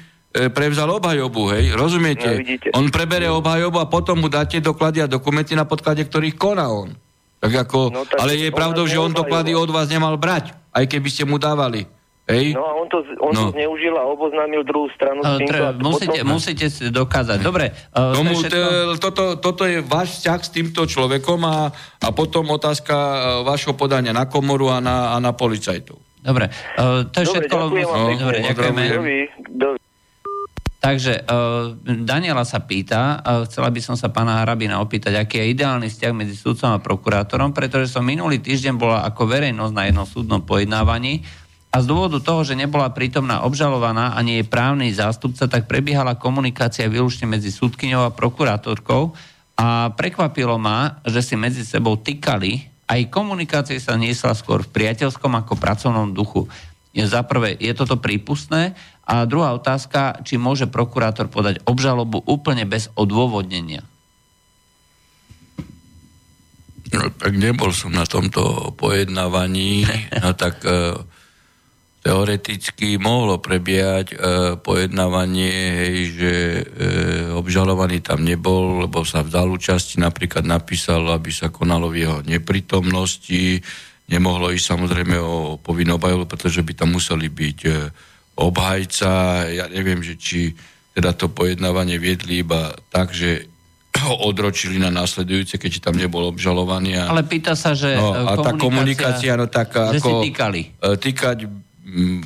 prevzal 0.48 0.88
obhajobu, 0.90 1.52
hej? 1.52 1.72
Rozumiete? 1.72 2.24
No, 2.26 2.40
vidíte. 2.40 2.68
on 2.72 2.88
prebere 2.88 3.28
obhajobu 3.28 3.76
a 3.76 3.86
potom 3.86 4.16
mu 4.16 4.26
dáte 4.26 4.56
doklady 4.58 5.00
a 5.00 5.06
dokumenty, 5.06 5.52
na 5.52 5.62
podklade 5.62 6.00
ktorých 6.02 6.34
koná 6.34 6.66
on. 6.66 6.96
Tak 7.38 7.52
ako, 7.62 7.78
No, 7.88 8.02
tak 8.02 8.18
ale 8.18 8.34
je 8.34 8.50
pravdou, 8.50 8.82
že 8.82 8.96
on 8.96 9.12
doklady 9.12 9.52
od 9.52 9.68
vás 9.68 9.86
nemal 9.86 10.16
brať, 10.16 10.50
aj 10.70 10.84
keby 10.86 11.06
ste 11.06 11.22
mu 11.22 11.36
dávali. 11.36 11.84
Hej? 12.24 12.52
No 12.52 12.60
a 12.62 12.72
on 12.74 12.86
to, 12.86 12.98
on 13.20 13.32
No. 13.32 13.40
to 13.42 13.54
zneužil 13.54 13.94
a 13.94 14.04
oboznámil 14.04 14.60
druhú 14.62 14.88
stranu 14.90 15.20
Uh, 15.22 15.36
týmto. 15.38 15.48
tre- 15.50 15.76
musíte, 15.78 16.08
potom- 16.14 16.28
musíte 16.30 16.66
si 16.66 16.84
dokázať. 16.86 17.38
Dobre, 17.38 17.68
uh, 17.68 18.12
to 18.12 18.16
Tomu, 18.16 18.30
je 18.30 18.36
všetko. 18.42 18.58
t- 18.58 18.98
toto, 18.98 19.22
toto 19.38 19.62
je 19.64 19.78
váš 19.80 20.08
vzťah 20.18 20.40
s 20.40 20.50
týmto 20.50 20.82
človekom 20.82 21.40
a, 21.42 21.68
a 21.98 22.08
potom 22.10 22.48
otázka 22.48 22.92
vášho 23.42 23.72
podania 23.72 24.10
na 24.10 24.24
komoru 24.24 24.68
a 24.68 24.78
na, 24.78 25.12
a 25.12 25.16
na 25.18 25.32
policajtov. 25.32 26.00
Dobre, 26.28 26.52
uh, 26.52 27.08
to 27.08 27.24
je 27.24 27.24
Dobre, 27.24 27.32
všetko. 27.40 27.56
ďakujem 27.56 27.88
vám 27.88 28.00
pekne. 28.04 28.20
Dobre, 28.20 28.38
ďakujeme. 28.44 28.82
Takže 30.78 31.26
uh, 31.26 31.74
Daniela 32.04 32.44
sa 32.44 32.60
pýta, 32.62 33.18
uh, 33.18 33.48
chcela 33.48 33.72
by 33.72 33.80
som 33.80 33.96
sa 33.96 34.12
pána 34.12 34.44
Harabina 34.44 34.78
opýtať, 34.78 35.16
aký 35.16 35.40
je 35.40 35.56
ideálny 35.56 35.88
vzťah 35.88 36.12
medzi 36.12 36.36
sudcom 36.36 36.76
a 36.76 36.78
prokurátorom, 36.78 37.56
pretože 37.56 37.90
som 37.90 38.04
minulý 38.04 38.38
týždeň 38.44 38.76
bola 38.76 39.02
ako 39.08 39.26
verejnosť 39.26 39.74
na 39.74 39.88
jednom 39.88 40.06
súdnom 40.06 40.44
pojednávaní 40.44 41.24
a 41.68 41.82
z 41.82 41.86
dôvodu 41.88 42.22
toho, 42.22 42.44
že 42.44 42.56
nebola 42.56 42.94
prítomná 42.94 43.42
obžalovaná 43.42 44.14
ani 44.14 44.40
jej 44.40 44.46
právny 44.46 44.88
zástupca, 44.94 45.50
tak 45.50 45.66
prebiehala 45.66 46.16
komunikácia 46.16 46.88
výlučne 46.88 47.26
medzi 47.28 47.50
súdkyňou 47.52 48.08
a 48.08 48.14
prokurátorkou 48.14 49.12
a 49.58 49.90
prekvapilo 49.92 50.56
ma, 50.56 51.02
že 51.02 51.20
si 51.20 51.34
medzi 51.34 51.66
sebou 51.66 51.98
tykali, 51.98 52.67
aj 52.88 53.12
komunikácia 53.12 53.76
sa 53.76 54.00
niesla 54.00 54.32
skôr 54.32 54.64
v 54.64 54.72
priateľskom 54.72 55.36
ako 55.36 55.60
pracovnom 55.60 56.16
duchu. 56.16 56.48
Je 56.96 57.04
za 57.04 57.20
prvé, 57.20 57.54
je 57.60 57.70
toto 57.76 58.00
prípustné? 58.00 58.72
A 59.04 59.28
druhá 59.28 59.52
otázka, 59.52 60.24
či 60.24 60.40
môže 60.40 60.64
prokurátor 60.64 61.28
podať 61.28 61.60
obžalobu 61.68 62.24
úplne 62.24 62.64
bez 62.64 62.88
odôvodnenia. 62.96 63.84
No, 66.88 67.12
tak 67.12 67.36
nebol 67.36 67.68
som 67.76 67.92
na 67.92 68.08
tomto 68.08 68.72
pojednávaní, 68.80 69.84
no 70.24 70.32
tak 70.32 70.64
e, 70.64 70.96
teoreticky 71.98 72.96
mohlo 72.96 73.42
prebiehať 73.42 74.06
e, 74.12 74.16
pojednávanie, 74.62 75.54
hej, 75.54 75.96
že 76.14 76.32
e, 76.32 76.62
obžalovaný 77.34 78.00
tam 78.00 78.22
nebol, 78.22 78.86
lebo 78.86 79.02
sa 79.02 79.26
vzdal 79.26 79.50
účasti, 79.50 79.98
napríklad 79.98 80.46
napísal, 80.46 81.10
aby 81.10 81.34
sa 81.34 81.50
konalo 81.50 81.90
v 81.90 82.06
jeho 82.06 82.18
neprítomnosti, 82.22 83.60
nemohlo 84.08 84.54
ísť 84.54 84.78
samozrejme 84.78 85.16
o 85.18 85.58
povinnú 85.58 85.98
obhajobu, 85.98 86.30
pretože 86.30 86.62
by 86.62 86.72
tam 86.72 86.94
museli 86.94 87.26
byť 87.26 87.58
e, 87.66 87.70
obhajca, 88.38 89.10
ja 89.50 89.66
neviem, 89.66 89.98
že 89.98 90.14
či 90.14 90.54
teda 90.94 91.14
to 91.14 91.30
pojednávanie 91.30 91.98
viedli 91.98 92.46
iba 92.46 92.74
tak, 92.90 93.10
že 93.10 93.50
ho 93.98 94.14
odročili 94.30 94.78
na 94.78 94.94
následujúce, 94.94 95.58
keďže 95.58 95.82
tam 95.82 95.98
nebol 95.98 96.22
obžalovaný. 96.30 97.02
A, 97.02 97.10
Ale 97.10 97.26
pýta 97.26 97.58
sa, 97.58 97.74
že 97.74 97.98
no, 97.98 98.14
e, 98.14 98.22
a 98.22 98.32
tá 98.38 98.54
komunikácia, 98.54 99.34
no 99.34 99.50
tak 99.50 99.74
že 99.74 99.98
ako... 99.98 100.22
si 100.22 100.30
týkali. 100.30 100.60
e, 100.78 100.94
Týkať 100.94 101.67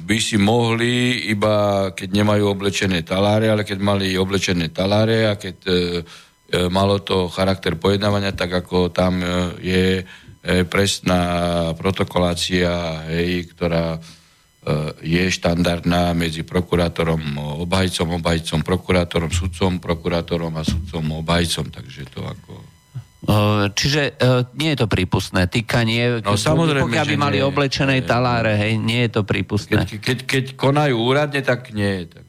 by 0.03 0.19
si 0.19 0.37
mohli, 0.43 1.27
iba 1.31 1.89
keď 1.95 2.09
nemajú 2.11 2.51
oblečené 2.51 3.07
taláre, 3.07 3.47
ale 3.47 3.63
keď 3.63 3.79
mali 3.79 4.19
oblečené 4.19 4.75
taláre 4.75 5.31
a 5.31 5.39
keď 5.39 5.57
e, 5.63 5.71
e, 5.71 5.79
malo 6.67 6.99
to 6.99 7.31
charakter 7.31 7.79
pojednávania, 7.79 8.35
tak 8.35 8.51
ako 8.51 8.91
tam 8.91 9.23
e, 9.23 9.27
je 9.63 9.85
e, 10.03 10.05
presná 10.67 11.23
protokolácia, 11.79 13.07
hej, 13.07 13.51
ktorá 13.55 14.03
je 15.03 15.27
štandardná 15.27 16.15
medzi 16.15 16.47
prokurátorom, 16.47 17.19
obhajcom, 17.67 18.23
obhajcom, 18.23 18.63
prokurátorom, 18.63 19.35
sudcom, 19.35 19.83
prokurátorom 19.83 20.55
a 20.55 20.63
sudcom, 20.63 21.19
obhajcom, 21.19 21.67
takže 21.75 22.07
to 22.07 22.23
ako... 22.23 22.72
E, 23.23 23.71
Čiže 23.71 24.19
e, 24.19 24.43
nie 24.59 24.75
je 24.75 24.79
to 24.83 24.89
prípustné. 24.91 25.47
Týkanie, 25.47 26.23
No, 26.27 26.35
samozrejme, 26.35 26.91
pokiaľ 26.91 27.07
by 27.07 27.17
mali 27.17 27.39
nie. 27.39 27.47
oblečené 27.47 28.03
taláre, 28.03 28.59
hej, 28.59 28.83
nie 28.83 29.07
je 29.07 29.11
to 29.15 29.23
prípustné. 29.23 29.87
Keď, 29.87 29.91
keď, 30.03 30.19
keď 30.27 30.45
konajú 30.59 30.99
úradne, 30.99 31.39
tak 31.47 31.71
nie. 31.71 32.11
Tak... 32.11 32.25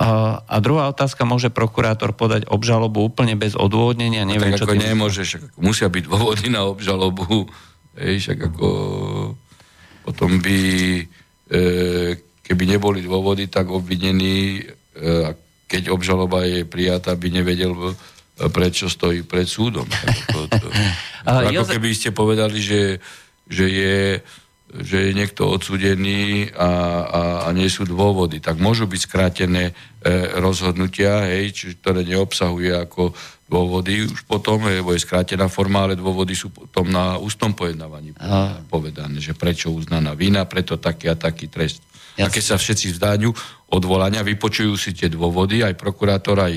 A, 0.00 0.40
a 0.42 0.56
druhá 0.58 0.90
otázka, 0.90 1.22
môže 1.28 1.52
prokurátor 1.52 2.16
podať 2.16 2.48
obžalobu 2.50 3.04
úplne 3.06 3.38
bez 3.38 3.54
odôvodnenia? 3.54 4.26
Neviem, 4.26 4.56
tak 4.56 4.64
čo 4.64 4.66
ako 4.66 4.74
nemôže, 4.80 5.22
však 5.22 5.54
musia 5.60 5.86
byť 5.86 6.04
dôvody 6.08 6.46
na 6.50 6.66
obžalobu. 6.66 7.46
Hej, 7.94 8.26
však 8.26 8.38
ako 8.50 8.68
potom 10.02 10.42
by, 10.42 10.58
e, 11.46 11.64
keby 12.42 12.64
neboli 12.66 13.06
dôvody, 13.06 13.46
tak 13.46 13.70
obvinený, 13.70 14.66
e, 14.98 15.32
keď 15.70 15.94
obžaloba 15.94 16.42
je 16.42 16.66
prijatá, 16.66 17.14
by 17.14 17.28
nevedel, 17.30 17.94
prečo 18.34 18.90
stojí 18.90 19.22
pred 19.22 19.46
súdom. 19.46 19.86
Ako, 19.86 20.50
to, 20.50 20.66
A 21.28 21.46
ako 21.46 21.54
Jozef- 21.54 21.74
keby 21.78 21.88
ste 21.94 22.10
povedali, 22.10 22.58
že, 22.58 22.98
že 23.46 23.66
je 23.70 23.98
že 24.74 25.06
je 25.06 25.10
niekto 25.14 25.46
odsudený 25.46 26.50
a, 26.50 26.70
a, 27.06 27.22
a 27.46 27.48
nie 27.54 27.70
sú 27.70 27.86
dôvody, 27.86 28.42
tak 28.42 28.58
môžu 28.58 28.90
byť 28.90 29.00
skrátené 29.06 29.70
e, 29.70 29.72
rozhodnutia, 30.42 31.30
hej, 31.30 31.54
či, 31.54 31.64
ktoré 31.78 32.02
neobsahuje 32.02 32.74
ako 32.74 33.14
dôvody 33.46 34.02
už 34.10 34.26
potom, 34.26 34.66
lebo 34.66 34.90
je 34.90 35.04
skrátená 35.06 35.46
forma, 35.46 35.86
ale 35.86 35.94
dôvody 35.94 36.34
sú 36.34 36.50
potom 36.50 36.90
na 36.90 37.20
ústnom 37.22 37.54
pojednávaní 37.54 38.18
povedané, 38.66 39.22
že 39.22 39.36
prečo 39.38 39.70
uznaná 39.70 40.18
vina, 40.18 40.42
preto 40.42 40.74
taký 40.74 41.12
a 41.12 41.14
taký 41.14 41.46
trest. 41.46 41.78
Jasne. 42.14 42.30
A 42.30 42.32
keď 42.32 42.42
sa 42.46 42.56
všetci 42.56 42.94
vzdáňu 42.94 43.30
odvolania, 43.74 44.22
vypočujú 44.22 44.78
si 44.78 44.94
tie 44.94 45.10
dôvody, 45.10 45.66
aj 45.66 45.74
prokurátor, 45.74 46.38
aj, 46.38 46.54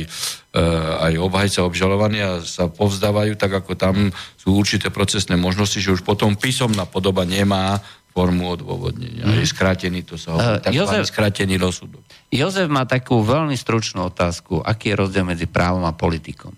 e, 0.54 0.62
aj 1.02 1.14
obhajca 1.18 1.66
obžalovania 1.66 2.46
sa 2.46 2.70
povzdávajú, 2.70 3.34
tak 3.34 3.58
ako 3.66 3.74
tam 3.74 4.14
sú 4.38 4.54
určité 4.54 4.94
procesné 4.94 5.34
možnosti, 5.34 5.82
že 5.82 5.98
už 5.98 6.06
potom 6.06 6.38
písomná 6.38 6.86
podoba 6.86 7.26
nemá 7.26 7.82
formu 8.14 8.54
odôvodnenia. 8.54 9.30
Mm. 9.30 9.46
Je 9.46 9.50
skrátený, 9.50 10.06
to 10.06 10.18
sa 10.18 10.38
hovorí, 10.38 10.62
uh, 10.62 10.74
Jozef, 10.74 11.10
skrátený 11.10 11.58
rozsudok. 11.62 12.02
Jozef 12.34 12.66
má 12.66 12.86
takú 12.86 13.22
veľmi 13.22 13.54
stručnú 13.54 14.10
otázku. 14.10 14.62
Aký 14.62 14.94
je 14.94 14.98
rozdiel 14.98 15.26
medzi 15.26 15.46
právom 15.46 15.86
a 15.86 15.94
politikom? 15.94 16.54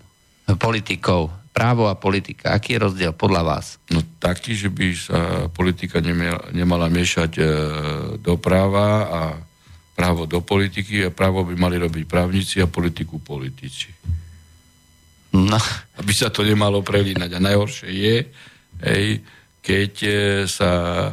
Politikou 0.56 1.28
právo 1.60 1.92
a 1.92 2.00
politika. 2.00 2.56
Aký 2.56 2.72
je 2.72 2.88
rozdiel 2.88 3.12
podľa 3.12 3.42
vás? 3.44 3.76
No 3.92 4.00
taký, 4.16 4.56
že 4.56 4.72
by 4.72 4.86
sa 4.96 5.20
politika 5.52 6.00
nemala, 6.00 6.40
nemala 6.56 6.88
miešať 6.88 7.32
e, 7.36 7.44
do 8.16 8.40
práva 8.40 8.88
a 9.04 9.20
právo 9.92 10.24
do 10.24 10.40
politiky 10.40 11.04
a 11.04 11.12
právo 11.12 11.44
by 11.44 11.52
mali 11.60 11.76
robiť 11.76 12.08
právnici 12.08 12.64
a 12.64 12.72
politiku 12.72 13.20
politici. 13.20 13.92
No. 15.36 15.60
Aby 16.00 16.12
sa 16.16 16.32
to 16.32 16.40
nemalo 16.40 16.80
prelínať. 16.80 17.36
A 17.36 17.44
najhoršie 17.44 17.92
je, 17.92 18.16
hej, 18.80 19.20
keď 19.60 19.92
e, 20.08 20.12
sa 20.48 20.72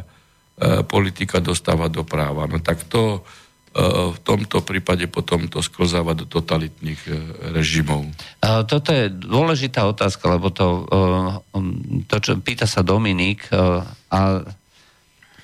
politika 0.88 1.44
dostáva 1.44 1.92
do 1.92 2.08
práva. 2.08 2.48
No 2.48 2.56
tak 2.64 2.88
to 2.88 3.20
v 3.76 4.18
tomto 4.24 4.64
prípade 4.64 5.06
potom 5.06 5.46
to 5.46 5.60
sklzáva 5.60 6.16
do 6.16 6.24
totalitných 6.24 7.00
e, 7.04 7.12
režimov. 7.52 8.08
Toto 8.42 8.90
je 8.90 9.12
dôležitá 9.12 9.84
otázka, 9.84 10.26
lebo 10.28 10.48
to, 10.50 10.88
e, 10.88 11.60
to 12.08 12.16
čo 12.18 12.32
pýta 12.40 12.64
sa 12.64 12.80
Dominik, 12.80 13.46
a 14.08 14.20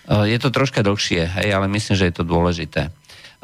je 0.05 0.37
to 0.37 0.53
troška 0.53 0.85
dlhšie, 0.85 1.25
hej, 1.41 1.49
ale 1.53 1.65
myslím, 1.73 1.97
že 1.97 2.09
je 2.13 2.17
to 2.21 2.29
dôležité. 2.29 2.93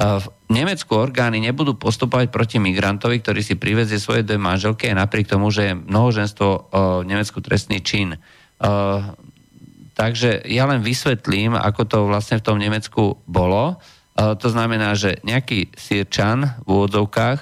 V 0.00 0.26
Nemecku 0.48 0.96
orgány 0.96 1.44
nebudú 1.44 1.76
postupovať 1.76 2.32
proti 2.32 2.56
migrantovi, 2.56 3.20
ktorý 3.20 3.44
si 3.44 3.60
privezie 3.60 4.00
svoje 4.00 4.24
dve 4.24 4.40
manželky 4.40 4.88
napriek 4.88 5.28
tomu, 5.28 5.52
že 5.52 5.72
je 5.72 5.74
mnohoženstvo 5.76 6.48
v 6.72 7.04
Nemecku 7.04 7.44
trestný 7.44 7.84
čin. 7.84 8.16
Takže 9.92 10.48
ja 10.48 10.64
len 10.64 10.80
vysvetlím, 10.80 11.52
ako 11.52 11.82
to 11.84 11.98
vlastne 12.08 12.40
v 12.40 12.44
tom 12.48 12.56
Nemecku 12.56 13.20
bolo. 13.28 13.76
To 14.20 14.48
znamená, 14.52 14.92
že 14.92 15.16
nejaký 15.24 15.72
sírčan 15.72 16.60
v 16.68 16.68
úvodzovkách 16.68 17.40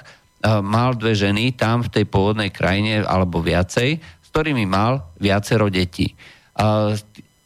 mal 0.62 0.94
dve 0.94 1.18
ženy 1.18 1.50
tam 1.50 1.82
v 1.82 1.90
tej 1.90 2.04
pôvodnej 2.06 2.54
krajine 2.54 3.02
alebo 3.02 3.42
viacej, 3.42 3.98
s 3.98 4.26
ktorými 4.30 4.62
mal 4.70 5.10
viacero 5.18 5.66
detí. 5.66 6.14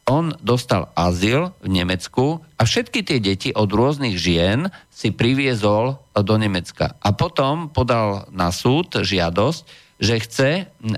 On 0.03 0.35
dostal 0.37 0.93
azyl 0.93 1.49
v 1.63 1.69
Nemecku 1.81 2.45
a 2.59 2.67
všetky 2.67 3.01
tie 3.01 3.17
deti 3.23 3.49
od 3.55 3.71
rôznych 3.71 4.19
žien 4.19 4.69
si 4.91 5.09
priviezol 5.09 5.97
do 6.13 6.35
Nemecka. 6.37 6.93
A 7.01 7.15
potom 7.15 7.73
podal 7.73 8.29
na 8.29 8.53
súd 8.53 9.01
žiadosť, 9.01 9.63
že 10.03 10.15
chce, 10.19 10.51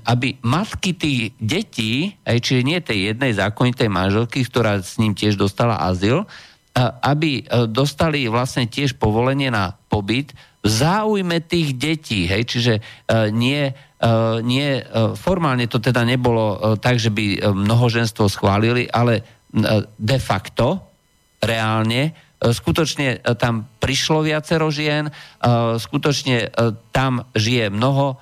aby 0.10 0.42
matky 0.42 0.98
tých 0.98 1.38
detí, 1.38 2.18
aj 2.26 2.38
čiže 2.42 2.62
nie 2.66 2.82
tej 2.82 3.14
jednej 3.14 3.38
zákonitej 3.38 3.88
manželky, 3.94 4.42
ktorá 4.42 4.82
s 4.82 4.98
ním 4.98 5.14
tiež 5.14 5.38
dostala 5.38 5.78
azyl, 5.86 6.26
aby 6.84 7.39
e, 7.39 7.43
dostali 7.71 8.28
vlastne 8.28 8.67
tiež 8.67 8.99
povolenie 8.99 9.47
na 9.47 9.80
pobyt 9.88 10.36
v 10.59 10.67
záujme 10.67 11.39
tých 11.45 11.78
detí, 11.80 12.28
hej, 12.28 12.43
čiže 12.43 12.73
e, 12.78 12.82
nie, 13.32 13.71
e, 13.71 13.73
nie 14.43 14.84
formálne 15.15 15.71
to 15.71 15.80
teda 15.80 16.03
nebolo 16.03 16.76
tak, 16.84 16.99
že 16.99 17.15
by 17.15 17.55
mnohoženstvo 17.55 18.28
schválili, 18.28 18.91
ale 18.91 19.23
de 19.95 20.19
facto, 20.19 20.84
reálne, 21.39 22.11
skutočne 22.43 23.23
tam 23.39 23.71
prišlo 23.80 24.19
viacero 24.19 24.67
žien, 24.67 25.07
skutočne 25.80 26.51
tam 26.91 27.23
žije 27.32 27.71
mnoho 27.71 28.19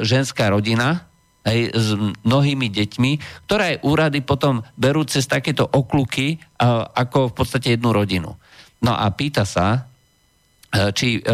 ženská 0.00 0.48
rodina, 0.48 1.04
hej, 1.44 1.70
s 1.70 1.94
mnohými 2.24 2.72
deťmi, 2.72 3.12
ktoré 3.46 3.78
úrady 3.84 4.24
potom 4.24 4.64
berú 4.74 5.04
cez 5.04 5.28
takéto 5.28 5.68
okluky 5.68 6.40
ako 6.96 7.30
v 7.30 7.34
podstate 7.36 7.76
jednu 7.76 7.92
rodinu. 7.92 8.34
No 8.84 8.92
a 8.96 9.06
pýta 9.12 9.44
sa, 9.46 9.88
či 10.74 11.18
e, 11.18 11.30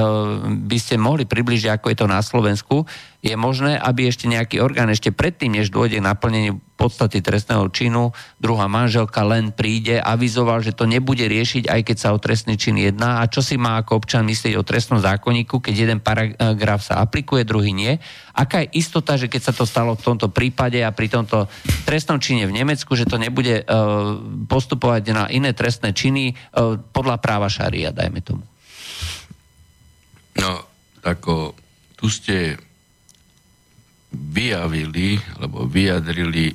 by 0.68 0.78
ste 0.78 1.00
mohli 1.00 1.24
približiť, 1.24 1.72
ako 1.72 1.86
je 1.88 1.96
to 1.96 2.06
na 2.06 2.20
Slovensku, 2.20 2.84
je 3.20 3.32
možné, 3.36 3.76
aby 3.76 4.08
ešte 4.08 4.28
nejaký 4.28 4.60
orgán 4.60 4.88
ešte 4.88 5.12
predtým, 5.12 5.52
než 5.52 5.72
dôjde 5.72 6.00
k 6.00 6.08
naplneniu 6.08 6.60
podstaty 6.80 7.20
trestného 7.20 7.68
činu, 7.68 8.16
druhá 8.40 8.64
manželka 8.64 9.20
len 9.20 9.52
príde, 9.52 10.00
avizoval, 10.00 10.64
že 10.64 10.72
to 10.72 10.88
nebude 10.88 11.20
riešiť, 11.20 11.68
aj 11.68 11.80
keď 11.84 11.96
sa 12.00 12.16
o 12.16 12.18
trestný 12.20 12.56
čin 12.56 12.80
jedná 12.80 13.20
a 13.20 13.28
čo 13.28 13.44
si 13.44 13.60
má 13.60 13.76
ako 13.76 14.00
občan 14.00 14.24
myslieť 14.24 14.56
o 14.56 14.64
trestnom 14.64 15.04
zákonníku, 15.04 15.60
keď 15.60 15.74
jeden 15.76 16.00
paragraf 16.00 16.80
sa 16.80 17.04
aplikuje, 17.04 17.44
druhý 17.44 17.76
nie. 17.76 18.00
Aká 18.32 18.64
je 18.64 18.80
istota, 18.80 19.20
že 19.20 19.28
keď 19.28 19.52
sa 19.52 19.56
to 19.56 19.68
stalo 19.68 19.92
v 19.92 20.04
tomto 20.04 20.32
prípade 20.32 20.80
a 20.80 20.88
pri 20.88 21.12
tomto 21.12 21.44
trestnom 21.84 22.16
čine 22.16 22.48
v 22.48 22.56
Nemecku, 22.56 22.96
že 22.96 23.04
to 23.04 23.20
nebude 23.20 23.68
uh, 23.68 24.16
postupovať 24.48 25.02
na 25.12 25.24
iné 25.28 25.52
trestné 25.52 25.92
činy 25.92 26.32
podľa 26.96 27.20
práva 27.20 27.52
šaria, 27.52 27.92
dajme 27.92 28.24
tomu. 28.24 28.44
No, 30.38 30.50
ako 31.02 31.56
tu 31.98 32.06
ste 32.06 32.54
vyjavili, 34.10 35.18
alebo 35.38 35.66
vyjadrili 35.66 36.46
e, 36.50 36.54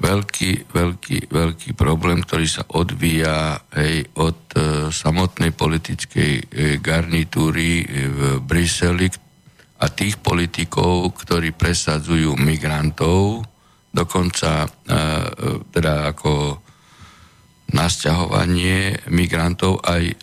veľký, 0.00 0.72
veľký, 0.72 1.16
veľký 1.28 1.70
problém, 1.76 2.24
ktorý 2.24 2.46
sa 2.48 2.64
odvíja 2.72 3.60
aj 3.70 3.92
od 4.16 4.38
e, 4.52 4.58
samotnej 4.88 5.52
politickej 5.52 6.32
e, 6.40 6.42
garnitúry 6.80 7.84
e, 7.84 7.86
v 8.08 8.20
Bruseli 8.40 9.06
a 9.82 9.86
tých 9.90 10.18
politikov, 10.22 11.12
ktorí 11.20 11.52
presadzujú 11.52 12.38
migrantov, 12.38 13.44
dokonca 13.92 14.64
e, 14.64 14.68
teda 15.68 16.14
ako 16.14 16.61
nasťahovanie 17.72 19.08
migrantov 19.08 19.80
aj 19.84 20.02
e, 20.04 20.14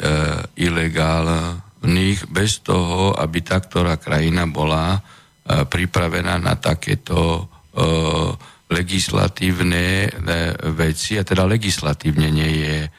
ilegálnych, 0.58 2.30
bez 2.30 2.62
toho, 2.62 3.14
aby 3.18 3.42
tá 3.42 3.58
ktorá 3.58 3.98
krajina 3.98 4.46
bola 4.46 5.00
pripravená 5.50 6.38
na 6.38 6.54
takéto 6.62 7.50
legislatívne 8.70 10.06
e, 10.06 10.10
veci, 10.78 11.18
a 11.18 11.26
teda 11.26 11.50
legislatívne 11.50 12.30
nie 12.30 12.52
je 12.62 12.78
e, 12.86 12.90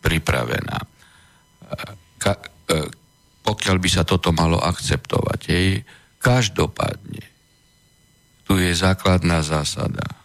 pripravená. 0.00 0.78
Ka, 2.16 2.32
e, 2.40 2.76
pokiaľ 3.44 3.76
by 3.76 3.88
sa 3.92 4.08
toto 4.08 4.32
malo 4.32 4.56
akceptovať, 4.56 5.40
jej, 5.44 5.84
každopádne, 6.16 7.24
tu 8.48 8.56
je 8.56 8.72
základná 8.72 9.44
zásada. 9.44 10.23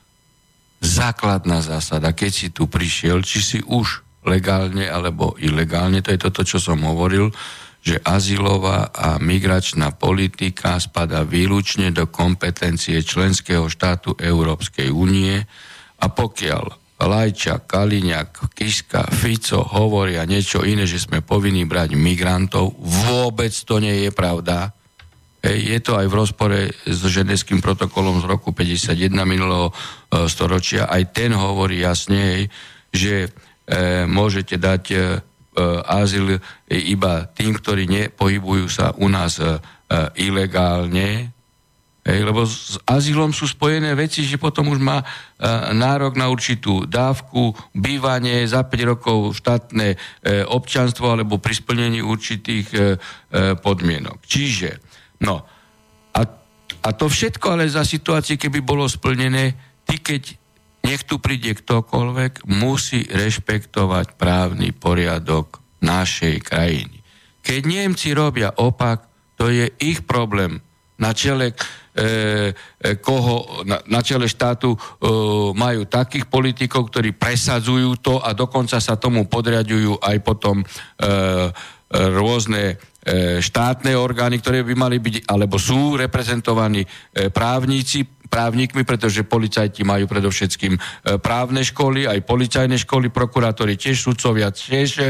Základná 0.80 1.60
zásada, 1.60 2.16
keď 2.16 2.32
si 2.32 2.48
tu 2.56 2.72
prišiel, 2.72 3.20
či 3.24 3.40
si 3.44 3.60
už 3.64 4.04
legálne 4.24 4.88
alebo 4.88 5.36
ilegálne, 5.40 6.00
to 6.00 6.16
je 6.16 6.20
toto, 6.20 6.42
čo 6.48 6.60
som 6.60 6.80
hovoril, 6.84 7.32
že 7.80 8.00
azylová 8.04 8.92
a 8.92 9.16
migračná 9.20 9.96
politika 9.96 10.76
spada 10.80 11.24
výlučne 11.24 11.96
do 11.96 12.12
kompetencie 12.12 13.00
členského 13.00 13.72
štátu 13.72 14.20
Európskej 14.20 14.92
únie 14.92 15.40
a 16.00 16.06
pokiaľ 16.12 16.80
Lajča, 17.00 17.64
Kaliňák, 17.64 18.52
Kiska, 18.52 19.08
Fico 19.08 19.64
hovoria 19.64 20.28
niečo 20.28 20.68
iné, 20.68 20.84
že 20.84 21.00
sme 21.00 21.24
povinní 21.24 21.64
brať 21.64 21.96
migrantov, 21.96 22.76
vôbec 22.76 23.56
to 23.56 23.80
nie 23.80 24.04
je 24.04 24.12
pravda. 24.12 24.76
Je 25.40 25.80
to 25.80 25.96
aj 25.96 26.08
v 26.12 26.18
rozpore 26.20 26.60
s 26.84 27.00
ženevským 27.00 27.64
protokolom 27.64 28.20
z 28.20 28.28
roku 28.28 28.52
51 28.52 29.12
minulého 29.24 29.72
e, 29.72 29.74
storočia. 30.28 30.92
Aj 30.92 31.00
ten 31.16 31.32
hovorí 31.32 31.80
jasne, 31.80 32.52
že 32.92 33.28
e, 33.28 34.04
môžete 34.04 34.60
dať 34.60 34.84
e, 34.92 34.98
E, 35.50 35.82
azyl 35.82 36.40
iba 36.70 37.28
tým, 37.36 37.58
ktorí 37.58 37.90
nepohybujú 37.90 38.70
sa 38.72 38.96
u 38.96 39.12
nás 39.12 39.42
e, 39.42 39.60
ilegálne, 40.16 41.36
lebo 42.06 42.48
s 42.48 42.80
azylom 42.88 43.36
sú 43.36 43.46
spojené 43.46 43.92
veci, 43.94 44.24
že 44.24 44.40
potom 44.40 44.72
už 44.72 44.80
má 44.80 45.02
e, 45.02 45.06
nárok 45.76 46.16
na 46.16 46.32
určitú 46.32 46.88
dávku, 46.88 47.54
bývanie, 47.76 48.48
za 48.48 48.64
5 48.64 48.92
rokov 48.94 49.36
štátne 49.36 49.94
e, 49.94 49.98
občanstvo 50.48 51.12
alebo 51.12 51.42
pri 51.42 51.54
splnení 51.58 52.00
určitých 52.06 52.68
e, 52.72 52.80
e, 52.80 52.86
podmienok. 53.60 54.22
Čiže, 54.26 54.89
no, 55.24 55.44
a, 56.16 56.22
a 56.84 56.90
to 56.96 57.06
všetko 57.08 57.56
ale 57.56 57.68
za 57.68 57.84
situácie, 57.84 58.40
keby 58.40 58.64
bolo 58.64 58.88
splnené, 58.88 59.56
ty 59.84 60.00
keď 60.00 60.40
nech 60.86 61.04
tu 61.04 61.20
príde 61.20 61.52
ktokoľvek, 61.54 62.48
musí 62.48 63.04
rešpektovať 63.06 64.16
právny 64.16 64.72
poriadok 64.72 65.60
našej 65.84 66.40
krajiny. 66.44 67.04
Keď 67.44 67.62
Nemci 67.68 68.16
robia 68.16 68.52
opak, 68.56 69.08
to 69.40 69.48
je 69.48 69.72
ich 69.80 70.04
problém. 70.04 70.60
Na 71.00 71.16
čele, 71.16 71.56
e, 71.96 72.52
e, 72.52 73.00
koho, 73.00 73.64
na, 73.64 73.80
na 73.88 74.04
čele 74.04 74.28
štátu 74.28 74.76
e, 74.76 74.80
majú 75.56 75.88
takých 75.88 76.28
politikov, 76.28 76.92
ktorí 76.92 77.16
presadzujú 77.16 78.04
to 78.04 78.20
a 78.20 78.36
dokonca 78.36 78.84
sa 78.84 79.00
tomu 79.00 79.24
podriadujú 79.32 79.96
aj 80.04 80.18
potom 80.20 80.60
e, 80.60 80.66
rôzne 81.90 82.76
e, 82.76 82.76
štátne 83.40 83.96
orgány, 83.98 84.38
ktoré 84.38 84.62
by 84.62 84.76
mali 84.78 84.98
byť, 85.02 85.26
alebo 85.26 85.58
sú 85.58 85.98
reprezentovaní 85.98 86.86
e, 86.86 86.88
právnici, 87.34 88.06
právnikmi, 88.06 88.86
pretože 88.86 89.26
policajti 89.26 89.82
majú 89.82 90.06
predovšetkým 90.06 90.74
e, 90.78 90.80
právne 91.18 91.66
školy, 91.66 92.06
aj 92.06 92.22
policajné 92.22 92.78
školy, 92.86 93.10
prokurátori 93.10 93.74
tiež, 93.74 93.98
sudcovia 93.98 94.54
tiež 94.54 94.90
e, 95.02 95.04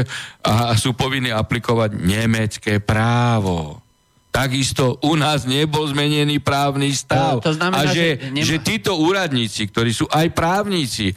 a 0.48 0.72
sú 0.74 0.96
povinní 0.96 1.28
aplikovať 1.28 2.00
nemecké 2.00 2.80
právo. 2.80 3.84
Takisto 4.30 5.02
u 5.04 5.18
nás 5.18 5.42
nebol 5.44 5.90
zmenený 5.90 6.38
právny 6.40 6.94
stav. 6.94 7.42
To, 7.42 7.50
to 7.50 7.58
znamená, 7.58 7.84
a 7.84 7.90
že, 7.90 8.16
že, 8.16 8.30
nema... 8.30 8.46
že 8.46 8.56
títo 8.62 8.96
úradníci, 8.96 9.68
ktorí 9.68 9.90
sú 9.90 10.06
aj 10.06 10.30
právnici, 10.32 11.12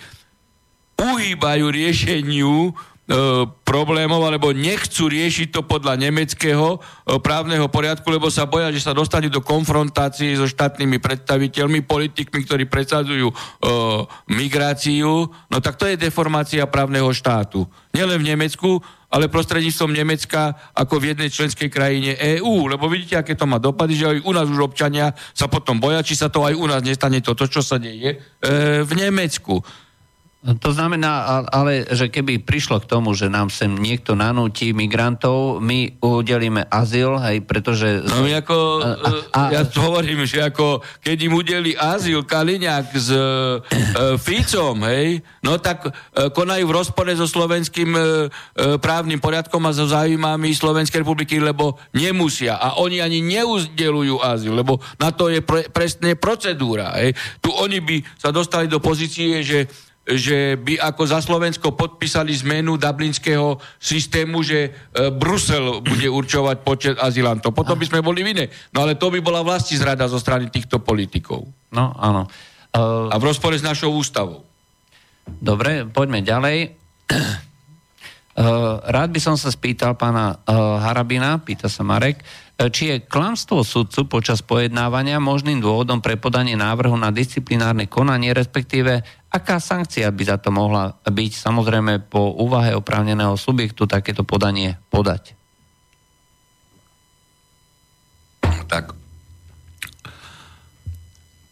uhýbajú 0.98 1.66
riešeniu 1.70 2.74
E, 2.74 2.93
problémov, 3.68 4.24
alebo 4.24 4.56
nechcú 4.56 5.12
riešiť 5.12 5.51
to 5.51 5.62
podľa 5.68 5.99
nemeckého 5.99 6.80
e, 6.80 7.20
právneho 7.20 7.68
poriadku, 7.68 8.08
lebo 8.08 8.32
sa 8.32 8.47
boja, 8.47 8.72
že 8.72 8.80
sa 8.80 8.95
dostane 8.95 9.28
do 9.28 9.43
konfrontácie 9.43 10.32
so 10.39 10.47
štátnymi 10.47 11.04
predstaviteľmi, 11.04 11.84
politikmi, 11.84 12.47
ktorí 12.47 12.64
presadzujú 12.72 13.28
e, 13.28 13.36
migráciu. 14.32 15.28
No 15.51 15.58
tak 15.60 15.76
to 15.76 15.84
je 15.84 15.99
deformácia 15.99 16.64
právneho 16.64 17.12
štátu. 17.12 17.68
Nielen 17.91 18.24
v 18.24 18.30
Nemecku, 18.34 18.80
ale 19.14 19.30
prostredníctvom 19.30 19.93
Nemecka 19.93 20.58
ako 20.74 20.97
v 20.97 21.14
jednej 21.14 21.30
členskej 21.30 21.70
krajine 21.70 22.16
EÚ. 22.18 22.72
Lebo 22.72 22.89
vidíte, 22.89 23.20
aké 23.20 23.36
to 23.36 23.45
má 23.45 23.62
dopady, 23.62 23.93
že 23.99 24.10
aj 24.10 24.18
u 24.26 24.32
nás 24.32 24.47
už 24.49 24.74
občania 24.74 25.14
sa 25.36 25.45
potom 25.45 25.78
boja, 25.78 26.01
či 26.01 26.18
sa 26.18 26.32
to 26.32 26.41
aj 26.47 26.56
u 26.56 26.66
nás 26.66 26.82
nestane 26.82 27.20
toto, 27.20 27.45
čo 27.45 27.60
sa 27.60 27.76
deje 27.78 28.16
e, 28.16 28.18
v 28.82 28.91
Nemecku. 28.95 29.62
To 30.44 30.76
znamená, 30.76 31.48
ale 31.48 31.88
že 31.88 32.12
keby 32.12 32.44
prišlo 32.44 32.84
k 32.84 32.89
tomu, 32.91 33.16
že 33.16 33.32
nám 33.32 33.48
sem 33.48 33.72
niekto 33.72 34.12
nanúti 34.12 34.76
migrantov, 34.76 35.64
my 35.64 35.96
udelíme 36.04 36.68
azyl, 36.68 37.16
hej, 37.24 37.48
pretože... 37.48 38.04
No 38.04 38.28
ako, 38.28 38.58
a, 38.84 38.89
a, 39.32 39.41
ja 39.56 39.64
hovorím, 39.64 40.28
že 40.28 40.44
ako 40.44 40.84
keď 41.00 41.18
im 41.24 41.34
udeli 41.39 41.72
azyl 41.80 42.28
Kaliňák 42.28 42.88
s 42.91 43.08
e, 43.16 43.24
Ficom, 44.20 44.84
hej, 44.84 45.24
no 45.48 45.56
tak 45.64 45.88
e, 45.88 45.91
konajú 46.36 46.68
v 46.68 46.76
rozpore 46.76 47.16
so 47.16 47.24
slovenským 47.24 47.96
e, 47.96 48.02
e, 48.04 48.06
právnym 48.84 49.24
poriadkom 49.24 49.64
a 49.64 49.72
so 49.72 49.88
záujmami 49.88 50.52
Slovenskej 50.52 51.08
republiky, 51.08 51.39
lebo 51.39 51.80
nemusia. 51.96 52.60
A 52.60 52.84
oni 52.84 53.00
ani 53.00 53.24
neuzdelujú 53.24 54.20
azyl, 54.20 54.60
lebo 54.60 54.84
na 55.00 55.16
to 55.16 55.32
je 55.32 55.39
pre, 55.39 55.72
presne 55.72 56.20
procedúra. 56.20 57.00
Hej. 57.00 57.16
Tu 57.39 57.48
oni 57.48 57.80
by 57.80 57.96
sa 58.20 58.36
dostali 58.36 58.68
do 58.68 58.84
pozície, 58.84 59.39
že 59.39 59.72
že 60.04 60.60
by 60.60 60.84
ako 60.84 61.04
za 61.08 61.24
Slovensko 61.24 61.80
podpísali 61.80 62.36
zmenu 62.43 62.76
dublinského 62.76 63.56
systému, 63.80 64.43
že 64.43 64.60
e, 64.68 64.72
Brusel 65.16 65.80
bude 65.80 66.12
určovať 66.12 66.58
počet 66.60 66.95
azylantov. 66.99 67.56
Potom 67.56 67.80
by 67.80 67.88
sme 67.88 68.04
boli 68.04 68.20
v 68.20 68.36
iné. 68.36 68.45
No 68.76 68.84
ale 68.84 68.99
to 68.99 69.08
by 69.08 69.24
bola 69.24 69.39
vlasti 69.39 69.80
zrada 69.80 70.04
zo 70.12 70.20
strany 70.20 70.51
týchto 70.51 70.84
politikov. 70.84 71.47
No, 71.72 71.95
áno. 71.95 72.28
Uh... 72.76 73.08
A 73.08 73.16
v 73.16 73.32
rozpore 73.32 73.56
s 73.56 73.64
našou 73.64 73.95
ústavou. 73.95 74.43
Dobre, 75.24 75.88
poďme 75.88 76.20
ďalej. 76.20 76.76
Uh, 78.36 78.84
rád 78.95 79.08
by 79.08 79.20
som 79.24 79.39
sa 79.39 79.47
spýtal 79.47 79.95
pána 79.95 80.36
uh, 80.36 80.84
Harabina, 80.84 81.39
pýta 81.39 81.72
sa 81.72 81.80
Marek, 81.88 82.20
uh, 82.20 82.43
či 82.54 82.84
je 82.93 82.97
klamstvo 83.01 83.66
sudcu 83.66 84.06
počas 84.06 84.45
pojednávania 84.45 85.18
možným 85.18 85.60
dôvodom 85.60 85.99
pre 85.99 86.16
podanie 86.22 86.54
návrhu 86.54 86.93
na 86.93 87.10
disciplinárne 87.10 87.89
konanie, 87.89 88.30
respektíve 88.32 89.01
aká 89.34 89.58
sankcia 89.58 90.10
by 90.14 90.24
za 90.24 90.38
to 90.38 90.54
mohla 90.54 90.93
byť, 91.01 91.32
samozrejme 91.34 92.06
po 92.08 92.34
úvahe 92.38 92.78
oprávneného 92.78 93.34
subjektu 93.36 93.89
takéto 93.89 94.22
podanie 94.22 94.78
podať? 94.93 95.34
Tak 98.70 98.93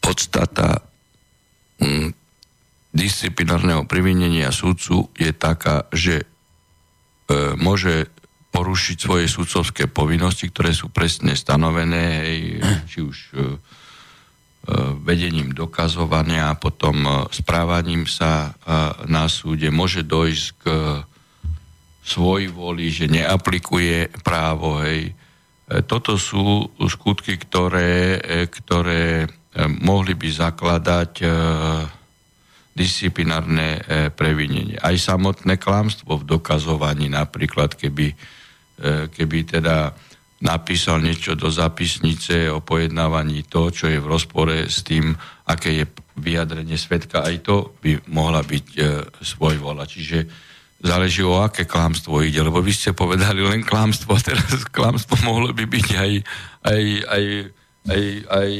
podstata 0.02 0.82
hm, 1.82 2.14
disciplinárneho 2.94 3.86
privinenia 3.86 4.54
súdcu 4.54 5.10
je 5.18 5.30
taká, 5.34 5.86
že 5.90 6.30
E, 7.32 7.56
môže 7.56 8.10
porušiť 8.52 8.96
svoje 9.00 9.26
sudcovské 9.26 9.88
povinnosti, 9.88 10.52
ktoré 10.52 10.76
sú 10.76 10.92
presne 10.92 11.32
stanovené, 11.32 12.04
hej, 12.20 12.40
či 12.86 12.98
už 13.00 13.16
e, 13.16 13.28
e, 13.32 13.44
vedením 15.00 15.56
dokazovania 15.56 16.52
a 16.52 16.60
potom 16.60 17.26
správaním 17.32 18.04
sa 18.04 18.52
na 19.08 19.26
súde 19.26 19.72
môže 19.72 20.04
dojsť 20.04 20.44
k 20.60 20.64
svoj 22.02 22.52
voli, 22.52 22.92
že 22.92 23.08
neaplikuje 23.08 24.10
právo. 24.26 24.82
Hej. 24.82 25.14
Toto 25.86 26.18
sú 26.18 26.66
skutky, 26.76 27.38
ktoré, 27.38 28.18
ktoré 28.50 29.30
mohli 29.80 30.18
by 30.18 30.28
zakladať 30.28 31.12
disciplinárne 32.72 33.68
e, 33.76 33.80
previnenie. 34.08 34.80
Aj 34.80 34.96
samotné 34.96 35.60
klamstvo 35.60 36.16
v 36.20 36.24
dokazovaní, 36.24 37.12
napríklad 37.12 37.76
keby, 37.76 38.12
e, 38.12 38.16
keby 39.12 39.38
teda 39.58 39.94
napísal 40.42 40.98
niečo 40.98 41.38
do 41.38 41.46
zapisnice 41.48 42.50
o 42.50 42.58
pojednávaní 42.58 43.46
to, 43.46 43.70
čo 43.70 43.86
je 43.86 44.02
v 44.02 44.10
rozpore 44.10 44.66
s 44.66 44.82
tým, 44.82 45.14
aké 45.46 45.70
je 45.82 45.84
vyjadrenie 46.18 46.74
svetka, 46.74 47.22
aj 47.22 47.36
to 47.46 47.56
by 47.78 47.96
mohla 48.10 48.42
byť 48.42 48.66
e, 48.74 48.82
vola. 49.62 49.86
Čiže 49.86 50.26
záleží 50.82 51.22
o 51.22 51.38
aké 51.38 51.64
klamstvo 51.64 52.26
ide, 52.26 52.42
lebo 52.42 52.58
vy 52.58 52.74
ste 52.74 52.90
povedali 52.90 53.38
len 53.38 53.62
klamstvo, 53.62 54.18
a 54.18 54.20
teraz 54.34 54.66
klamstvo 54.66 55.14
mohlo 55.22 55.54
by 55.54 55.64
byť 55.64 55.88
aj, 55.94 56.12
aj, 56.66 56.84
aj, 57.06 57.24
aj, 57.86 58.02
aj 58.26 58.50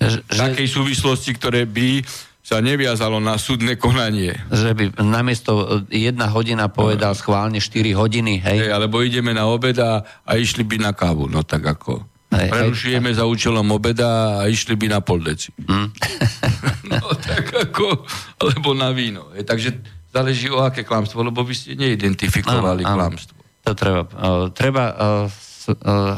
v 0.00 0.32
takej 0.34 0.68
súvislosti, 0.68 1.38
ktoré 1.38 1.70
by 1.70 2.02
sa 2.50 2.58
neviazalo 2.58 3.22
na 3.22 3.38
súdne 3.38 3.78
konanie. 3.78 4.34
Že 4.50 4.70
by 4.74 4.84
namiesto 5.06 5.86
jedna 5.86 6.26
hodina 6.26 6.66
povedal 6.66 7.14
schválne 7.14 7.62
4 7.62 7.94
hodiny, 7.94 8.42
hej? 8.42 8.66
hej 8.66 8.74
alebo 8.74 8.98
ideme 9.06 9.30
na 9.30 9.46
obed 9.46 9.78
a, 9.78 10.02
a 10.26 10.30
išli 10.34 10.66
by 10.66 10.82
na 10.82 10.90
kávu, 10.90 11.30
no 11.30 11.46
tak 11.46 11.62
ako. 11.62 12.02
Hej, 12.34 12.50
Prerušujeme 12.50 13.14
hej. 13.14 13.22
za 13.22 13.24
účelom 13.30 13.70
obeda 13.70 14.42
a 14.42 14.50
išli 14.50 14.74
by 14.74 14.86
na 14.90 14.98
pol 14.98 15.22
deci. 15.22 15.54
Mm. 15.62 15.94
no 16.90 17.14
tak 17.22 17.54
ako, 17.54 18.02
alebo 18.42 18.74
na 18.74 18.90
víno. 18.90 19.30
Hej, 19.30 19.46
takže 19.46 19.70
záleží 20.10 20.50
o 20.50 20.58
aké 20.58 20.82
klamstvo, 20.82 21.22
lebo 21.22 21.46
vy 21.46 21.54
ste 21.54 21.78
neidentifikovali 21.78 22.82
áno, 22.82 22.98
klamstvo. 22.98 23.38
To 23.62 23.78
treba. 23.78 24.02
Uh, 24.10 24.50
treba, 24.50 24.84
uh, 24.98 25.30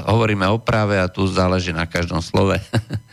hovoríme 0.09 0.49
o 0.49 0.57
práve 0.57 0.97
a 0.97 1.13
tu 1.13 1.29
záleží 1.29 1.77
na 1.77 1.85
každom 1.85 2.25
slove. 2.25 2.57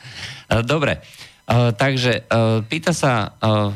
Dobre. 0.72 1.04
Uh, 1.50 1.74
takže 1.74 2.30
uh, 2.30 2.62
pýta 2.62 2.94
sa, 2.94 3.34
uh, 3.42 3.74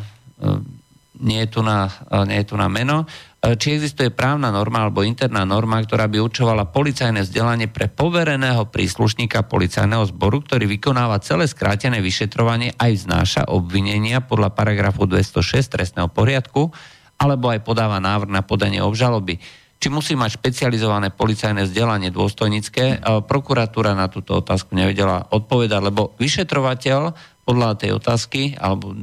nie, 1.17 1.41
je 1.41 1.49
tu 1.57 1.65
na, 1.65 1.89
nie 2.29 2.45
je 2.45 2.53
tu 2.53 2.55
na 2.59 2.69
meno, 2.69 3.09
či 3.43 3.75
existuje 3.75 4.07
právna 4.07 4.55
norma 4.55 4.87
alebo 4.87 5.03
interná 5.03 5.43
norma, 5.43 5.79
ktorá 5.83 6.07
by 6.07 6.15
určovala 6.15 6.71
policajné 6.71 7.27
vzdelanie 7.27 7.67
pre 7.67 7.91
povereného 7.91 8.67
príslušníka 8.71 9.43
policajného 9.47 10.03
zboru, 10.11 10.43
ktorý 10.43 10.63
vykonáva 10.67 11.19
celé 11.19 11.47
skrátené 11.47 11.99
vyšetrovanie 11.99 12.75
aj 12.79 12.91
vznáša 13.03 13.41
obvinenia 13.51 14.23
podľa 14.23 14.51
paragrafu 14.55 15.07
206 15.07 15.59
trestného 15.67 16.07
poriadku, 16.07 16.71
alebo 17.19 17.51
aj 17.51 17.63
podáva 17.67 17.99
návrh 17.99 18.31
na 18.31 18.43
podanie 18.43 18.79
obžaloby 18.79 19.39
či 19.83 19.91
musí 19.91 20.15
mať 20.15 20.39
špecializované 20.39 21.11
policajné 21.11 21.67
vzdelanie 21.67 22.07
dôstojnícke. 22.07 23.03
Prokuratúra 23.27 23.91
na 23.91 24.07
túto 24.07 24.39
otázku 24.39 24.79
nevedela 24.79 25.27
odpovedať, 25.27 25.81
lebo 25.83 26.15
vyšetrovateľ 26.15 27.11
podľa 27.43 27.75
tej 27.75 27.91
otázky, 27.99 28.55
alebo 28.55 28.95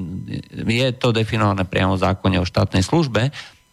je 0.53 0.89
to 0.97 1.13
definované 1.13 1.69
priamo 1.69 1.97
v 1.97 2.05
zákone 2.09 2.41
o 2.41 2.49
štátnej 2.49 2.81
službe, 2.81 3.29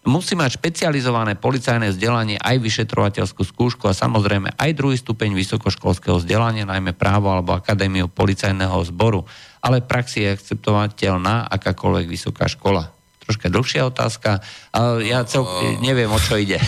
musí 0.07 0.33
mať 0.39 0.57
špecializované 0.57 1.35
policajné 1.35 1.91
vzdelanie 1.91 2.39
aj 2.39 2.63
vyšetrovateľskú 2.63 3.43
skúšku 3.43 3.91
a 3.91 3.93
samozrejme 3.93 4.55
aj 4.55 4.71
druhý 4.73 4.95
stupeň 4.95 5.35
vysokoškolského 5.35 6.23
vzdelania, 6.23 6.63
najmä 6.63 6.95
právo 6.95 7.29
alebo 7.29 7.53
akadémiu 7.53 8.07
policajného 8.07 8.79
zboru. 8.87 9.27
Ale 9.59 9.83
v 9.83 9.89
praxi 9.91 10.23
je 10.23 10.33
akceptovateľná 10.33 11.51
akákoľvek 11.51 12.07
vysoká 12.07 12.47
škola. 12.47 12.87
Troška 13.27 13.51
dlhšia 13.51 13.83
otázka, 13.91 14.39
ale 14.71 15.11
ja 15.11 15.27
cel... 15.27 15.43
neviem, 15.83 16.07
o 16.07 16.19
čo 16.19 16.39
ide. 16.39 16.63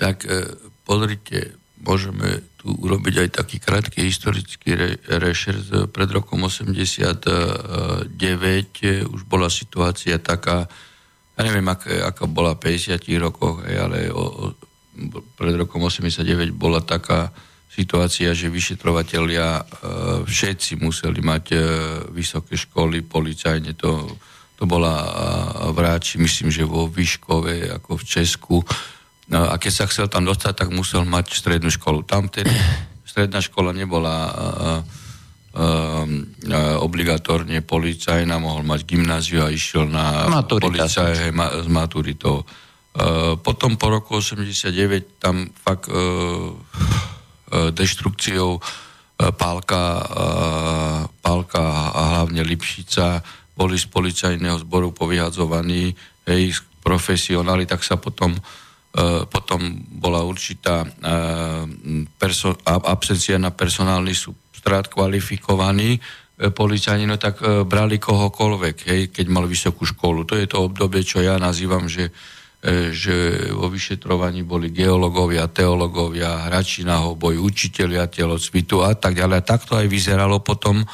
tak 0.00 0.26
e, 0.26 0.58
pozrite, 0.82 1.54
môžeme 1.84 2.42
tu 2.56 2.72
urobiť 2.72 3.28
aj 3.28 3.28
taký 3.44 3.60
krátky 3.60 4.00
historický 4.08 4.72
re, 4.72 4.90
rešer. 5.04 5.60
Pred 5.92 6.10
rokom 6.16 6.40
89 6.48 8.08
už 9.12 9.20
bola 9.28 9.52
situácia 9.52 10.16
taká, 10.16 10.64
ja 11.36 11.40
neviem, 11.44 11.68
aká, 11.68 12.08
aká 12.08 12.24
bola 12.24 12.56
v 12.56 12.72
50 12.72 13.04
rokoch, 13.20 13.60
ale 13.68 14.08
o, 14.08 14.56
pred 15.36 15.54
rokom 15.60 15.84
89 15.84 16.56
bola 16.56 16.80
taká 16.80 17.28
situácia, 17.68 18.32
že 18.32 18.48
vyšetrovateľia 18.48 19.48
e, 19.58 19.62
všetci 20.24 20.78
museli 20.78 21.20
mať 21.20 21.44
e, 21.52 21.58
vysoké 22.14 22.54
školy, 22.54 23.02
policajne, 23.02 23.74
to, 23.74 24.06
to 24.54 24.64
bola 24.64 24.94
v 25.74 25.78
Ráči, 25.82 26.22
myslím, 26.22 26.54
že 26.54 26.62
vo 26.62 26.86
Výškove, 26.86 27.74
ako 27.82 27.98
v 27.98 28.04
Česku, 28.06 28.56
a 29.32 29.56
keď 29.56 29.72
sa 29.72 29.84
chcel 29.88 30.12
tam 30.12 30.28
dostať, 30.28 30.52
tak 30.52 30.68
musel 30.68 31.08
mať 31.08 31.32
strednú 31.32 31.72
školu. 31.72 32.04
Tam 32.04 32.28
tedy 32.28 32.52
stredná 33.08 33.40
škola 33.40 33.72
nebola 33.72 34.14
uh, 34.28 34.80
uh, 35.56 36.04
obligatórne 36.84 37.64
policajná, 37.64 38.36
mohol 38.36 38.68
mať 38.68 38.84
gymnáziu 38.84 39.40
a 39.40 39.48
išiel 39.48 39.88
na 39.88 40.28
policaj 40.44 41.32
ma, 41.32 41.64
s 41.64 41.66
maturitou. 41.70 42.44
Uh, 42.94 43.34
potom 43.40 43.80
po 43.80 43.90
roku 43.90 44.20
89 44.20 45.18
tam 45.18 45.48
fakt 45.50 45.88
uh, 45.88 45.96
uh, 45.96 47.70
deštrukciou 47.72 48.60
uh, 48.60 48.62
Pálka, 49.34 49.84
uh, 49.98 51.00
Pálka 51.24 51.64
a 51.90 52.00
hlavne 52.18 52.44
Lipšica 52.44 53.24
boli 53.56 53.78
z 53.80 53.86
policajného 53.88 54.62
zboru 54.62 54.94
povyhadzovaní, 54.94 55.94
hej, 56.26 56.54
profesionáli, 56.86 57.66
tak 57.66 57.82
sa 57.82 57.98
potom 57.98 58.34
uh, 58.34 58.42
E, 58.42 58.63
potom 59.26 59.74
bola 59.98 60.22
určitá 60.22 60.86
e, 60.86 60.88
perso- 62.14 62.54
absencia 62.62 63.34
na 63.42 63.50
personálny 63.50 64.14
substrát 64.14 64.86
kvalifikovaný 64.86 65.98
e, 65.98 66.00
policajni, 66.54 67.02
no 67.02 67.18
tak 67.18 67.42
brali 67.66 67.98
kohokoľvek, 67.98 68.76
hej, 68.86 69.00
keď 69.10 69.26
mal 69.34 69.50
vysokú 69.50 69.82
školu. 69.82 70.22
To 70.30 70.38
je 70.38 70.46
to 70.46 70.62
obdobie, 70.62 71.02
čo 71.02 71.18
ja 71.18 71.42
nazývam, 71.42 71.90
že, 71.90 72.14
že 72.94 73.50
vo 73.50 73.66
vyšetrovaní 73.66 74.46
boli 74.46 74.70
geológovia, 74.70 75.50
teológovia, 75.50 76.46
hrači 76.46 76.86
na 76.86 77.02
hoboj, 77.02 77.34
učiteľia 77.34 78.06
telocvitu 78.06 78.86
a 78.86 78.94
tak 78.94 79.18
ďalej. 79.18 79.36
A 79.42 79.48
takto 79.48 79.74
aj 79.74 79.90
vyzeralo 79.90 80.38
potom 80.38 80.86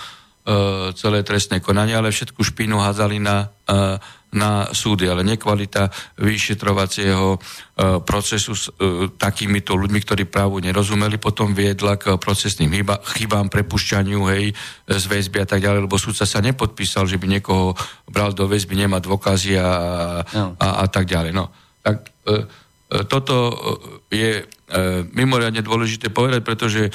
celé 0.97 1.21
trestné 1.21 1.61
konanie, 1.61 1.95
ale 1.95 2.11
všetku 2.11 2.41
špínu 2.43 2.81
hádzali 2.81 3.21
na 3.23 3.53
na 4.31 4.71
súdy, 4.71 5.11
ale 5.11 5.27
nekvalita 5.27 5.91
vyšetrovacieho 6.23 7.35
e, 7.35 7.39
procesu 8.07 8.55
s 8.55 8.71
e, 8.71 9.11
takýmito 9.11 9.75
ľuďmi, 9.75 9.99
ktorí 10.07 10.23
právu 10.31 10.63
nerozumeli, 10.63 11.19
potom 11.19 11.51
viedla 11.51 11.99
k 11.99 12.15
procesným 12.15 12.71
chyba, 12.71 13.03
chybám, 13.19 13.51
prepušťaniu, 13.51 14.21
hej, 14.31 14.55
z 14.87 15.05
väzby 15.11 15.43
a 15.43 15.47
tak 15.51 15.67
ďalej, 15.67 15.91
lebo 15.91 15.99
súdca 15.99 16.23
sa 16.23 16.39
nepodpísal, 16.39 17.11
že 17.11 17.19
by 17.19 17.27
niekoho 17.27 17.75
bral 18.07 18.31
do 18.31 18.47
väzby, 18.47 18.79
nemá 18.79 19.03
dôkazy 19.03 19.59
a, 19.59 19.69
no. 20.31 20.55
a, 20.63 20.67
a 20.83 20.87
tak 20.87 21.11
ďalej. 21.11 21.35
No, 21.35 21.51
tak 21.83 22.15
e, 22.31 22.47
e 22.87 22.99
toto 23.11 23.59
je 24.15 24.43
e, 24.43 24.45
mimoriadne 25.11 25.59
dôležité 25.67 26.15
povedať, 26.15 26.47
pretože 26.47 26.87
e, 26.87 26.91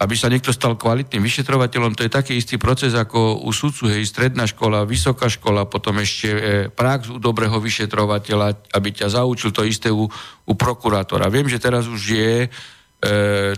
aby 0.00 0.14
sa 0.16 0.32
niekto 0.32 0.48
stal 0.48 0.80
kvalitným 0.80 1.20
vyšetrovateľom, 1.20 1.92
to 1.92 2.08
je 2.08 2.12
taký 2.12 2.32
istý 2.40 2.56
proces 2.56 2.96
ako 2.96 3.44
u 3.44 3.52
sudcu, 3.52 3.92
hej, 3.92 4.08
stredná 4.08 4.48
škola, 4.48 4.88
vysoká 4.88 5.28
škola, 5.28 5.68
potom 5.68 6.00
ešte 6.00 6.28
e, 6.32 6.40
prax 6.72 7.12
u 7.12 7.20
dobrého 7.20 7.60
vyšetrovateľa, 7.60 8.72
aby 8.72 8.88
ťa 8.96 9.20
zaučil 9.20 9.52
to 9.52 9.60
isté 9.60 9.92
u, 9.92 10.08
u 10.48 10.52
prokurátora. 10.56 11.28
Viem, 11.28 11.52
že 11.52 11.60
teraz 11.60 11.84
už 11.84 12.00
je 12.16 12.34
e, 12.44 12.48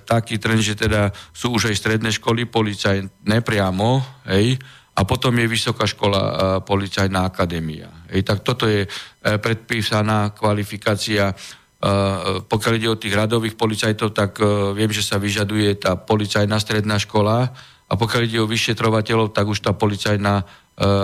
taký 0.02 0.42
trend, 0.42 0.66
že 0.66 0.74
teda 0.74 1.14
sú 1.30 1.54
už 1.54 1.70
aj 1.70 1.78
stredné 1.78 2.10
školy 2.10 2.50
policajné 2.50 3.38
priamo, 3.46 4.02
hej, 4.26 4.58
a 4.92 5.08
potom 5.08 5.32
je 5.38 5.46
vysoká 5.46 5.86
škola 5.86 6.20
e, 6.20 6.32
policajná 6.66 7.22
akadémia. 7.22 7.88
Hej, 8.12 8.26
tak 8.26 8.42
toto 8.42 8.66
je 8.66 8.84
e, 8.84 8.88
predpísaná 9.22 10.34
kvalifikácia 10.36 11.32
pokiaľ 12.46 12.72
ide 12.78 12.88
o 12.88 13.00
tých 13.00 13.10
radových 13.10 13.58
policajtov, 13.58 14.14
tak 14.14 14.38
e, 14.38 14.70
viem, 14.74 14.94
že 14.94 15.02
sa 15.02 15.18
vyžaduje 15.18 15.82
tá 15.82 15.98
policajná 15.98 16.54
stredná 16.62 16.96
škola 17.02 17.50
a 17.90 17.92
pokiaľ 17.98 18.22
ide 18.22 18.38
o 18.38 18.46
vyšetrovateľov, 18.46 19.34
tak 19.34 19.50
už 19.50 19.66
tá 19.66 19.74
policajná 19.74 20.42
e, 20.42 20.44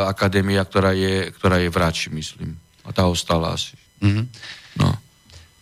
akadémia, 0.06 0.62
ktorá 0.62 0.94
je, 0.94 1.34
ktorá 1.34 1.58
je 1.58 1.68
v 1.68 1.78
myslím. 2.14 2.54
A 2.86 2.94
tá 2.94 3.10
ostala 3.10 3.58
asi. 3.58 3.74
Mm-hmm. 3.98 4.24
No. 4.78 4.94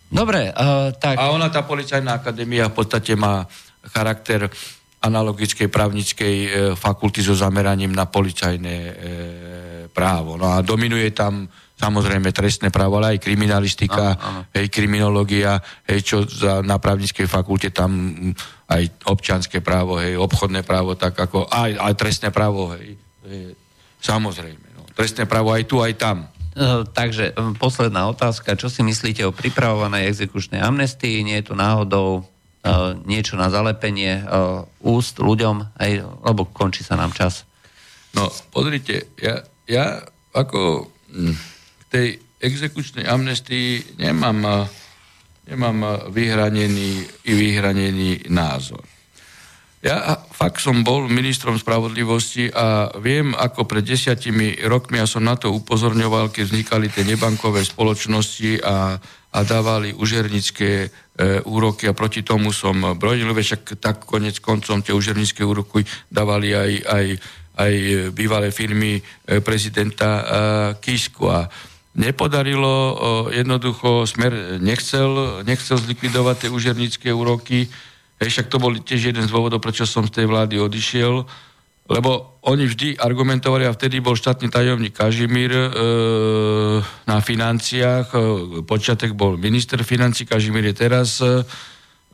Dobre, 0.07 0.55
uh, 0.55 0.95
tak... 0.95 1.19
A 1.19 1.35
ona, 1.35 1.51
tá 1.51 1.67
policajná 1.67 2.23
akadémia 2.23 2.71
v 2.71 2.79
podstate 2.79 3.11
má 3.19 3.43
charakter 3.91 4.47
analogickej 4.97 5.69
právnickej 5.69 6.35
e, 6.41 6.49
fakulty 6.73 7.21
so 7.21 7.37
zameraním 7.37 7.93
na 7.93 8.09
policajné 8.09 8.75
e, 8.75 8.93
právo. 9.93 10.41
No 10.41 10.57
a 10.57 10.65
dominuje 10.65 11.13
tam 11.13 11.45
samozrejme 11.77 12.33
trestné 12.33 12.73
právo, 12.73 12.97
ale 12.97 13.15
aj 13.15 13.23
kriminalistika, 13.23 14.17
áno, 14.17 14.21
áno. 14.21 14.41
hej, 14.57 14.67
kriminológia, 14.73 15.61
hej, 15.85 16.01
čo 16.01 16.17
za, 16.25 16.65
na 16.65 16.81
právnickej 16.81 17.29
fakulte 17.29 17.69
tam 17.69 18.17
aj 18.67 18.83
občanské 19.05 19.61
právo, 19.61 20.01
hej, 20.01 20.17
obchodné 20.17 20.65
právo, 20.65 20.97
tak 20.97 21.13
ako 21.13 21.45
aj, 21.45 21.77
aj 21.77 21.93
trestné 21.93 22.29
právo, 22.33 22.73
hej, 22.73 22.97
hej 23.29 23.53
samozrejme. 24.01 24.65
No. 24.73 24.89
Trestné 24.97 25.29
právo 25.29 25.53
aj 25.53 25.63
tu, 25.69 25.77
aj 25.79 25.93
tam. 25.95 26.25
Uh, 26.57 26.81
takže 26.89 27.37
um, 27.37 27.53
posledná 27.53 28.09
otázka. 28.09 28.57
Čo 28.57 28.73
si 28.73 28.81
myslíte 28.81 29.21
o 29.29 29.35
pripravovanej 29.35 30.09
exekučnej 30.09 30.57
amnestii? 30.57 31.21
Nie 31.21 31.45
je 31.45 31.53
to 31.53 31.55
náhodou 31.55 32.25
uh, 32.25 32.97
niečo 33.05 33.37
na 33.37 33.53
zalepenie 33.53 34.25
uh, 34.25 34.65
úst 34.81 35.21
ľuďom, 35.21 35.77
aj, 35.77 35.91
lebo 36.01 36.49
končí 36.49 36.81
sa 36.81 36.97
nám 36.97 37.13
čas. 37.13 37.45
No, 38.17 38.33
pozrite, 38.49 39.13
ja, 39.21 39.45
ja 39.69 40.01
ako... 40.33 40.89
Hm, 41.13 41.56
tej 41.89 42.19
exekučnej 42.37 43.07
amnestii 43.09 43.97
nemám, 43.97 44.69
nemám 45.49 46.11
vyhranený 46.13 47.05
i 47.25 47.31
vyhranený 47.33 48.29
názor. 48.29 48.85
Ja 49.77 50.17
fakt 50.33 50.57
som 50.57 50.81
bol 50.81 51.05
ministrom 51.05 51.53
spravodlivosti 51.53 52.49
a 52.49 52.89
viem, 52.97 53.37
ako 53.37 53.69
pred 53.69 53.85
desiatimi 53.85 54.57
rokmi, 54.65 54.97
ja 54.97 55.05
som 55.05 55.21
na 55.21 55.37
to 55.37 55.53
upozorňoval, 55.53 56.33
keď 56.33 56.43
vznikali 56.49 56.89
tie 56.89 57.05
nebankové 57.05 57.61
spoločnosti 57.61 58.57
a, 58.65 58.97
a 59.31 59.39
dávali 59.45 59.93
užernické 59.93 60.71
e, 60.81 60.87
úroky 61.45 61.85
a 61.85 61.93
proti 61.93 62.25
tomu 62.25 62.49
som 62.49 62.97
brodil, 62.97 63.29
však 63.29 63.77
tak 63.77 64.09
konec 64.09 64.41
koncom 64.41 64.81
tie 64.81 64.97
užernické 64.97 65.45
úroky 65.45 65.85
dávali 66.09 66.57
aj, 66.57 66.71
aj, 66.81 67.05
aj 67.61 67.73
bývalé 68.17 68.49
firmy 68.49 68.97
prezidenta 69.45 70.09
e, 70.09 70.23
Kisku 70.81 71.29
a 71.29 71.45
nepodarilo, 71.97 72.95
jednoducho 73.33 74.05
Smer 74.05 74.61
nechcel, 74.61 75.41
nechcel 75.43 75.81
zlikvidovať 75.81 76.45
tie 76.45 76.49
užernické 76.53 77.09
úroky, 77.09 77.65
Hej, 78.17 78.29
však 78.33 78.47
to 78.49 78.57
bol 78.57 78.73
tiež 78.73 79.13
jeden 79.13 79.29
z 79.29 79.33
dôvodov, 79.33 79.61
prečo 79.61 79.85
som 79.85 80.01
z 80.09 80.21
tej 80.21 80.25
vlády 80.25 80.57
odišiel, 80.57 81.21
lebo 81.87 82.41
oni 82.49 82.65
vždy 82.65 82.97
argumentovali, 82.97 83.69
a 83.69 83.75
vtedy 83.77 84.01
bol 84.01 84.17
štátny 84.17 84.49
tajomník 84.49 84.97
Kažimír 84.97 85.53
e, 85.53 85.69
na 87.05 87.17
financiách, 87.21 88.07
e, 88.11 88.17
počiatek 88.65 89.13
bol 89.13 89.37
minister 89.37 89.85
financí, 89.85 90.25
Kažimír 90.25 90.73
je 90.73 90.75
teraz 90.75 91.21
e, 91.21 91.45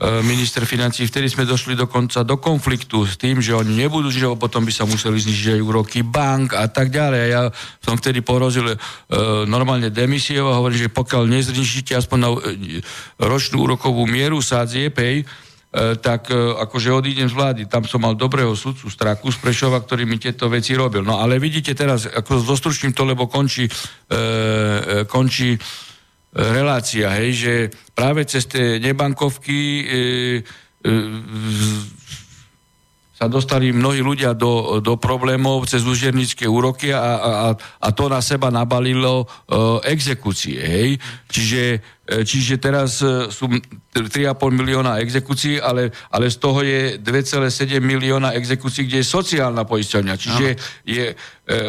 minister 0.03 0.67
financí, 0.67 1.07
vtedy 1.07 1.31
sme 1.31 1.47
došli 1.47 1.79
dokonca 1.79 2.27
do 2.27 2.35
konfliktu 2.35 3.07
s 3.07 3.15
tým, 3.15 3.39
že 3.39 3.55
oni 3.55 3.87
nebudú, 3.87 4.11
že 4.11 4.27
potom 4.35 4.67
by 4.67 4.73
sa 4.75 4.83
museli 4.83 5.15
znižiť 5.15 5.55
aj 5.55 5.61
úroky 5.63 6.03
bank 6.03 6.59
a 6.59 6.67
tak 6.67 6.91
ďalej. 6.91 7.19
A 7.23 7.27
ja 7.31 7.43
som 7.79 7.95
vtedy 7.95 8.19
porozil 8.19 8.67
e, 8.67 8.77
normálne 9.47 9.87
demisiou 9.87 10.51
a 10.51 10.59
hovorím, 10.59 10.87
že 10.87 10.91
pokiaľ 10.91 11.23
neznižíte 11.31 11.95
aspoň 11.95 12.19
na 12.19 12.29
e, 12.35 12.39
ročnú 13.15 13.63
úrokovú 13.63 14.03
mieru 14.03 14.43
sádzie, 14.43 14.91
pej, 14.91 15.23
e, 15.23 15.95
tak 15.95 16.27
e, 16.27 16.35
akože 16.35 16.91
odídem 16.91 17.31
z 17.31 17.37
vlády. 17.39 17.61
Tam 17.71 17.87
som 17.87 18.03
mal 18.03 18.19
dobrého 18.19 18.51
sudcu 18.59 18.91
Straku 18.91 19.31
z 19.31 19.39
Prešova, 19.39 19.79
ktorý 19.79 20.03
mi 20.03 20.19
tieto 20.19 20.51
veci 20.51 20.75
robil. 20.75 21.07
No 21.07 21.23
ale 21.23 21.39
vidíte 21.39 21.71
teraz, 21.71 22.11
ako 22.11 22.43
zostručním 22.43 22.91
to, 22.91 23.07
lebo 23.07 23.31
končí, 23.31 23.71
e, 23.71 23.73
e, 24.11 24.19
končí 25.07 25.55
relácia, 26.33 27.13
hej, 27.21 27.31
že 27.33 27.53
práve 27.93 28.25
cez 28.25 28.49
tie 28.49 28.81
nebankovky 28.81 29.59
e, 29.61 29.85
e, 30.81 30.93
sa 33.13 33.29
dostali 33.29 33.69
mnohí 33.69 34.01
ľudia 34.01 34.33
do, 34.33 34.81
do 34.81 34.97
problémov 34.97 35.69
cez 35.69 35.85
užernické 35.85 36.49
úroky 36.49 36.89
a, 36.91 36.99
a, 36.99 37.31
a 37.55 37.89
to 37.93 38.09
na 38.09 38.19
seba 38.19 38.49
nabalilo 38.49 39.23
e, 39.23 39.27
exekúcie. 39.93 40.57
Hej? 40.59 40.89
Čiže 41.29 41.61
čiže 42.03 42.59
teraz 42.59 42.99
e, 42.99 43.31
sú 43.31 43.47
3,5 43.47 44.35
milióna 44.51 44.99
exekúcií, 44.99 45.55
ale, 45.55 45.87
ale 46.11 46.27
z 46.27 46.37
toho 46.41 46.59
je 46.59 46.99
2,7 46.99 47.79
milióna 47.79 48.35
exekúcií, 48.35 48.91
kde 48.91 48.99
je 48.99 49.07
sociálna 49.07 49.63
poisťovňa. 49.63 50.15
Čiže 50.19 50.47
no. 50.51 50.59
je 50.83 51.05
e, 51.13 51.15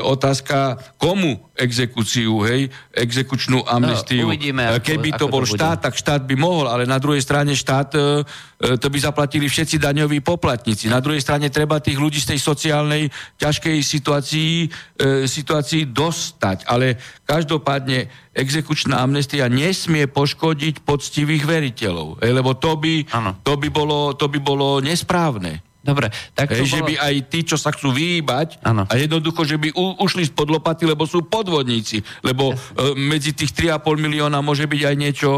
otázka, 0.03 0.75
komu 0.99 1.55
exekúciu, 1.55 2.43
hej, 2.51 2.67
exekučnú 2.91 3.63
amnestiu. 3.63 4.27
No, 4.27 4.35
uvidíme, 4.35 4.75
ako, 4.75 4.83
Keby 4.83 5.09
to 5.15 5.27
bol 5.31 5.47
to 5.47 5.55
štát, 5.55 5.79
tak 5.87 5.95
štát 5.95 6.27
by 6.27 6.35
mohol, 6.35 6.67
ale 6.67 6.83
na 6.83 6.99
druhej 6.99 7.23
strane 7.23 7.55
štát, 7.55 7.95
e, 7.95 8.01
e, 8.01 8.75
to 8.75 8.91
by 8.91 8.99
zaplatili 8.99 9.47
všetci 9.47 9.79
daňoví 9.79 10.19
poplatníci. 10.19 10.91
Na 10.91 10.99
druhej 10.99 11.23
strane 11.23 11.47
treba 11.47 11.79
tých 11.79 12.01
ľudí 12.01 12.19
z 12.19 12.35
tej 12.35 12.41
sociálnej 12.43 13.07
ťažkej 13.39 13.77
situácii, 13.87 14.53
e, 14.99 15.29
situácii 15.31 15.95
dostať. 15.95 16.67
Ale 16.67 16.99
každopádne 17.23 18.24
exekučná 18.35 18.99
amnestia 18.99 19.47
nesmie 19.47 20.11
poškodiť 20.11 20.83
poctivých 20.83 21.47
veriteľov, 21.47 22.21
hej, 22.21 22.33
lebo 22.35 22.59
to 22.59 22.75
by, 22.75 23.07
to 23.47 23.53
by, 23.55 23.69
bolo, 23.71 24.13
to 24.19 24.27
by 24.27 24.39
bolo 24.43 24.83
nesprávne. 24.83 25.63
Dobre, 25.85 26.09
tak 26.33 26.49
to 26.49 26.65
Hej, 26.65 26.73
bolo... 26.73 26.77
Že 26.81 26.89
by 26.89 26.95
aj 26.97 27.15
tí, 27.29 27.41
čo 27.45 27.61
sa 27.61 27.69
chcú 27.69 27.93
vyhýbať, 27.93 28.65
ano. 28.65 28.89
a 28.89 28.95
jednoducho, 28.97 29.45
že 29.45 29.61
by 29.61 29.69
u, 29.77 30.01
ušli 30.01 30.25
spod 30.33 30.49
lopaty, 30.49 30.89
lebo 30.89 31.05
sú 31.05 31.29
podvodníci. 31.29 32.01
Lebo 32.25 32.57
e, 32.57 32.97
medzi 32.97 33.37
tých 33.37 33.53
3,5 33.53 34.01
milióna 34.01 34.41
môže 34.41 34.65
byť 34.65 34.81
aj 34.81 34.95
niečo, 34.97 35.31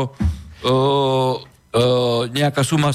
e, 0.63 0.71
e, 0.71 1.81
nejaká 2.31 2.63
suma 2.63 2.95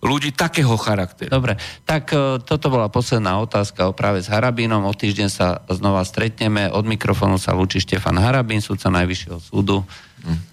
ľudí 0.00 0.32
takého 0.32 0.72
charakteru. 0.80 1.28
Dobre, 1.28 1.60
tak 1.84 2.12
e, 2.12 2.40
toto 2.40 2.72
bola 2.72 2.88
posledná 2.88 3.36
otázka 3.40 3.88
o 3.88 3.96
práve 3.96 4.24
s 4.24 4.32
Harabínom. 4.32 4.84
O 4.88 4.92
týždeň 4.96 5.28
sa 5.28 5.60
znova 5.68 6.02
stretneme. 6.08 6.72
Od 6.72 6.84
mikrofónu 6.88 7.36
sa 7.36 7.52
lúči 7.52 7.84
Štefan 7.84 8.16
Harabín, 8.16 8.64
súdca 8.64 8.88
Najvyššieho 8.88 9.38
súdu. 9.38 9.84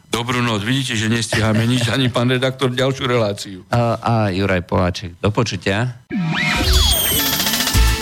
Dobrú 0.08 0.40
noc. 0.40 0.64
Vidíte, 0.64 0.96
že 0.96 1.12
nestíhame 1.12 1.68
nič, 1.68 1.92
ani 1.92 2.08
pán 2.08 2.32
redaktor 2.32 2.72
ďalšiu 2.72 3.04
reláciu. 3.08 3.60
A, 3.72 4.00
a 4.00 4.14
Juraj 4.32 4.64
Poláček. 4.64 5.20
Do 5.20 5.32
počutia. 5.36 6.00